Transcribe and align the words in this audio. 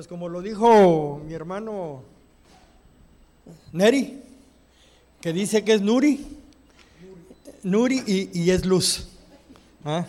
Pues 0.00 0.08
como 0.08 0.30
lo 0.30 0.40
dijo 0.40 1.20
mi 1.26 1.34
hermano 1.34 2.00
Neri, 3.70 4.22
que 5.20 5.30
dice 5.30 5.62
que 5.62 5.74
es 5.74 5.82
Nuri, 5.82 6.26
Nuri 7.64 8.02
y, 8.06 8.50
es 8.50 8.64
luz. 8.64 9.08
¿Ah? 9.84 10.06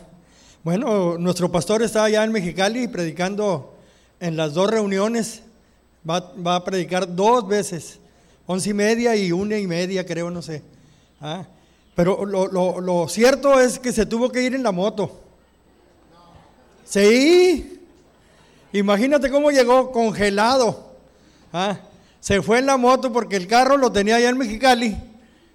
Bueno, 0.64 1.18
nuestro 1.18 1.52
pastor 1.52 1.84
está 1.84 2.06
allá 2.06 2.24
en 2.24 2.32
Mexicali 2.32 2.88
predicando 2.88 3.74
en 4.22 4.38
las 4.38 4.54
dos 4.54 4.72
reuniones, 4.72 5.42
va, 6.10 6.55
a 6.55 6.63
predicar 6.63 7.13
dos 7.13 7.46
veces, 7.46 7.99
once 8.47 8.69
y 8.69 8.73
media 8.73 9.13
y 9.17 9.33
una 9.33 9.58
y 9.58 9.67
media, 9.67 10.05
creo, 10.05 10.31
no 10.31 10.42
sé. 10.42 10.62
¿Ah? 11.19 11.46
Pero 11.96 12.26
lo, 12.26 13.08
cierto 13.10 13.60
es 13.60 13.78
que 13.78 13.92
se 13.92 14.05
tuvo 14.05 14.31
que 14.31 14.42
ir 14.42 14.55
en 14.55 14.63
la 14.63 14.71
moto. 14.71 15.19
Sí. 16.85 17.80
Imagínate 18.73 19.30
cómo 19.30 19.52
llegó 19.52 19.91
congelado. 19.91 20.91
¿Ah? 21.52 21.77
Se 22.20 22.41
fue 22.41 22.59
en 22.59 22.66
la 22.66 22.77
moto 22.77 23.12
porque 23.12 23.36
el 23.36 23.48
carro 23.48 23.77
lo 23.77 23.91
tenía 23.91 24.16
allá 24.16 24.30
en 24.30 24.38
Mexicali. 24.38 24.98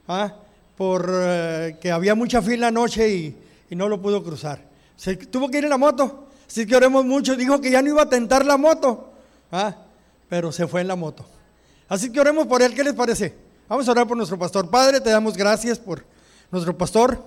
¿ah? 0.09 0.35
Por 0.77 1.09
eh, 1.11 1.77
que 1.81 1.91
había 1.91 2.15
mucha 2.15 2.43
fila 2.43 2.69
anoche 2.69 3.09
y, 3.09 3.37
y, 3.71 3.77
no 3.77 3.89
lo 3.89 4.01
pudo 4.01 4.23
cruzar. 4.23 4.61
Se 4.97 5.17
tuvo 5.17 5.51
que 5.51 5.59
ir 5.59 5.65
en 5.65 5.71
la 5.71 5.79
moto. 5.79 6.29
Así 6.47 6.67
que 6.67 6.77
oremos 6.77 7.05
mucho. 7.05 7.37
Dijo 7.37 7.61
que 7.61 7.71
ya 7.71 7.83
no 7.83 7.89
iba 7.89 8.03
a 8.03 8.09
tentar 8.09 8.45
la 8.45 8.57
moto. 8.57 9.13
¿ah? 9.53 9.75
Pero 10.29 10.53
se 10.53 10.67
fue 10.67 10.83
en 10.83 10.89
la 10.89 10.97
moto. 10.97 11.25
Así 11.89 12.11
que 12.11 12.21
oremos 12.21 12.47
por 12.47 12.63
él. 12.63 12.75
¿Qué 12.75 12.85
les 12.85 12.95
parece? 12.95 13.35
Vamos 13.69 13.89
a 13.89 13.93
orar 13.93 14.07
por 14.07 14.17
nuestro 14.17 14.39
pastor. 14.39 14.69
Padre, 14.69 15.01
te 15.01 15.11
damos 15.11 15.37
gracias 15.37 15.79
por 15.79 16.05
nuestro 16.51 16.77
pastor, 16.77 17.23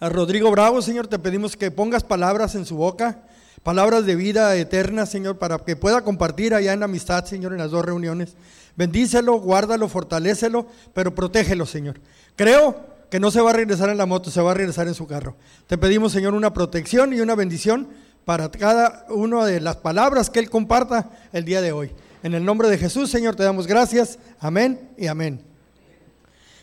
a 0.00 0.08
Rodrigo 0.08 0.50
Bravo, 0.50 0.82
Señor, 0.82 1.06
te 1.06 1.18
pedimos 1.18 1.56
que 1.56 1.70
pongas 1.70 2.04
palabras 2.04 2.54
en 2.54 2.64
su 2.66 2.76
boca, 2.76 3.22
palabras 3.68 4.06
de 4.06 4.16
vida 4.16 4.56
eterna, 4.56 5.04
Señor, 5.04 5.36
para 5.36 5.58
que 5.58 5.76
pueda 5.76 6.00
compartir 6.00 6.54
allá 6.54 6.72
en 6.72 6.82
amistad, 6.82 7.26
Señor, 7.26 7.52
en 7.52 7.58
las 7.58 7.70
dos 7.70 7.84
reuniones. 7.84 8.34
Bendícelo, 8.76 9.34
guárdalo, 9.40 9.90
fortalécelo, 9.90 10.66
pero 10.94 11.14
protégelo, 11.14 11.66
Señor. 11.66 12.00
Creo 12.34 12.82
que 13.10 13.20
no 13.20 13.30
se 13.30 13.42
va 13.42 13.50
a 13.50 13.52
regresar 13.52 13.90
en 13.90 13.98
la 13.98 14.06
moto, 14.06 14.30
se 14.30 14.40
va 14.40 14.52
a 14.52 14.54
regresar 14.54 14.88
en 14.88 14.94
su 14.94 15.06
carro. 15.06 15.36
Te 15.66 15.76
pedimos, 15.76 16.12
Señor, 16.12 16.32
una 16.32 16.54
protección 16.54 17.12
y 17.12 17.20
una 17.20 17.34
bendición 17.34 17.88
para 18.24 18.50
cada 18.50 19.04
una 19.10 19.44
de 19.44 19.60
las 19.60 19.76
palabras 19.76 20.30
que 20.30 20.38
Él 20.38 20.48
comparta 20.48 21.10
el 21.34 21.44
día 21.44 21.60
de 21.60 21.72
hoy. 21.72 21.90
En 22.22 22.32
el 22.32 22.46
nombre 22.46 22.70
de 22.70 22.78
Jesús, 22.78 23.10
Señor, 23.10 23.36
te 23.36 23.42
damos 23.42 23.66
gracias. 23.66 24.18
Amén 24.40 24.92
y 24.96 25.08
amén. 25.08 25.42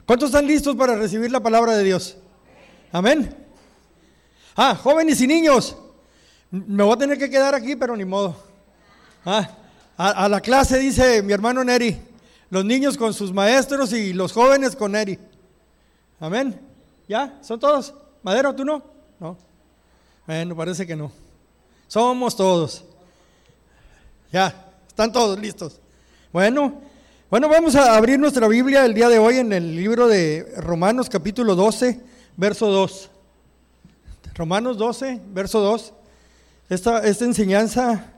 ¿Cuántos 0.07 0.29
están 0.29 0.47
listos 0.47 0.75
para 0.75 0.95
recibir 0.95 1.29
la 1.29 1.39
palabra 1.39 1.77
de 1.77 1.83
Dios? 1.83 2.17
Amén. 2.91 3.29
Ah, 4.55 4.73
jóvenes 4.73 5.21
y 5.21 5.27
niños, 5.27 5.77
me 6.67 6.83
voy 6.83 6.93
a 6.93 6.97
tener 6.97 7.17
que 7.17 7.29
quedar 7.29 7.53
aquí, 7.53 7.75
pero 7.75 7.95
ni 7.97 8.05
modo. 8.05 8.35
Ah, 9.25 9.49
a, 9.97 10.29
la 10.29 10.39
clase 10.39 10.77
dice 10.77 11.21
mi 11.21 11.33
hermano 11.33 11.63
Neri, 11.63 11.97
los 12.49 12.63
niños 12.63 12.97
con 12.97 13.13
sus 13.13 13.33
maestros 13.33 13.91
y 13.93 14.13
los 14.13 14.31
jóvenes 14.31 14.75
con 14.75 14.93
Neri. 14.93 15.19
Amén. 16.19 16.59
¿Ya? 17.07 17.37
¿Son 17.41 17.59
todos? 17.59 17.93
¿Madero, 18.23 18.55
tú 18.55 18.63
no? 18.63 18.83
No. 19.19 19.37
Bueno, 20.25 20.55
parece 20.55 20.87
que 20.87 20.95
no. 20.95 21.11
Somos 21.87 22.35
todos. 22.35 22.83
Ya, 24.31 24.71
están 24.87 25.11
todos 25.11 25.37
listos. 25.39 25.79
Bueno, 26.31 26.81
bueno, 27.29 27.49
vamos 27.49 27.75
a 27.75 27.95
abrir 27.95 28.19
nuestra 28.19 28.47
Biblia 28.47 28.85
el 28.85 28.93
día 28.93 29.09
de 29.09 29.19
hoy 29.19 29.37
en 29.37 29.51
el 29.51 29.75
libro 29.75 30.07
de 30.07 30.53
Romanos 30.57 31.09
capítulo 31.09 31.55
12, 31.55 32.01
verso 32.37 32.67
2. 32.67 33.09
Romanos 34.35 34.77
12, 34.77 35.21
verso 35.33 35.59
2. 35.59 35.93
Esta, 36.69 37.05
esta 37.05 37.25
enseñanza 37.25 38.13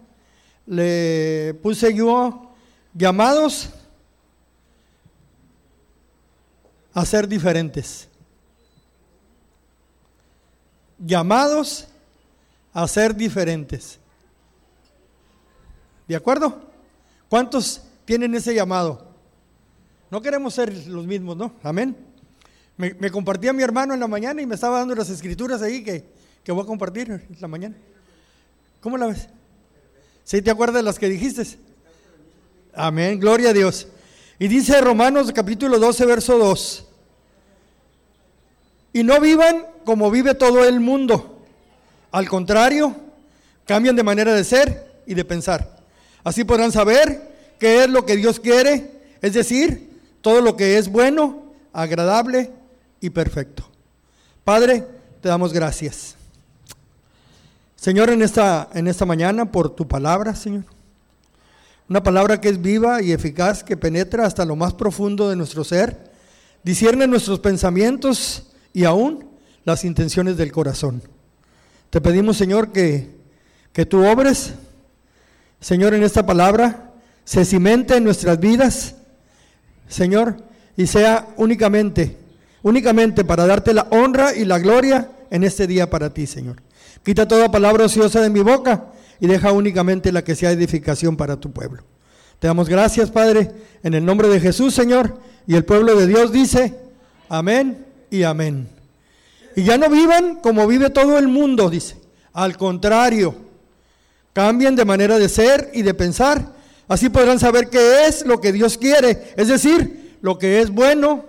le 0.66 1.54
puse 1.62 1.94
yo 1.94 2.52
llamados 2.94 3.70
a 6.94 7.06
ser 7.06 7.28
diferentes. 7.28 8.08
Llamados 10.98 11.88
a 12.74 12.88
ser 12.88 13.16
diferentes. 13.16 14.00
¿De 16.08 16.16
acuerdo? 16.16 16.62
¿Cuántos 17.30 17.82
tienen 18.08 18.34
ese 18.36 18.56
llamado. 18.56 19.06
No 20.10 20.22
queremos 20.22 20.54
ser 20.54 20.74
los 20.88 21.06
mismos, 21.06 21.36
¿no? 21.36 21.52
Amén. 21.62 21.96
Me, 22.78 23.12
compartía 23.12 23.52
mi 23.52 23.62
hermano 23.62 23.94
en 23.94 24.00
la 24.00 24.08
mañana 24.08 24.42
y 24.42 24.46
me 24.46 24.56
estaba 24.56 24.80
dando 24.80 24.96
las 24.96 25.10
escrituras 25.10 25.62
ahí 25.62 25.84
que, 25.84 26.06
que 26.42 26.52
voy 26.54 26.64
a 26.64 26.66
compartir 26.66 27.12
en 27.12 27.38
la 27.42 27.48
mañana. 27.50 27.76
¿Cómo 28.82 28.98
la 28.98 29.08
ves? 29.08 29.28
¿Sí 30.24 30.42
te 30.42 30.52
acuerdas 30.52 30.78
de 30.78 30.84
las 30.84 31.00
que 31.00 31.10
dijiste? 31.10 31.44
Amén, 32.74 33.20
gloria 33.20 33.50
a 33.50 33.54
Dios. 33.54 33.88
Y 34.40 34.48
dice 34.48 34.80
Romanos 34.82 35.32
capítulo 35.34 35.80
12, 35.80 36.06
verso 36.06 36.38
2. 36.38 36.86
Y 38.94 39.04
no 39.04 39.20
vivan 39.20 39.66
como 39.86 40.12
vive 40.12 40.36
todo 40.36 40.66
el 40.66 40.80
mundo. 40.80 41.46
Al 42.12 42.30
contrario, 42.30 42.96
cambian 43.66 43.96
de 43.96 44.04
manera 44.04 44.34
de 44.34 44.44
ser 44.44 45.02
y 45.06 45.14
de 45.14 45.26
pensar. 45.26 45.78
Así 46.24 46.44
podrán 46.44 46.72
saber 46.72 47.32
qué 47.60 47.84
es 47.84 47.90
lo 47.90 48.06
que 48.06 48.16
Dios 48.16 48.40
quiere, 48.40 48.92
es 49.22 49.34
decir, 49.34 49.90
todo 50.22 50.42
lo 50.42 50.56
que 50.56 50.78
es 50.78 50.90
bueno, 50.90 51.54
agradable 51.74 52.52
y 53.00 53.10
perfecto. 53.10 53.70
Padre, 54.44 54.86
te 55.22 55.30
damos 55.30 55.54
gracias. 55.54 56.16
Señor, 57.78 58.10
en 58.10 58.24
esta, 58.24 58.70
en 58.74 58.88
esta 58.88 59.06
mañana 59.06 59.52
por 59.52 59.70
tu 59.70 59.88
palabra, 59.88 60.36
Señor. 60.36 60.66
Una 61.88 62.02
palabra 62.02 62.42
que 62.42 62.50
es 62.50 62.60
viva 62.60 63.04
y 63.04 63.12
eficaz, 63.12 63.64
que 63.64 63.78
penetra 63.78 64.26
hasta 64.26 64.44
lo 64.46 64.56
más 64.56 64.74
profundo 64.74 65.30
de 65.30 65.36
nuestro 65.36 65.64
ser, 65.64 66.12
discierne 66.64 67.06
nuestros 67.08 67.40
pensamientos 67.40 68.48
y 68.74 68.84
aún 68.84 69.30
las 69.64 69.86
intenciones 69.86 70.38
del 70.38 70.52
corazón. 70.52 71.04
Te 71.92 72.02
pedimos, 72.02 72.36
Señor, 72.36 72.72
que, 72.72 73.16
que 73.72 73.86
tú 73.86 74.06
obres, 74.06 74.56
Señor, 75.62 75.94
en 75.94 76.04
esta 76.04 76.26
palabra 76.26 76.92
se 77.24 77.46
cimente 77.46 77.96
en 77.96 78.04
nuestras 78.04 78.40
vidas, 78.40 78.96
Señor, 79.88 80.44
y 80.76 80.88
sea 80.88 81.28
únicamente, 81.38 82.18
únicamente 82.64 83.24
para 83.24 83.46
darte 83.46 83.74
la 83.74 83.88
honra 83.92 84.36
y 84.36 84.46
la 84.46 84.58
gloria 84.58 85.12
en 85.30 85.44
este 85.44 85.68
día 85.68 85.90
para 85.90 86.12
ti, 86.12 86.26
Señor. 86.26 86.67
Quita 87.04 87.28
toda 87.28 87.52
palabra 87.52 87.86
ociosa 87.86 88.22
de 88.22 88.30
mi 88.30 88.42
boca 88.42 88.86
y 89.20 89.28
deja 89.28 89.52
únicamente 89.52 90.12
la 90.12 90.24
que 90.24 90.36
sea 90.36 90.52
edificación 90.52 91.18
para 91.18 91.40
tu 91.40 91.52
pueblo. 91.52 91.84
Te 92.40 92.48
damos 92.48 92.70
gracias, 92.70 93.10
Padre, 93.10 93.52
en 93.84 93.94
el 93.94 94.06
nombre 94.06 94.28
de 94.28 94.40
Jesús, 94.40 94.74
Señor, 94.74 95.20
y 95.48 95.56
el 95.56 95.66
pueblo 95.66 95.96
de 95.96 96.08
Dios 96.08 96.32
dice, 96.32 96.78
amén 97.30 97.86
y 98.10 98.24
amén. 98.24 98.70
Y 99.56 99.64
ya 99.64 99.78
no 99.78 99.90
vivan 99.90 100.36
como 100.36 100.68
vive 100.68 100.90
todo 100.90 101.18
el 101.18 101.28
mundo, 101.28 101.70
dice. 101.70 101.96
Al 102.34 102.58
contrario, 102.58 103.36
cambien 104.34 104.76
de 104.76 104.86
manera 104.86 105.18
de 105.18 105.30
ser 105.30 105.72
y 105.74 105.82
de 105.82 105.96
pensar 105.96 106.58
Así 106.88 107.10
podrán 107.10 107.40
saber 107.40 107.70
qué 107.70 108.08
es 108.08 108.26
lo 108.26 108.40
que 108.40 108.54
Dios 108.54 108.78
quiere, 108.78 109.34
es 109.36 109.50
decir, 109.50 110.18
lo 110.22 110.40
que 110.40 110.62
es 110.62 110.70
bueno, 110.70 111.26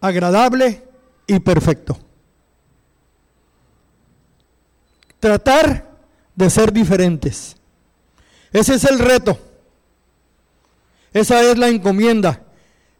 agradable 0.00 0.82
y 1.26 1.38
perfecto. 1.38 1.98
Tratar 5.24 5.88
de 6.34 6.50
ser 6.50 6.70
diferentes. 6.70 7.56
Ese 8.52 8.74
es 8.74 8.84
el 8.84 8.98
reto. 8.98 9.38
Esa 11.14 11.40
es 11.50 11.56
la 11.56 11.68
encomienda. 11.68 12.42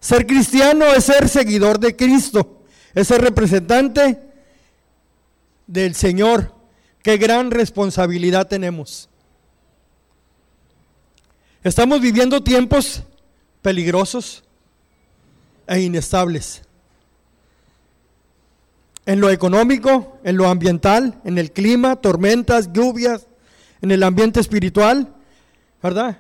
Ser 0.01 0.27
cristiano 0.27 0.87
es 0.87 1.05
ser 1.05 1.29
seguidor 1.29 1.79
de 1.79 1.95
Cristo, 1.95 2.63
es 2.95 3.09
ser 3.09 3.21
representante 3.21 4.19
del 5.67 5.95
Señor. 5.95 6.55
Qué 7.03 7.19
gran 7.19 7.51
responsabilidad 7.51 8.49
tenemos. 8.49 9.11
Estamos 11.63 12.01
viviendo 12.01 12.43
tiempos 12.43 13.03
peligrosos 13.61 14.45
e 15.67 15.79
inestables. 15.79 16.63
En 19.07 19.21
lo 19.21 19.31
económico, 19.31 20.19
en 20.25 20.37
lo 20.37 20.49
ambiental, 20.49 21.21
en 21.25 21.39
el 21.39 21.53
clima, 21.53 21.97
tormentas, 21.97 22.73
lluvias, 22.73 23.27
en 23.83 23.91
el 23.91 24.03
ambiente 24.03 24.41
espiritual, 24.41 25.13
¿verdad? 25.83 26.19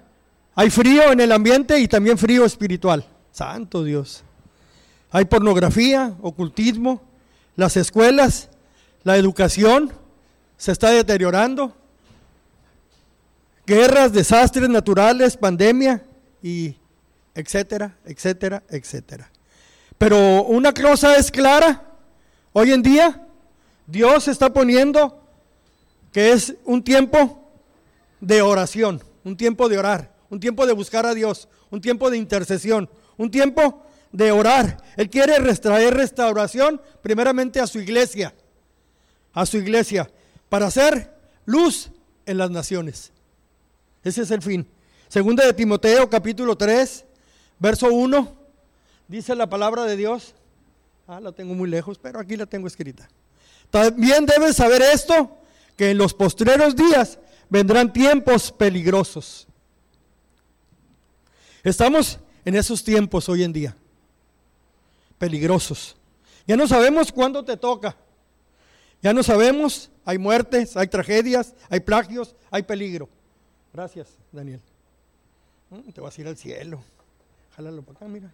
Hay 0.54 0.70
frío 0.70 1.10
en 1.10 1.20
el 1.20 1.32
ambiente 1.32 1.78
y 1.80 1.88
también 1.88 2.18
frío 2.18 2.44
espiritual. 2.44 3.06
Santo 3.32 3.82
Dios. 3.82 4.22
Hay 5.10 5.24
pornografía, 5.24 6.14
ocultismo, 6.20 7.02
las 7.56 7.76
escuelas, 7.76 8.50
la 9.02 9.16
educación 9.16 9.92
se 10.56 10.72
está 10.72 10.90
deteriorando 10.90 11.74
guerras, 13.66 14.12
desastres 14.12 14.68
naturales, 14.68 15.36
pandemia 15.36 16.02
y 16.42 16.76
etcétera, 17.34 17.96
etcétera, 18.04 18.62
etcétera. 18.68 19.30
Pero 19.98 20.44
una 20.44 20.72
cosa 20.72 21.16
es 21.16 21.30
clara, 21.30 21.83
hoy 22.54 22.72
en 22.72 22.82
día 22.82 23.20
Dios 23.86 24.28
está 24.28 24.50
poniendo 24.50 25.20
que 26.10 26.32
es 26.32 26.54
un 26.64 26.82
tiempo 26.82 27.50
de 28.20 28.40
oración, 28.40 29.02
un 29.24 29.36
tiempo 29.36 29.68
de 29.68 29.76
orar, 29.76 30.14
un 30.30 30.40
tiempo 30.40 30.66
de 30.66 30.72
buscar 30.72 31.04
a 31.04 31.12
Dios, 31.12 31.48
un 31.70 31.80
tiempo 31.80 32.10
de 32.10 32.16
intercesión, 32.16 32.88
un 33.18 33.30
tiempo 33.30 33.82
de 34.12 34.32
orar. 34.32 34.82
Él 34.96 35.10
quiere 35.10 35.34
traer 35.56 35.94
restauración 35.94 36.80
primeramente 37.02 37.60
a 37.60 37.66
su 37.66 37.80
iglesia, 37.80 38.32
a 39.32 39.44
su 39.44 39.58
iglesia, 39.58 40.10
para 40.48 40.66
hacer 40.66 41.12
luz 41.44 41.90
en 42.24 42.38
las 42.38 42.50
naciones. 42.50 43.12
Ese 44.02 44.22
es 44.22 44.30
el 44.30 44.40
fin. 44.40 44.66
Segunda 45.08 45.44
de 45.44 45.52
Timoteo 45.52 46.08
capítulo 46.08 46.56
3, 46.56 47.04
verso 47.58 47.88
1, 47.88 48.36
dice 49.08 49.34
la 49.34 49.48
palabra 49.48 49.84
de 49.84 49.96
Dios. 49.96 50.34
Ah, 51.06 51.20
la 51.20 51.32
tengo 51.32 51.54
muy 51.54 51.68
lejos, 51.68 51.98
pero 51.98 52.18
aquí 52.18 52.36
la 52.36 52.46
tengo 52.46 52.66
escrita. 52.66 53.08
También 53.70 54.26
debes 54.26 54.56
saber 54.56 54.82
esto, 54.82 55.38
que 55.76 55.90
en 55.90 55.98
los 55.98 56.14
postreros 56.14 56.76
días 56.76 57.18
vendrán 57.48 57.92
tiempos 57.92 58.52
peligrosos. 58.52 59.46
Estamos 61.62 62.18
en 62.44 62.56
esos 62.56 62.84
tiempos 62.84 63.28
hoy 63.28 63.42
en 63.42 63.52
día, 63.52 63.76
peligrosos. 65.18 65.96
Ya 66.46 66.56
no 66.56 66.68
sabemos 66.68 67.10
cuándo 67.10 67.44
te 67.44 67.56
toca. 67.56 67.96
Ya 69.02 69.12
no 69.12 69.22
sabemos, 69.22 69.90
hay 70.04 70.16
muertes, 70.16 70.76
hay 70.76 70.86
tragedias, 70.88 71.54
hay 71.68 71.80
plagios, 71.80 72.34
hay 72.50 72.62
peligro. 72.62 73.08
Gracias, 73.72 74.16
Daniel. 74.32 74.60
Mm, 75.70 75.90
te 75.90 76.00
vas 76.00 76.16
a 76.16 76.20
ir 76.20 76.28
al 76.28 76.36
cielo. 76.36 76.82
Jálalo 77.56 77.82
para 77.82 77.96
acá, 77.98 78.08
mira. 78.08 78.32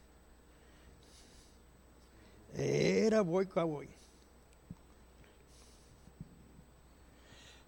Era 2.57 3.21
voy, 3.23 3.47
voy. 3.47 3.89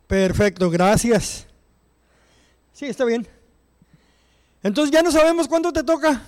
Perfecto, 0.07 0.69
gracias. 0.69 1.47
Sí, 2.73 2.87
está 2.87 3.05
bien. 3.05 3.27
Entonces 4.63 4.93
ya 4.93 5.03
no 5.03 5.11
sabemos 5.11 5.49
cuándo 5.49 5.73
te 5.73 5.83
toca. 5.83 6.23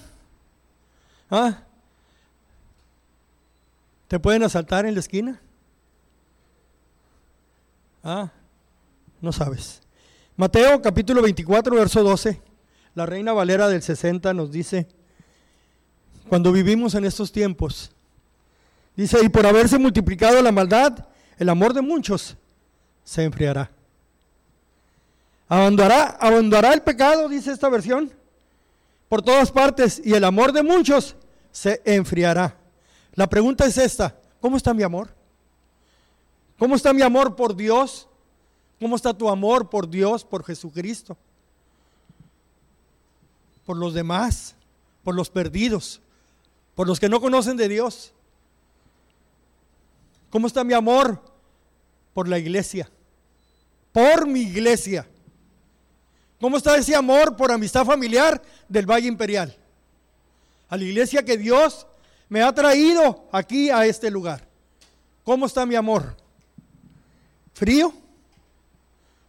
¿Ah? 1.30 1.62
¿Te 4.08 4.18
pueden 4.18 4.42
asaltar 4.42 4.86
en 4.86 4.94
la 4.94 5.00
esquina? 5.00 5.40
Ah, 8.02 8.30
no 9.20 9.32
sabes. 9.32 9.80
Mateo 10.36 10.82
capítulo 10.82 11.22
24, 11.22 11.74
verso 11.76 12.02
12. 12.02 12.40
La 12.94 13.06
Reina 13.06 13.32
Valera 13.32 13.68
del 13.68 13.82
60 13.82 14.34
nos 14.34 14.50
dice, 14.50 14.88
cuando 16.28 16.52
vivimos 16.52 16.94
en 16.94 17.04
estos 17.04 17.32
tiempos, 17.32 17.93
dice, 18.96 19.18
y 19.22 19.28
por 19.28 19.46
haberse 19.46 19.78
multiplicado 19.78 20.40
la 20.42 20.52
maldad, 20.52 21.06
el 21.38 21.48
amor 21.48 21.72
de 21.72 21.82
muchos 21.82 22.36
se 23.02 23.24
enfriará. 23.24 23.70
Abandonará, 25.48 26.16
abandonará 26.20 26.72
el 26.72 26.82
pecado, 26.82 27.28
dice 27.28 27.52
esta 27.52 27.68
versión, 27.68 28.10
por 29.08 29.22
todas 29.22 29.52
partes 29.52 30.00
y 30.02 30.14
el 30.14 30.24
amor 30.24 30.52
de 30.52 30.62
muchos 30.62 31.16
se 31.52 31.80
enfriará. 31.84 32.56
La 33.14 33.28
pregunta 33.28 33.66
es 33.66 33.78
esta, 33.78 34.16
¿cómo 34.40 34.56
está 34.56 34.74
mi 34.74 34.82
amor? 34.82 35.10
¿Cómo 36.58 36.74
está 36.74 36.92
mi 36.92 37.02
amor 37.02 37.36
por 37.36 37.54
Dios? 37.54 38.08
¿Cómo 38.80 38.96
está 38.96 39.14
tu 39.14 39.28
amor 39.28 39.70
por 39.70 39.88
Dios, 39.88 40.24
por 40.24 40.44
Jesucristo? 40.44 41.16
Por 43.64 43.76
los 43.76 43.94
demás, 43.94 44.54
por 45.02 45.14
los 45.14 45.30
perdidos, 45.30 46.00
por 46.74 46.86
los 46.86 46.98
que 46.98 47.08
no 47.08 47.20
conocen 47.20 47.56
de 47.56 47.68
Dios. 47.68 48.12
¿Cómo 50.34 50.48
está 50.48 50.64
mi 50.64 50.74
amor 50.74 51.22
por 52.12 52.26
la 52.26 52.40
iglesia? 52.40 52.90
Por 53.92 54.26
mi 54.26 54.40
iglesia. 54.40 55.06
¿Cómo 56.40 56.56
está 56.56 56.76
ese 56.76 56.96
amor 56.96 57.36
por 57.36 57.52
amistad 57.52 57.84
familiar 57.84 58.42
del 58.68 58.84
Valle 58.84 59.06
Imperial? 59.06 59.56
A 60.68 60.76
la 60.76 60.82
iglesia 60.82 61.24
que 61.24 61.38
Dios 61.38 61.86
me 62.28 62.42
ha 62.42 62.52
traído 62.52 63.28
aquí 63.30 63.70
a 63.70 63.86
este 63.86 64.10
lugar. 64.10 64.44
¿Cómo 65.22 65.46
está 65.46 65.64
mi 65.66 65.76
amor? 65.76 66.16
¿Frío? 67.52 67.94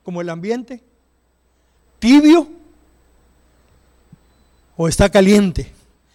¿Como 0.01 0.21
el 0.21 0.29
ambiente? 0.31 0.81
¿Tibio? 1.99 2.47
¿O 4.75 4.87
está 4.87 5.07
caliente? 5.07 5.71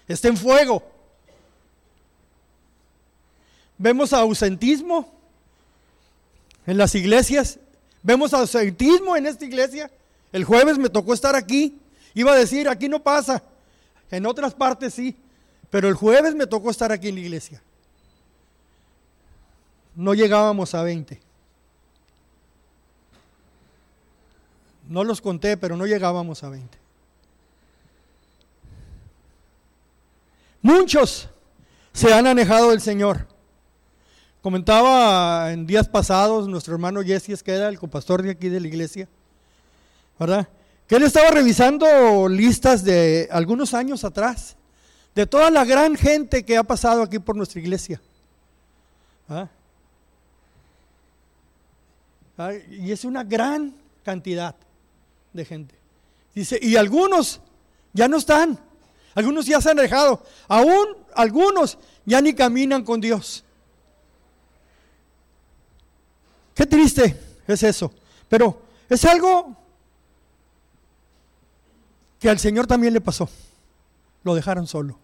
¿Está 0.09 0.27
en 0.27 0.37
fuego? 0.37 0.83
Vemos 3.81 4.13
ausentismo 4.13 5.11
en 6.67 6.77
las 6.77 6.95
iglesias. 6.95 7.59
Vemos 8.03 8.35
ausentismo 8.35 9.17
en 9.17 9.25
esta 9.25 9.47
iglesia. 9.47 9.91
El 10.33 10.45
jueves 10.45 10.77
me 10.77 10.91
tocó 10.91 11.15
estar 11.15 11.35
aquí. 11.35 11.81
Iba 12.13 12.33
a 12.33 12.37
decir, 12.37 12.69
aquí 12.69 12.91
no 12.91 13.03
pasa. 13.03 13.43
En 14.11 14.27
otras 14.27 14.53
partes 14.53 14.93
sí. 14.93 15.17
Pero 15.71 15.89
el 15.89 15.95
jueves 15.95 16.35
me 16.35 16.47
tocó 16.47 16.71
estar 16.71 16.93
aquí 16.93 17.09
en 17.09 17.15
la 17.15 17.21
iglesia. 17.23 17.63
No 19.97 20.13
llegábamos 20.13 20.75
a 20.75 20.83
20. 20.83 21.19
No 24.91 25.05
los 25.05 25.23
conté, 25.23 25.57
pero 25.57 25.75
no 25.79 25.87
llegábamos 25.87 26.45
a 26.45 26.51
20. 26.51 26.77
Muchos 30.61 31.31
se 31.95 32.13
han 32.13 32.27
alejado 32.27 32.73
del 32.73 32.83
Señor. 32.83 33.30
Comentaba 34.43 35.53
en 35.53 35.67
días 35.67 35.87
pasados 35.87 36.49
nuestro 36.49 36.73
hermano 36.73 37.03
Jesse 37.03 37.31
Esqueda, 37.31 37.69
el 37.69 37.79
compastor 37.79 38.23
de 38.23 38.31
aquí 38.31 38.49
de 38.49 38.59
la 38.59 38.69
iglesia, 38.69 39.07
¿verdad? 40.19 40.49
Que 40.87 40.97
él 40.97 41.03
estaba 41.03 41.31
revisando 41.31 42.27
listas 42.27 42.83
de 42.83 43.29
algunos 43.31 43.75
años 43.75 44.03
atrás, 44.03 44.57
de 45.15 45.27
toda 45.27 45.51
la 45.51 45.67
gran 45.67 45.95
gente 45.95 46.43
que 46.43 46.57
ha 46.57 46.63
pasado 46.63 47.03
aquí 47.03 47.19
por 47.19 47.37
nuestra 47.37 47.61
iglesia. 47.61 48.01
¿Ah? 49.29 49.47
Y 52.71 52.91
es 52.93 53.05
una 53.05 53.23
gran 53.23 53.75
cantidad 54.03 54.55
de 55.35 55.45
gente. 55.45 55.75
Dice, 56.35 56.59
y 56.63 56.77
algunos 56.77 57.43
ya 57.93 58.09
no 58.09 58.17
están, 58.17 58.59
algunos 59.15 59.45
ya 59.45 59.61
se 59.61 59.71
han 59.71 59.79
alejado, 59.79 60.25
aún 60.49 60.97
algunos 61.15 61.77
ya 62.07 62.23
ni 62.23 62.33
caminan 62.33 62.83
con 62.83 63.03
Dios. 63.03 63.45
Qué 66.61 66.67
triste 66.67 67.19
es 67.47 67.63
eso, 67.63 67.91
pero 68.29 68.61
es 68.87 69.03
algo 69.07 69.57
que 72.19 72.29
al 72.29 72.39
Señor 72.39 72.67
también 72.67 72.93
le 72.93 73.01
pasó. 73.01 73.31
Lo 74.25 74.35
dejaron 74.35 74.67
solo. 74.67 74.99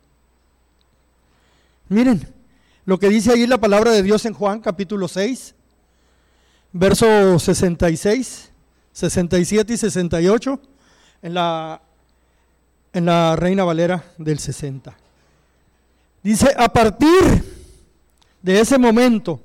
Miren 1.88 2.30
lo 2.84 2.98
que 2.98 3.08
dice 3.08 3.32
ahí 3.32 3.46
la 3.46 3.56
palabra 3.56 3.90
de 3.92 4.02
Dios 4.02 4.26
en 4.26 4.34
Juan 4.34 4.60
capítulo 4.60 5.08
6, 5.08 5.54
verso 6.72 7.38
66, 7.38 8.50
67 8.92 9.72
y 9.72 9.76
68 9.78 10.60
en 11.22 11.32
la, 11.32 11.80
en 12.92 13.06
la 13.06 13.34
Reina 13.34 13.64
Valera 13.64 14.04
del 14.18 14.40
60. 14.40 14.94
Dice, 16.22 16.54
a 16.54 16.68
partir 16.68 17.42
de 18.42 18.60
ese 18.60 18.76
momento, 18.76 19.40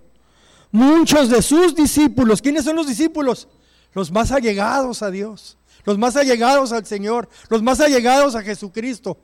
muchos 0.71 1.29
de 1.29 1.41
sus 1.41 1.75
discípulos, 1.75 2.41
¿quiénes 2.41 2.65
son 2.65 2.75
los 2.75 2.87
discípulos? 2.87 3.47
Los 3.93 4.11
más 4.11 4.31
allegados 4.31 5.01
a 5.01 5.11
Dios 5.11 5.57
los 5.85 5.97
más 5.97 6.15
allegados 6.15 6.71
al 6.71 6.85
Señor, 6.85 7.29
los 7.49 7.61
más 7.61 7.79
allegados 7.79 8.35
a 8.35 8.41
Jesucristo. 8.41 9.17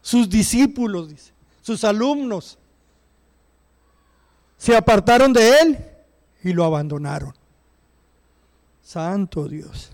Sus 0.00 0.28
discípulos, 0.28 1.08
dice, 1.08 1.32
sus 1.60 1.84
alumnos, 1.84 2.58
se 4.56 4.76
apartaron 4.76 5.32
de 5.32 5.60
Él 5.60 5.78
y 6.42 6.52
lo 6.52 6.64
abandonaron. 6.64 7.34
Santo 8.82 9.48
Dios. 9.48 9.90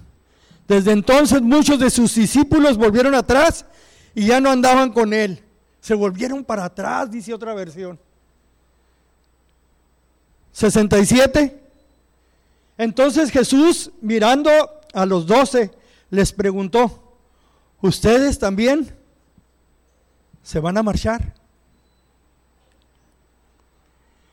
Desde 0.69 0.93
entonces 0.93 1.43
muchos 1.43 1.79
de 1.79 1.91
sus 1.91 2.15
discípulos 2.15 2.79
volvieron 2.79 3.15
atrás 3.15 3.67
y 4.15 4.27
ya 4.27 4.41
no 4.41 4.51
andaban 4.51 4.93
con 4.93 5.13
Él. 5.13 5.43
Se 5.81 5.95
volvieron 5.95 6.45
para 6.45 6.65
atrás, 6.65 7.11
dice 7.11 7.35
otra 7.35 7.53
versión. 7.55 7.99
67. 10.55 11.61
Entonces 12.79 13.31
Jesús, 13.31 13.91
mirando 14.01 14.51
a 14.95 15.05
los 15.05 15.27
doce, 15.27 15.73
les 16.11 16.33
preguntó, 16.33 17.19
¿ustedes 17.83 18.39
también 18.39 18.97
se 20.43 20.61
van 20.61 20.79
a 20.79 20.83
marchar? 20.83 21.35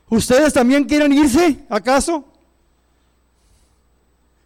¿Ustedes 0.08 0.52
también 0.52 0.84
quieren 0.84 1.12
irse, 1.12 1.64
acaso? 1.68 2.24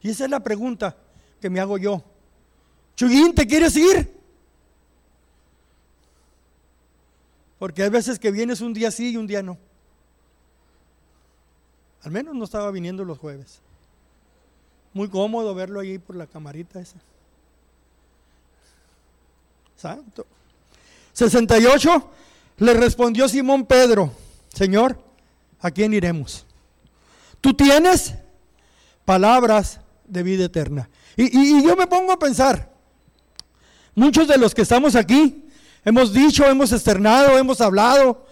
Y 0.00 0.10
esa 0.10 0.24
es 0.24 0.30
la 0.30 0.40
pregunta 0.40 0.96
que 1.40 1.50
me 1.50 1.60
hago 1.60 1.76
yo. 1.76 2.02
Chuyín, 2.96 3.34
¿te 3.34 3.46
quieres 3.46 3.76
ir? 3.76 4.16
Porque 7.58 7.82
hay 7.82 7.90
veces 7.90 8.18
que 8.18 8.30
vienes 8.30 8.60
un 8.60 8.72
día 8.72 8.90
sí 8.90 9.10
y 9.10 9.16
un 9.16 9.26
día 9.26 9.42
no. 9.42 9.58
Al 12.06 12.12
menos 12.12 12.36
no 12.36 12.44
estaba 12.44 12.70
viniendo 12.70 13.04
los 13.04 13.18
jueves. 13.18 13.58
Muy 14.94 15.08
cómodo 15.08 15.56
verlo 15.56 15.80
ahí 15.80 15.98
por 15.98 16.14
la 16.14 16.28
camarita 16.28 16.78
esa. 16.78 16.98
Santo. 19.76 20.24
68. 21.14 22.10
Le 22.58 22.74
respondió 22.74 23.28
Simón 23.28 23.66
Pedro, 23.66 24.12
Señor, 24.54 25.02
¿a 25.58 25.72
quién 25.72 25.92
iremos? 25.94 26.46
Tú 27.40 27.52
tienes 27.54 28.14
palabras 29.04 29.80
de 30.04 30.22
vida 30.22 30.44
eterna. 30.44 30.88
Y, 31.16 31.60
yo 31.64 31.74
me 31.74 31.88
pongo 31.88 32.12
a 32.12 32.18
pensar, 32.20 32.72
muchos 33.96 34.28
de 34.28 34.38
los 34.38 34.54
que 34.54 34.62
estamos 34.62 34.94
aquí 34.94 35.44
hemos 35.84 36.12
dicho, 36.12 36.44
hemos 36.46 36.70
externado, 36.70 37.36
hemos 37.36 37.60
hablado, 37.60 38.24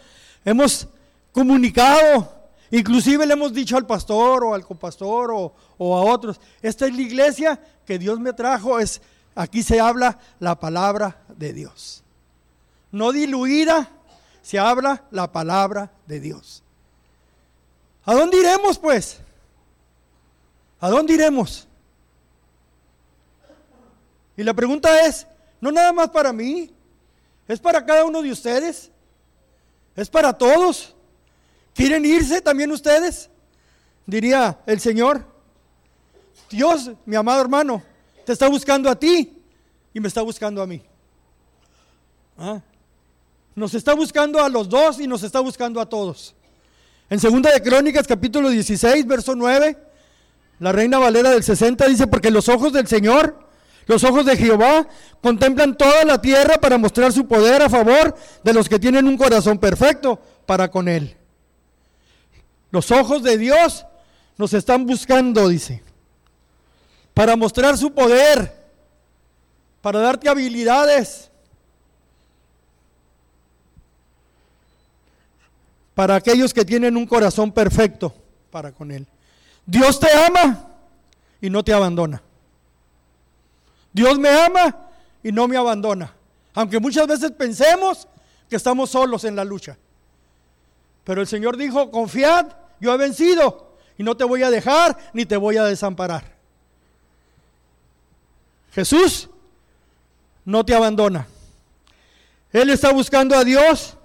hemos 0.44 0.86
comunicado, 1.32 2.33
inclusive 2.78 3.26
le 3.26 3.34
hemos 3.34 3.52
dicho 3.52 3.76
al 3.76 3.86
pastor 3.86 4.44
o 4.44 4.54
al 4.54 4.64
copastor 4.64 5.30
o, 5.32 5.54
o 5.78 5.96
a 5.96 6.02
otros, 6.02 6.40
esta 6.60 6.86
es 6.86 6.94
la 6.94 7.02
iglesia 7.02 7.60
que 7.86 7.98
Dios 7.98 8.18
me 8.18 8.32
trajo, 8.32 8.78
es 8.78 9.00
aquí 9.34 9.62
se 9.62 9.80
habla 9.80 10.18
la 10.40 10.58
palabra 10.58 11.22
de 11.28 11.52
Dios. 11.52 12.02
No 12.90 13.12
diluida, 13.12 13.90
se 14.42 14.58
habla 14.58 15.04
la 15.10 15.30
palabra 15.32 15.92
de 16.06 16.20
Dios. 16.20 16.62
¿A 18.04 18.14
dónde 18.14 18.38
iremos 18.38 18.78
pues? 18.78 19.18
¿A 20.80 20.90
dónde 20.90 21.14
iremos? 21.14 21.66
Y 24.36 24.42
la 24.42 24.52
pregunta 24.52 25.06
es, 25.06 25.26
no 25.60 25.70
nada 25.70 25.92
más 25.92 26.10
para 26.10 26.32
mí, 26.32 26.74
es 27.46 27.60
para 27.60 27.84
cada 27.84 28.04
uno 28.04 28.20
de 28.20 28.32
ustedes, 28.32 28.90
es 29.96 30.10
para 30.10 30.32
todos. 30.32 30.93
¿Quieren 31.74 32.04
irse 32.04 32.40
también 32.40 32.70
ustedes? 32.70 33.28
Diría 34.06 34.58
el 34.66 34.80
Señor. 34.80 35.24
Dios, 36.50 36.90
mi 37.04 37.16
amado 37.16 37.40
hermano, 37.40 37.82
te 38.24 38.32
está 38.32 38.48
buscando 38.48 38.88
a 38.88 38.98
ti 38.98 39.42
y 39.92 40.00
me 40.00 40.08
está 40.08 40.22
buscando 40.22 40.62
a 40.62 40.66
mí. 40.66 40.82
¿Ah? 42.38 42.60
Nos 43.54 43.74
está 43.74 43.94
buscando 43.94 44.42
a 44.42 44.48
los 44.48 44.68
dos 44.68 45.00
y 45.00 45.06
nos 45.06 45.22
está 45.22 45.40
buscando 45.40 45.80
a 45.80 45.88
todos. 45.88 46.34
En 47.10 47.20
Segunda 47.20 47.52
de 47.52 47.62
Crónicas, 47.62 48.06
capítulo 48.06 48.48
16, 48.48 49.06
verso 49.06 49.34
9, 49.34 49.76
la 50.60 50.72
Reina 50.72 50.98
Valera 50.98 51.30
del 51.30 51.42
60 51.42 51.86
dice, 51.88 52.06
porque 52.06 52.30
los 52.30 52.48
ojos 52.48 52.72
del 52.72 52.86
Señor 52.86 53.44
los 53.86 54.04
ojos 54.04 54.24
de 54.24 54.36
Jehová 54.36 54.86
contemplan 55.20 55.76
toda 55.76 56.04
la 56.04 56.20
tierra 56.20 56.56
para 56.56 56.78
mostrar 56.78 57.12
su 57.12 57.26
poder 57.26 57.62
a 57.62 57.68
favor 57.68 58.14
de 58.42 58.52
los 58.54 58.68
que 58.68 58.78
tienen 58.78 59.06
un 59.06 59.16
corazón 59.16 59.58
perfecto 59.58 60.18
para 60.46 60.70
con 60.70 60.88
Él. 60.88 61.16
Los 62.74 62.90
ojos 62.90 63.22
de 63.22 63.38
Dios 63.38 63.86
nos 64.36 64.52
están 64.52 64.84
buscando, 64.84 65.48
dice, 65.48 65.80
para 67.14 67.36
mostrar 67.36 67.78
su 67.78 67.94
poder, 67.94 68.52
para 69.80 70.00
darte 70.00 70.28
habilidades, 70.28 71.30
para 75.94 76.16
aquellos 76.16 76.52
que 76.52 76.64
tienen 76.64 76.96
un 76.96 77.06
corazón 77.06 77.52
perfecto 77.52 78.12
para 78.50 78.72
con 78.72 78.90
Él. 78.90 79.06
Dios 79.64 80.00
te 80.00 80.10
ama 80.10 80.68
y 81.40 81.50
no 81.50 81.62
te 81.62 81.72
abandona. 81.72 82.20
Dios 83.92 84.18
me 84.18 84.30
ama 84.30 84.88
y 85.22 85.30
no 85.30 85.46
me 85.46 85.56
abandona. 85.56 86.12
Aunque 86.54 86.80
muchas 86.80 87.06
veces 87.06 87.30
pensemos 87.30 88.08
que 88.50 88.56
estamos 88.56 88.90
solos 88.90 89.22
en 89.22 89.36
la 89.36 89.44
lucha. 89.44 89.78
Pero 91.04 91.20
el 91.20 91.28
Señor 91.28 91.56
dijo, 91.56 91.92
confiad, 91.92 92.63
yo 92.80 92.92
he 92.92 92.96
vencido 92.96 93.76
y 93.96 94.02
no 94.02 94.16
te 94.16 94.24
voy 94.24 94.42
a 94.42 94.50
dejar 94.50 94.96
ni 95.12 95.26
te 95.26 95.36
voy 95.36 95.56
a 95.56 95.64
desamparar. 95.64 96.34
Jesús 98.72 99.28
no 100.44 100.64
te 100.64 100.74
abandona. 100.74 101.26
Él 102.52 102.70
está 102.70 102.92
buscando 102.92 103.36
a 103.36 103.44
Dios. 103.44 103.96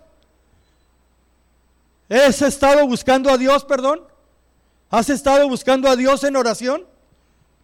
¿Has 2.09 2.41
estado 2.41 2.87
buscando 2.87 3.29
a 3.29 3.37
Dios, 3.37 3.63
perdón? 3.65 4.01
¿Has 4.89 5.09
estado 5.09 5.47
buscando 5.47 5.89
a 5.89 5.95
Dios 5.95 6.23
en 6.23 6.35
oración? 6.35 6.85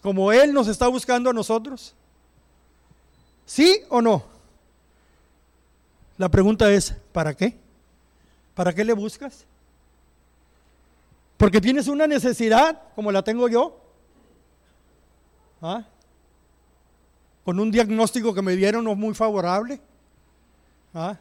Como 0.01 0.31
Él 0.31 0.53
nos 0.53 0.67
está 0.67 0.88
buscando 0.88 1.29
a 1.29 1.33
nosotros. 1.33 1.95
¿Sí 3.45 3.81
o 3.89 4.01
no? 4.01 4.24
La 6.17 6.29
pregunta 6.29 6.71
es, 6.71 6.93
¿para 7.12 7.33
qué? 7.33 7.57
¿Para 8.53 8.74
qué 8.74 8.83
le 8.83 8.93
buscas? 8.93 9.45
Porque 11.38 11.60
tienes 11.60 11.88
una 11.88 12.08
necesidad 12.08 12.82
como 12.96 13.12
la 13.12 13.24
tengo 13.24 13.48
yo. 13.50 13.80
¿Ah? 15.62 15.84
Con 17.44 17.60
un 17.60 17.72
diagnóstico 17.72 18.34
que 18.34 18.42
me 18.42 18.56
dieron 18.56 18.86
no 18.86 18.96
muy 18.96 19.13
favorable. 19.13 19.80
¿Ah? 20.94 21.18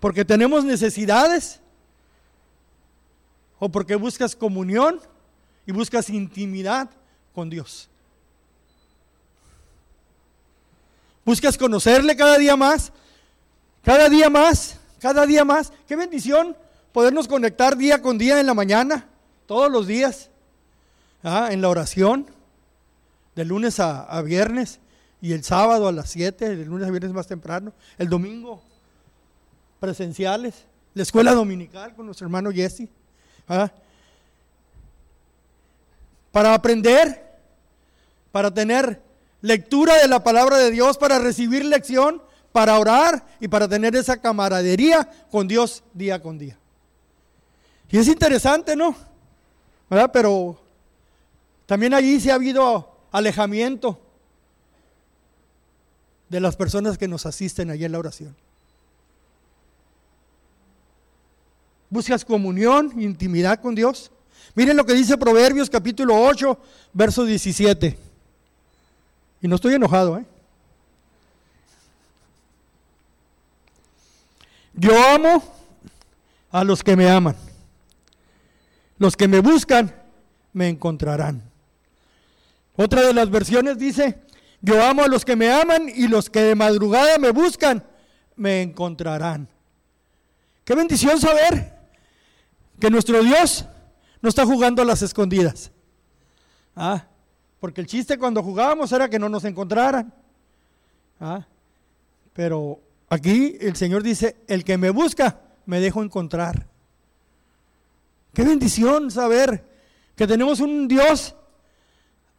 Porque 0.00 0.24
tenemos 0.24 0.64
necesidades. 0.64 1.60
O 3.58 3.68
porque 3.68 3.96
buscas 3.96 4.36
comunión 4.36 5.00
y 5.66 5.72
buscas 5.72 6.10
intimidad 6.10 6.90
con 7.34 7.50
Dios. 7.50 7.88
Buscas 11.24 11.56
conocerle 11.56 12.14
cada 12.16 12.36
día 12.36 12.54
más, 12.54 12.92
cada 13.82 14.10
día 14.10 14.28
más, 14.28 14.78
cada 15.00 15.24
día 15.24 15.44
más. 15.44 15.72
Qué 15.88 15.96
bendición 15.96 16.54
podernos 16.94 17.26
conectar 17.26 17.76
día 17.76 18.00
con 18.00 18.18
día 18.18 18.38
en 18.38 18.46
la 18.46 18.54
mañana, 18.54 19.08
todos 19.46 19.68
los 19.68 19.88
días, 19.88 20.30
en 21.24 21.60
la 21.60 21.68
oración, 21.68 22.30
de 23.34 23.44
lunes 23.44 23.80
a, 23.80 24.22
viernes 24.22 24.78
y 25.20 25.32
el 25.32 25.42
sábado 25.42 25.88
a 25.88 25.92
las 25.92 26.08
7, 26.10 26.54
de 26.54 26.64
lunes 26.64 26.86
a 26.86 26.92
viernes 26.92 27.12
más 27.12 27.26
temprano, 27.26 27.72
el 27.98 28.08
domingo 28.08 28.62
presenciales, 29.80 30.66
la 30.94 31.02
escuela 31.02 31.34
dominical 31.34 31.96
con 31.96 32.06
nuestro 32.06 32.26
hermano 32.26 32.52
Jesse. 32.52 32.88
Para 36.30 36.54
aprender, 36.54 37.24
para 38.30 38.54
tener 38.54 39.02
lectura 39.42 39.96
de 39.96 40.06
la 40.06 40.22
palabra 40.22 40.58
de 40.58 40.70
Dios, 40.70 40.96
para 40.96 41.18
recibir 41.18 41.64
lección, 41.64 42.22
para 42.52 42.78
orar 42.78 43.26
y 43.40 43.48
para 43.48 43.66
tener 43.66 43.96
esa 43.96 44.18
camaradería 44.18 45.10
con 45.32 45.48
Dios 45.48 45.82
día 45.92 46.22
con 46.22 46.38
día. 46.38 46.56
Y 47.90 47.98
es 47.98 48.08
interesante, 48.08 48.74
¿no? 48.74 48.96
¿Verdad? 49.88 50.10
Pero 50.12 50.58
también 51.66 51.94
allí 51.94 52.20
se 52.20 52.30
ha 52.30 52.34
habido 52.34 52.96
alejamiento 53.12 54.00
de 56.28 56.40
las 56.40 56.56
personas 56.56 56.98
que 56.98 57.08
nos 57.08 57.26
asisten 57.26 57.70
allí 57.70 57.84
en 57.84 57.92
la 57.92 57.98
oración. 57.98 58.36
¿Buscas 61.90 62.24
comunión, 62.24 63.00
intimidad 63.00 63.60
con 63.60 63.74
Dios? 63.74 64.10
Miren 64.54 64.76
lo 64.76 64.84
que 64.84 64.94
dice 64.94 65.16
Proverbios 65.16 65.70
capítulo 65.70 66.20
8, 66.20 66.58
verso 66.92 67.24
17. 67.24 67.96
Y 69.42 69.48
no 69.48 69.56
estoy 69.56 69.74
enojado, 69.74 70.18
¿eh? 70.18 70.24
Yo 74.72 74.90
amo 75.08 75.42
a 76.50 76.64
los 76.64 76.82
que 76.82 76.96
me 76.96 77.08
aman. 77.08 77.36
Los 78.98 79.16
que 79.16 79.28
me 79.28 79.40
buscan, 79.40 79.94
me 80.52 80.68
encontrarán. 80.68 81.42
Otra 82.76 83.02
de 83.02 83.12
las 83.12 83.30
versiones 83.30 83.78
dice, 83.78 84.20
yo 84.60 84.82
amo 84.82 85.02
a 85.02 85.08
los 85.08 85.24
que 85.24 85.36
me 85.36 85.52
aman 85.52 85.88
y 85.94 86.08
los 86.08 86.30
que 86.30 86.40
de 86.40 86.54
madrugada 86.54 87.18
me 87.18 87.30
buscan, 87.30 87.84
me 88.36 88.62
encontrarán. 88.62 89.48
Qué 90.64 90.74
bendición 90.74 91.20
saber 91.20 91.74
que 92.80 92.90
nuestro 92.90 93.22
Dios 93.22 93.66
no 94.20 94.28
está 94.28 94.46
jugando 94.46 94.82
a 94.82 94.84
las 94.84 95.02
escondidas. 95.02 95.70
Ah, 96.74 97.06
porque 97.60 97.80
el 97.80 97.86
chiste 97.86 98.18
cuando 98.18 98.42
jugábamos 98.42 98.90
era 98.92 99.08
que 99.08 99.18
no 99.18 99.28
nos 99.28 99.44
encontraran. 99.44 100.12
¿Ah? 101.20 101.46
Pero 102.32 102.80
aquí 103.08 103.56
el 103.60 103.76
Señor 103.76 104.02
dice, 104.02 104.36
el 104.48 104.64
que 104.64 104.76
me 104.76 104.90
busca, 104.90 105.40
me 105.66 105.80
dejo 105.80 106.02
encontrar. 106.02 106.66
Qué 108.34 108.42
bendición 108.42 109.10
saber 109.10 109.64
que 110.16 110.26
tenemos 110.26 110.60
un 110.60 110.88
Dios 110.88 111.34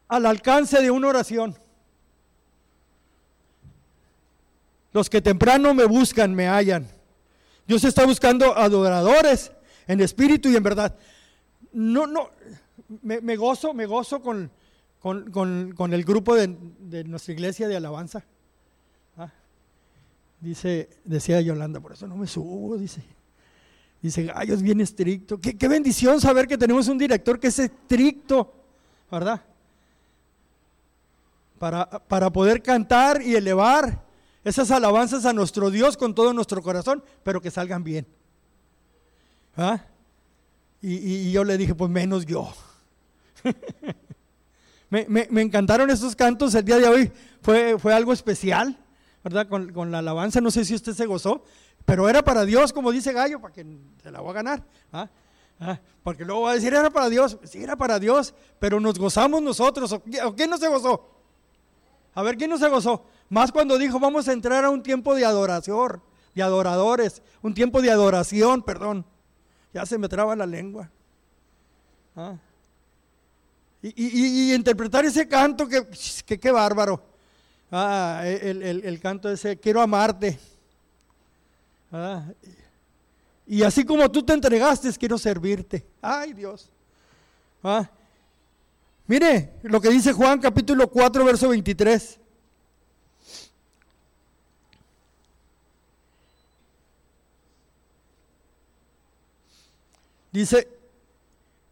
al 0.07 0.25
alcance 0.25 0.81
de 0.81 0.91
una 0.91 1.07
oración. 1.07 1.57
Los 4.91 5.09
que 5.09 5.21
temprano 5.21 5.73
me 5.73 5.85
buscan, 5.85 6.35
me 6.35 6.47
hallan. 6.47 6.87
Dios 7.67 7.83
está 7.83 8.05
buscando 8.05 8.55
adoradores 8.55 9.51
en 9.87 10.01
espíritu 10.01 10.49
y 10.49 10.55
en 10.55 10.63
verdad. 10.63 10.95
No, 11.73 12.05
no, 12.05 12.29
me 13.01 13.35
gozo, 13.35 13.73
me 13.73 13.85
gozo 13.85 14.21
con, 14.21 14.51
con, 15.05 15.93
el 15.93 16.03
grupo 16.03 16.35
de, 16.35 17.03
nuestra 17.03 17.33
iglesia 17.33 17.67
de 17.67 17.75
alabanza. 17.75 18.25
Ah, 19.17 19.31
dice, 20.41 20.89
decía 21.03 21.41
Yolanda, 21.41 21.79
por 21.79 21.93
eso 21.93 22.07
no 22.07 22.15
me 22.15 22.25
subo, 22.25 22.75
dice. 22.75 23.03
Dice, 24.01 24.23
Gallo 24.23 24.53
es 24.53 24.61
bien 24.61 24.81
estricto. 24.81 25.39
Qué, 25.39 25.57
qué 25.57 25.67
bendición 25.67 26.21
saber 26.21 26.47
que 26.47 26.57
tenemos 26.57 26.87
un 26.87 26.97
director 26.97 27.39
que 27.39 27.47
es 27.47 27.59
estricto, 27.59 28.53
¿verdad? 29.11 29.41
Para, 31.57 31.89
para 31.89 32.29
poder 32.31 32.61
cantar 32.61 33.21
y 33.21 33.35
elevar 33.35 34.03
esas 34.43 34.69
alabanzas 34.69 35.25
a 35.25 35.33
nuestro 35.33 35.71
Dios 35.71 35.97
con 35.97 36.13
todo 36.13 36.31
nuestro 36.31 36.61
corazón, 36.61 37.03
pero 37.23 37.41
que 37.41 37.49
salgan 37.49 37.83
bien. 37.83 38.05
¿Ah? 39.57 39.81
Y, 40.81 41.31
yo 41.31 41.43
le 41.43 41.57
dije, 41.57 41.73
pues 41.73 41.89
menos 41.89 42.27
yo. 42.27 42.53
me, 44.89 45.41
encantaron 45.41 45.89
estos 45.89 46.15
cantos 46.15 46.53
el 46.53 46.63
día 46.63 46.77
de 46.77 46.87
hoy, 46.87 47.11
fue, 47.41 47.79
fue 47.79 47.91
algo 47.91 48.13
especial, 48.13 48.77
¿verdad? 49.23 49.47
Con, 49.47 49.91
la 49.91 49.99
alabanza, 49.99 50.41
no 50.41 50.51
sé 50.51 50.63
si 50.63 50.75
usted 50.75 50.93
se 50.93 51.07
gozó, 51.07 51.43
pero 51.85 52.09
era 52.09 52.23
para 52.23 52.45
Dios, 52.45 52.73
como 52.73 52.91
dice 52.91 53.13
Gallo, 53.13 53.39
para 53.39 53.53
que 53.53 53.65
se 54.01 54.11
la 54.11 54.19
voy 54.19 54.31
a 54.31 54.33
ganar. 54.33 54.63
¿ah? 54.91 55.07
¿Ah? 55.59 55.79
Porque 56.03 56.25
luego 56.25 56.41
va 56.41 56.51
a 56.51 56.55
decir, 56.55 56.73
era 56.73 56.89
para 56.89 57.09
Dios, 57.09 57.37
sí, 57.43 57.63
era 57.63 57.75
para 57.75 57.99
Dios, 57.99 58.33
pero 58.59 58.79
nos 58.79 58.99
gozamos 58.99 59.41
nosotros, 59.41 59.91
¿o, 59.91 60.03
¿o 60.25 60.35
quién 60.35 60.49
no 60.49 60.57
se 60.57 60.67
gozó? 60.67 61.09
A 62.13 62.23
ver, 62.23 62.37
¿quién 62.37 62.49
no 62.49 62.57
se 62.57 62.67
gozó? 62.69 63.05
Más 63.29 63.51
cuando 63.51 63.77
dijo, 63.77 63.99
vamos 63.99 64.27
a 64.27 64.33
entrar 64.33 64.63
a 64.65 64.69
un 64.69 64.83
tiempo 64.83 65.15
de 65.15 65.25
adoración, 65.25 66.01
de 66.33 66.43
adoradores, 66.43 67.21
un 67.41 67.53
tiempo 67.53 67.81
de 67.81 67.91
adoración, 67.91 68.63
perdón. 68.63 69.05
Ya 69.73 69.85
se 69.85 69.97
me 69.97 70.07
traba 70.07 70.35
la 70.35 70.45
lengua. 70.45 70.89
Ah. 72.15 72.35
Y, 73.81 74.53
interpretar 74.53 75.05
ese 75.05 75.27
canto, 75.27 75.67
que, 75.67 75.85
qué 76.39 76.51
bárbaro. 76.51 77.03
Ah, 77.71 78.23
el, 78.25 78.99
canto 79.01 79.29
ese, 79.29 79.59
quiero 79.59 79.81
amarte. 79.81 80.39
Y 83.47 83.63
así 83.63 83.85
como 83.85 84.09
tú 84.11 84.23
te 84.23 84.33
entregaste, 84.33 84.91
quiero 84.93 85.17
servirte. 85.17 85.85
Ay 86.01 86.33
Dios. 86.33 86.69
Ah. 87.63 87.89
Mire 89.07 89.53
lo 89.63 89.79
que 89.79 89.89
dice 89.89 90.13
Juan 90.13 90.39
capítulo 90.39 90.89
4, 90.89 91.23
verso 91.25 91.49
23. 91.49 92.19
Dice, 100.31 100.67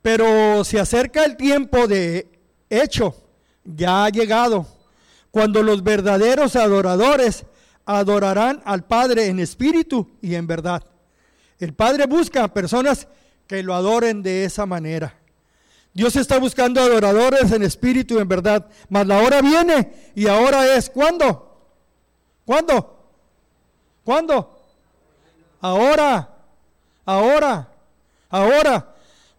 pero 0.01 0.63
se 0.63 0.79
acerca 0.79 1.25
el 1.25 1.35
tiempo 1.35 1.85
de 1.85 2.29
hecho, 2.69 3.13
ya 3.65 4.05
ha 4.05 4.09
llegado, 4.09 4.65
cuando 5.31 5.61
los 5.63 5.83
verdaderos 5.83 6.55
adoradores 6.55 7.45
adorarán 7.85 8.61
al 8.65 8.85
Padre 8.85 9.27
en 9.27 9.39
espíritu 9.39 10.09
y 10.21 10.35
en 10.35 10.47
verdad. 10.47 10.83
El 11.59 11.73
Padre 11.73 12.05
busca 12.05 12.47
personas 12.53 13.07
que 13.47 13.63
lo 13.63 13.73
adoren 13.73 14.23
de 14.23 14.45
esa 14.45 14.65
manera. 14.65 15.15
Dios 15.93 16.15
está 16.15 16.39
buscando 16.39 16.81
adoradores 16.81 17.51
en 17.51 17.63
espíritu 17.63 18.15
y 18.15 18.21
en 18.21 18.27
verdad. 18.27 18.67
Mas 18.89 19.05
la 19.05 19.19
hora 19.19 19.41
viene 19.41 20.11
y 20.15 20.27
ahora 20.27 20.75
es. 20.75 20.89
¿Cuándo? 20.89 21.57
¿Cuándo? 22.45 22.99
¿Cuándo? 24.03 24.59
Ahora. 25.61 26.29
Ahora 27.05 27.69
ahora. 28.33 28.89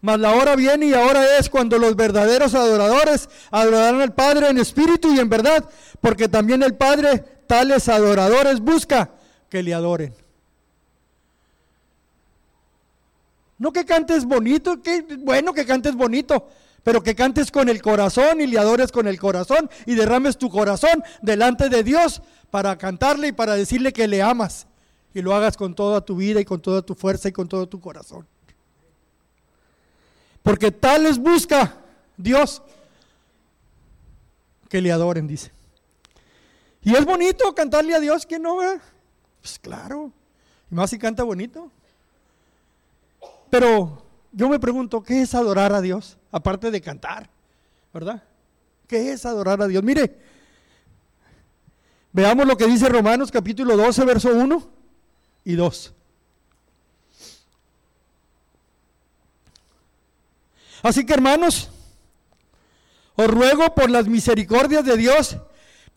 Mas 0.00 0.20
la 0.20 0.32
hora 0.32 0.54
viene 0.54 0.86
y 0.86 0.94
ahora 0.94 1.38
es 1.38 1.48
cuando 1.48 1.78
los 1.78 1.96
verdaderos 1.96 2.54
adoradores 2.54 3.28
adorarán 3.50 4.00
al 4.00 4.14
Padre 4.14 4.48
en 4.48 4.58
espíritu 4.58 5.14
y 5.14 5.18
en 5.18 5.30
verdad, 5.30 5.64
porque 6.00 6.28
también 6.28 6.62
el 6.62 6.74
Padre 6.74 7.24
tales 7.46 7.88
adoradores 7.88 8.60
busca 8.60 9.10
que 9.48 9.62
le 9.62 9.74
adoren. 9.74 10.14
No 13.58 13.72
que 13.72 13.84
cantes 13.84 14.24
bonito, 14.24 14.82
que 14.82 15.02
bueno 15.18 15.52
que 15.52 15.64
cantes 15.64 15.94
bonito, 15.94 16.48
pero 16.82 17.02
que 17.02 17.14
cantes 17.14 17.50
con 17.50 17.68
el 17.68 17.80
corazón 17.80 18.40
y 18.40 18.46
le 18.46 18.58
adores 18.58 18.92
con 18.92 19.06
el 19.06 19.18
corazón 19.18 19.70
y 19.86 19.94
derrames 19.94 20.36
tu 20.36 20.50
corazón 20.50 21.02
delante 21.22 21.68
de 21.68 21.82
Dios 21.82 22.20
para 22.50 22.76
cantarle 22.76 23.28
y 23.28 23.32
para 23.32 23.54
decirle 23.54 23.92
que 23.92 24.08
le 24.08 24.22
amas 24.22 24.66
y 25.14 25.22
lo 25.22 25.34
hagas 25.34 25.56
con 25.56 25.74
toda 25.74 26.00
tu 26.00 26.16
vida 26.16 26.40
y 26.40 26.44
con 26.44 26.60
toda 26.60 26.82
tu 26.82 26.94
fuerza 26.94 27.28
y 27.28 27.32
con 27.32 27.48
todo 27.48 27.68
tu 27.68 27.80
corazón. 27.80 28.26
Porque 30.42 30.70
tales 30.70 31.18
busca 31.18 31.76
Dios 32.16 32.60
que 34.68 34.82
le 34.82 34.92
adoren, 34.92 35.26
dice. 35.26 35.52
Y 36.84 36.94
es 36.94 37.04
bonito 37.04 37.54
cantarle 37.54 37.94
a 37.94 38.00
Dios, 38.00 38.26
¿quién 38.26 38.42
no 38.42 38.58
ve? 38.58 38.78
Pues 39.40 39.58
claro, 39.58 40.12
y 40.70 40.74
más 40.74 40.90
si 40.90 40.98
canta 40.98 41.22
bonito. 41.22 41.70
Pero 43.48 44.04
yo 44.32 44.48
me 44.50 44.58
pregunto, 44.58 45.02
¿qué 45.02 45.22
es 45.22 45.34
adorar 45.34 45.72
a 45.72 45.80
Dios? 45.80 46.18
Aparte 46.30 46.70
de 46.70 46.80
cantar, 46.82 47.30
¿verdad? 47.92 48.22
¿Qué 48.86 49.12
es 49.12 49.24
adorar 49.24 49.62
a 49.62 49.66
Dios? 49.66 49.82
Mire, 49.82 50.18
veamos 52.12 52.46
lo 52.46 52.56
que 52.56 52.66
dice 52.66 52.88
Romanos 52.88 53.30
capítulo 53.30 53.76
12, 53.78 54.04
verso 54.04 54.28
1 54.34 54.70
y 55.44 55.54
2. 55.54 55.94
Así 60.82 61.06
que 61.06 61.14
hermanos, 61.14 61.70
os 63.14 63.26
ruego 63.26 63.74
por 63.74 63.88
las 63.88 64.06
misericordias 64.06 64.84
de 64.84 64.98
Dios 64.98 65.38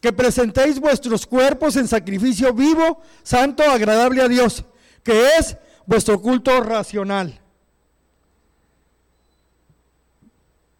que 0.02 0.14
presentéis 0.14 0.80
vuestros 0.80 1.26
cuerpos 1.26 1.76
en 1.76 1.88
sacrificio 1.88 2.54
vivo, 2.54 3.02
santo, 3.24 3.64
agradable 3.64 4.22
a 4.22 4.28
Dios, 4.28 4.64
que 5.04 5.30
es 5.38 5.58
vuestro 5.86 6.22
culto 6.22 6.62
racional. 6.62 7.40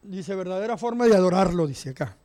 Dice, 0.04 0.36
verdadera 0.36 0.78
forma 0.78 1.06
de 1.06 1.16
adorarlo, 1.16 1.68
dice 1.68 1.90
acá. 1.90 2.16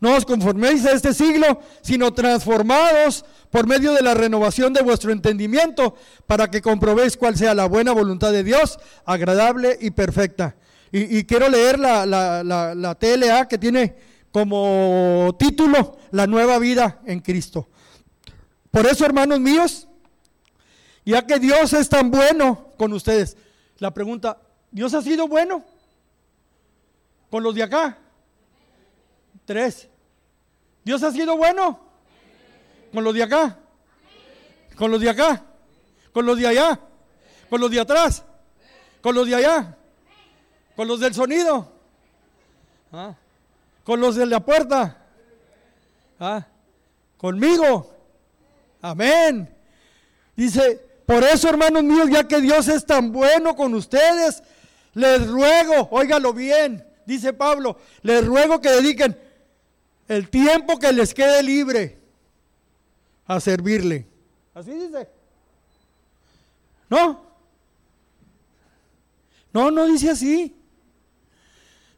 No 0.00 0.14
os 0.14 0.24
conforméis 0.24 0.86
a 0.86 0.92
este 0.92 1.12
siglo, 1.12 1.60
sino 1.82 2.14
transformados 2.14 3.24
por 3.50 3.66
medio 3.66 3.92
de 3.92 4.02
la 4.02 4.14
renovación 4.14 4.72
de 4.72 4.82
vuestro 4.82 5.10
entendimiento, 5.10 5.96
para 6.26 6.50
que 6.50 6.62
comprobéis 6.62 7.16
cuál 7.16 7.36
sea 7.36 7.54
la 7.54 7.66
buena 7.66 7.92
voluntad 7.92 8.30
de 8.30 8.44
Dios, 8.44 8.78
agradable 9.04 9.76
y 9.80 9.90
perfecta. 9.90 10.54
Y, 10.90 11.24
quiero 11.24 11.48
leer 11.48 11.78
la, 11.78 12.06
la, 12.06 12.94
TLA 12.94 13.46
que 13.46 13.58
tiene 13.58 13.94
como 14.32 15.34
título 15.38 15.96
La 16.10 16.26
nueva 16.26 16.58
vida 16.58 17.00
en 17.06 17.20
Cristo. 17.20 17.68
Por 18.70 18.86
eso, 18.86 19.04
hermanos 19.04 19.40
míos, 19.40 19.88
ya 21.04 21.26
que 21.26 21.38
Dios 21.38 21.72
es 21.72 21.88
tan 21.88 22.10
bueno 22.10 22.72
con 22.76 22.92
ustedes, 22.92 23.36
la 23.78 23.92
pregunta, 23.92 24.40
¿Dios 24.70 24.92
ha 24.94 25.02
sido 25.02 25.26
bueno 25.26 25.64
con 27.30 27.42
los 27.42 27.54
de 27.54 27.62
acá? 27.62 27.98
Tres. 29.44 29.88
¿Dios 30.84 31.02
ha 31.02 31.12
sido 31.12 31.36
bueno 31.36 31.80
con 32.92 33.04
los 33.04 33.14
de 33.14 33.22
acá? 33.22 33.58
¿Con 34.76 34.90
los 34.90 35.00
de 35.00 35.10
acá? 35.10 35.44
¿Con 36.12 36.26
los 36.26 36.38
de 36.38 36.46
allá? 36.46 36.80
¿Con 37.48 37.60
los 37.60 37.70
de 37.70 37.80
atrás? 37.80 38.24
¿Con 39.00 39.14
los 39.14 39.26
de 39.26 39.34
allá? 39.34 39.78
con 40.78 40.86
los 40.86 41.00
del 41.00 41.12
sonido, 41.12 41.72
¿Ah? 42.92 43.12
Con 43.84 44.00
los 44.00 44.16
de 44.16 44.26
la 44.26 44.40
puerta, 44.40 44.96
¿Ah? 46.20 46.46
conmigo. 47.16 47.94
Amén. 48.80 49.48
Dice, 50.36 50.80
por 51.06 51.24
eso 51.24 51.48
hermanos 51.48 51.82
míos, 51.82 52.08
ya 52.10 52.26
que 52.28 52.40
Dios 52.40 52.68
es 52.68 52.84
tan 52.84 53.12
bueno 53.12 53.56
con 53.56 53.74
ustedes, 53.74 54.42
les 54.94 55.26
ruego, 55.26 55.88
óigalo 55.90 56.32
bien, 56.32 56.86
dice 57.06 57.32
Pablo, 57.32 57.78
les 58.02 58.24
ruego 58.24 58.60
que 58.60 58.70
dediquen 58.70 59.18
el 60.06 60.28
tiempo 60.28 60.78
que 60.78 60.92
les 60.92 61.14
quede 61.14 61.42
libre 61.42 61.98
a 63.26 63.40
servirle. 63.40 64.06
Así 64.54 64.72
dice. 64.72 65.08
¿No? 66.88 67.22
No, 69.52 69.70
no 69.70 69.86
dice 69.86 70.10
así. 70.10 70.54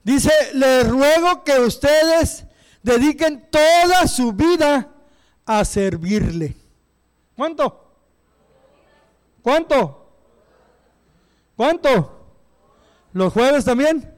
Dice, 0.02 0.32
les 0.54 0.88
ruego 0.88 1.44
que 1.44 1.58
ustedes 1.60 2.44
dediquen 2.82 3.48
toda 3.50 4.06
su 4.06 4.32
vida 4.32 4.88
a 5.44 5.64
servirle. 5.64 6.56
¿Cuánto? 7.36 7.92
¿Cuánto? 9.42 10.12
¿Cuánto? 11.56 12.20
¿Los 13.12 13.32
jueves 13.32 13.64
también? 13.64 14.14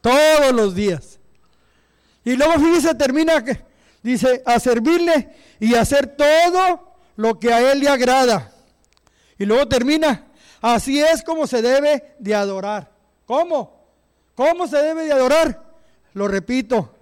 Todos 0.00 0.52
los 0.52 0.74
días. 0.74 1.18
Y 2.24 2.36
luego 2.36 2.54
fíjese, 2.54 2.94
termina 2.94 3.42
dice, 4.02 4.42
a 4.44 4.60
servirle 4.60 5.34
y 5.60 5.74
hacer 5.74 6.16
todo 6.16 6.96
lo 7.16 7.38
que 7.38 7.52
a 7.52 7.72
él 7.72 7.80
le 7.80 7.88
agrada. 7.88 8.52
Y 9.38 9.44
luego 9.44 9.66
termina, 9.68 10.26
Así 10.60 11.00
es 11.00 11.22
como 11.22 11.46
se 11.46 11.62
debe 11.62 12.16
de 12.18 12.34
adorar. 12.34 12.90
¿Cómo? 13.26 13.78
¿Cómo 14.34 14.66
se 14.66 14.78
debe 14.78 15.04
de 15.04 15.12
adorar? 15.12 15.62
Lo 16.14 16.28
repito, 16.28 16.94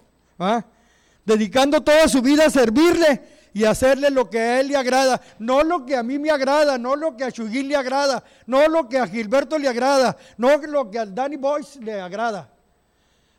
dedicando 1.24 1.82
toda 1.82 2.08
su 2.08 2.20
vida 2.22 2.46
a 2.46 2.50
servirle 2.50 3.22
y 3.52 3.64
hacerle 3.64 4.10
lo 4.10 4.28
que 4.28 4.38
a 4.38 4.60
él 4.60 4.68
le 4.68 4.76
agrada, 4.76 5.20
no 5.38 5.62
lo 5.62 5.86
que 5.86 5.96
a 5.96 6.02
mí 6.02 6.18
me 6.18 6.30
agrada, 6.30 6.76
no 6.76 6.94
lo 6.94 7.16
que 7.16 7.24
a 7.24 7.32
Chugil 7.32 7.68
le 7.68 7.76
agrada, 7.76 8.22
no 8.46 8.68
lo 8.68 8.88
que 8.88 8.98
a 8.98 9.06
Gilberto 9.06 9.58
le 9.58 9.68
agrada, 9.68 10.16
no 10.36 10.56
lo 10.58 10.90
que 10.90 10.98
a 10.98 11.06
Danny 11.06 11.36
Boyce 11.36 11.80
le 11.80 12.00
agrada, 12.00 12.50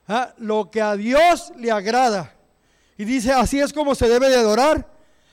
¿Ah? 0.08 0.34
lo 0.38 0.72
que 0.72 0.82
a 0.82 0.96
Dios 0.96 1.52
le 1.58 1.72
agrada. 1.72 2.34
Y 2.98 3.06
dice, 3.06 3.32
así 3.32 3.60
es 3.60 3.72
como 3.72 3.94
se 3.94 4.10
debe 4.10 4.30
de 4.30 4.38
adorar, 4.38 4.88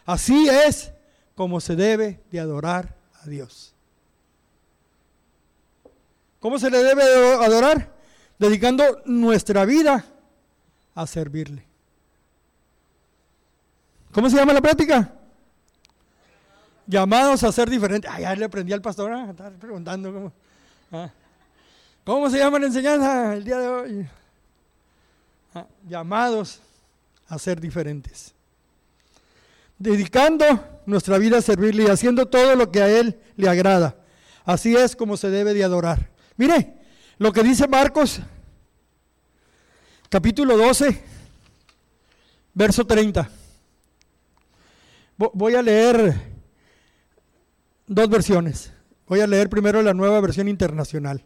así 0.04 0.48
es 0.48 0.92
como 1.34 1.60
se 1.60 1.76
debe 1.76 2.20
de 2.30 2.40
adorar 2.40 2.94
a 3.22 3.26
Dios. 3.26 3.73
¿Cómo 6.44 6.59
se 6.59 6.68
le 6.70 6.83
debe 6.83 7.02
de 7.02 7.35
adorar? 7.42 7.90
Dedicando 8.38 9.00
nuestra 9.07 9.64
vida 9.64 10.04
a 10.94 11.07
servirle. 11.07 11.64
¿Cómo 14.12 14.28
se 14.28 14.37
llama 14.37 14.52
la 14.52 14.61
práctica? 14.61 15.11
Llamados 16.87 17.42
a 17.44 17.50
ser 17.50 17.70
diferentes. 17.70 18.11
Ay, 18.11 18.24
ya 18.24 18.37
le 18.37 18.44
aprendí 18.44 18.74
al 18.74 18.83
pastor 18.83 19.11
a 19.12 19.30
estar 19.30 19.54
preguntando 19.54 20.12
cómo, 20.12 20.33
ah. 20.92 21.09
¿cómo 22.04 22.28
se 22.28 22.37
llama 22.37 22.59
la 22.59 22.66
enseñanza 22.66 23.33
el 23.33 23.42
día 23.42 23.59
de 23.61 23.68
hoy. 23.68 24.07
Ah, 25.54 25.66
llamados 25.88 26.61
a 27.26 27.38
ser 27.38 27.59
diferentes. 27.59 28.35
Dedicando 29.78 30.83
nuestra 30.85 31.16
vida 31.16 31.38
a 31.38 31.40
servirle 31.40 31.85
y 31.85 31.87
haciendo 31.87 32.26
todo 32.26 32.54
lo 32.54 32.70
que 32.70 32.83
a 32.83 32.90
Él 32.90 33.18
le 33.35 33.48
agrada. 33.48 33.96
Así 34.44 34.76
es 34.76 34.94
como 34.94 35.16
se 35.16 35.30
debe 35.30 35.54
de 35.54 35.64
adorar. 35.64 36.12
Mire 36.36 36.74
lo 37.18 37.32
que 37.32 37.42
dice 37.42 37.68
Marcos, 37.68 38.20
capítulo 40.08 40.56
12, 40.56 41.02
verso 42.54 42.86
30. 42.86 43.30
Voy 45.16 45.54
a 45.54 45.62
leer 45.62 46.20
dos 47.86 48.08
versiones. 48.08 48.72
Voy 49.06 49.20
a 49.20 49.26
leer 49.26 49.48
primero 49.48 49.82
la 49.82 49.94
nueva 49.94 50.20
versión 50.20 50.48
internacional. 50.48 51.22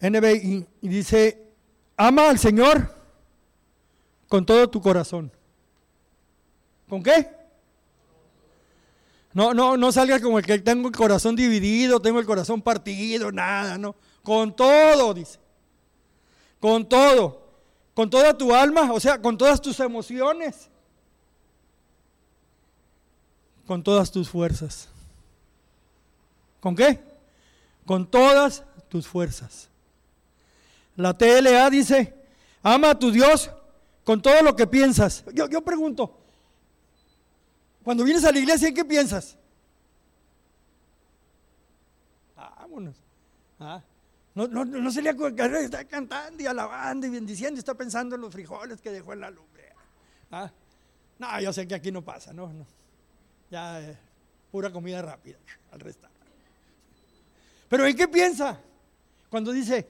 NBI 0.00 0.66
dice, 0.80 1.50
ama 1.96 2.28
al 2.28 2.38
Señor 2.38 2.94
con 4.28 4.46
todo 4.46 4.68
tu 4.70 4.80
corazón. 4.80 5.32
¿Con 6.88 7.02
qué? 7.02 7.33
No, 9.34 9.52
no, 9.52 9.76
no 9.76 9.92
salga 9.92 10.20
como 10.20 10.38
el 10.38 10.46
que 10.46 10.58
tengo 10.60 10.88
el 10.88 10.94
corazón 10.96 11.36
dividido, 11.36 12.00
tengo 12.00 12.20
el 12.20 12.26
corazón 12.26 12.62
partido, 12.62 13.30
nada, 13.30 13.76
no. 13.76 13.94
Con 14.22 14.54
todo, 14.54 15.12
dice. 15.12 15.38
Con 16.60 16.88
todo. 16.88 17.42
Con 17.92 18.08
toda 18.08 18.36
tu 18.36 18.54
alma, 18.54 18.92
o 18.92 19.00
sea, 19.00 19.20
con 19.20 19.36
todas 19.36 19.60
tus 19.60 19.78
emociones 19.80 20.70
con 23.66 23.82
todas 23.82 24.10
tus 24.10 24.28
fuerzas. 24.28 24.88
¿Con 26.60 26.76
qué? 26.76 27.00
Con 27.86 28.06
todas 28.06 28.64
tus 28.88 29.06
fuerzas. 29.06 29.68
La 30.96 31.16
TLA 31.16 31.68
dice, 31.70 32.14
ama 32.62 32.90
a 32.90 32.98
tu 32.98 33.10
Dios 33.10 33.50
con 34.04 34.22
todo 34.22 34.42
lo 34.42 34.54
que 34.54 34.66
piensas. 34.66 35.24
Yo, 35.32 35.48
yo 35.48 35.62
pregunto, 35.62 36.16
cuando 37.84 38.02
vienes 38.02 38.24
a 38.24 38.32
la 38.32 38.38
iglesia, 38.38 38.68
¿en 38.68 38.74
qué 38.74 38.84
piensas? 38.84 39.36
Vámonos. 42.34 42.96
Ah, 43.60 43.82
no, 44.34 44.48
no, 44.48 44.64
no 44.64 44.90
se 44.90 45.00
le 45.00 45.10
está 45.10 45.84
cantando 45.84 46.42
y 46.42 46.46
alabando 46.46 47.06
y 47.06 47.10
bendiciendo 47.10 47.58
está 47.58 47.74
pensando 47.74 48.16
en 48.16 48.22
los 48.22 48.32
frijoles 48.32 48.80
que 48.80 48.90
dejó 48.90 49.12
en 49.12 49.20
la 49.20 49.30
lumbre. 49.30 49.72
Ah, 50.32 50.50
no, 51.18 51.40
yo 51.40 51.52
sé 51.52 51.68
que 51.68 51.76
aquí 51.76 51.92
no 51.92 52.02
pasa, 52.02 52.32
no, 52.32 52.52
no 52.52 52.66
ya 53.54 53.80
eh, 53.80 53.96
pura 54.50 54.72
comida 54.72 55.00
rápida 55.00 55.36
al 55.70 55.78
restaurante. 55.78 56.14
Pero 57.68 57.86
¿en 57.86 57.96
qué 57.96 58.08
piensa? 58.08 58.60
Cuando 59.30 59.52
dice, 59.52 59.88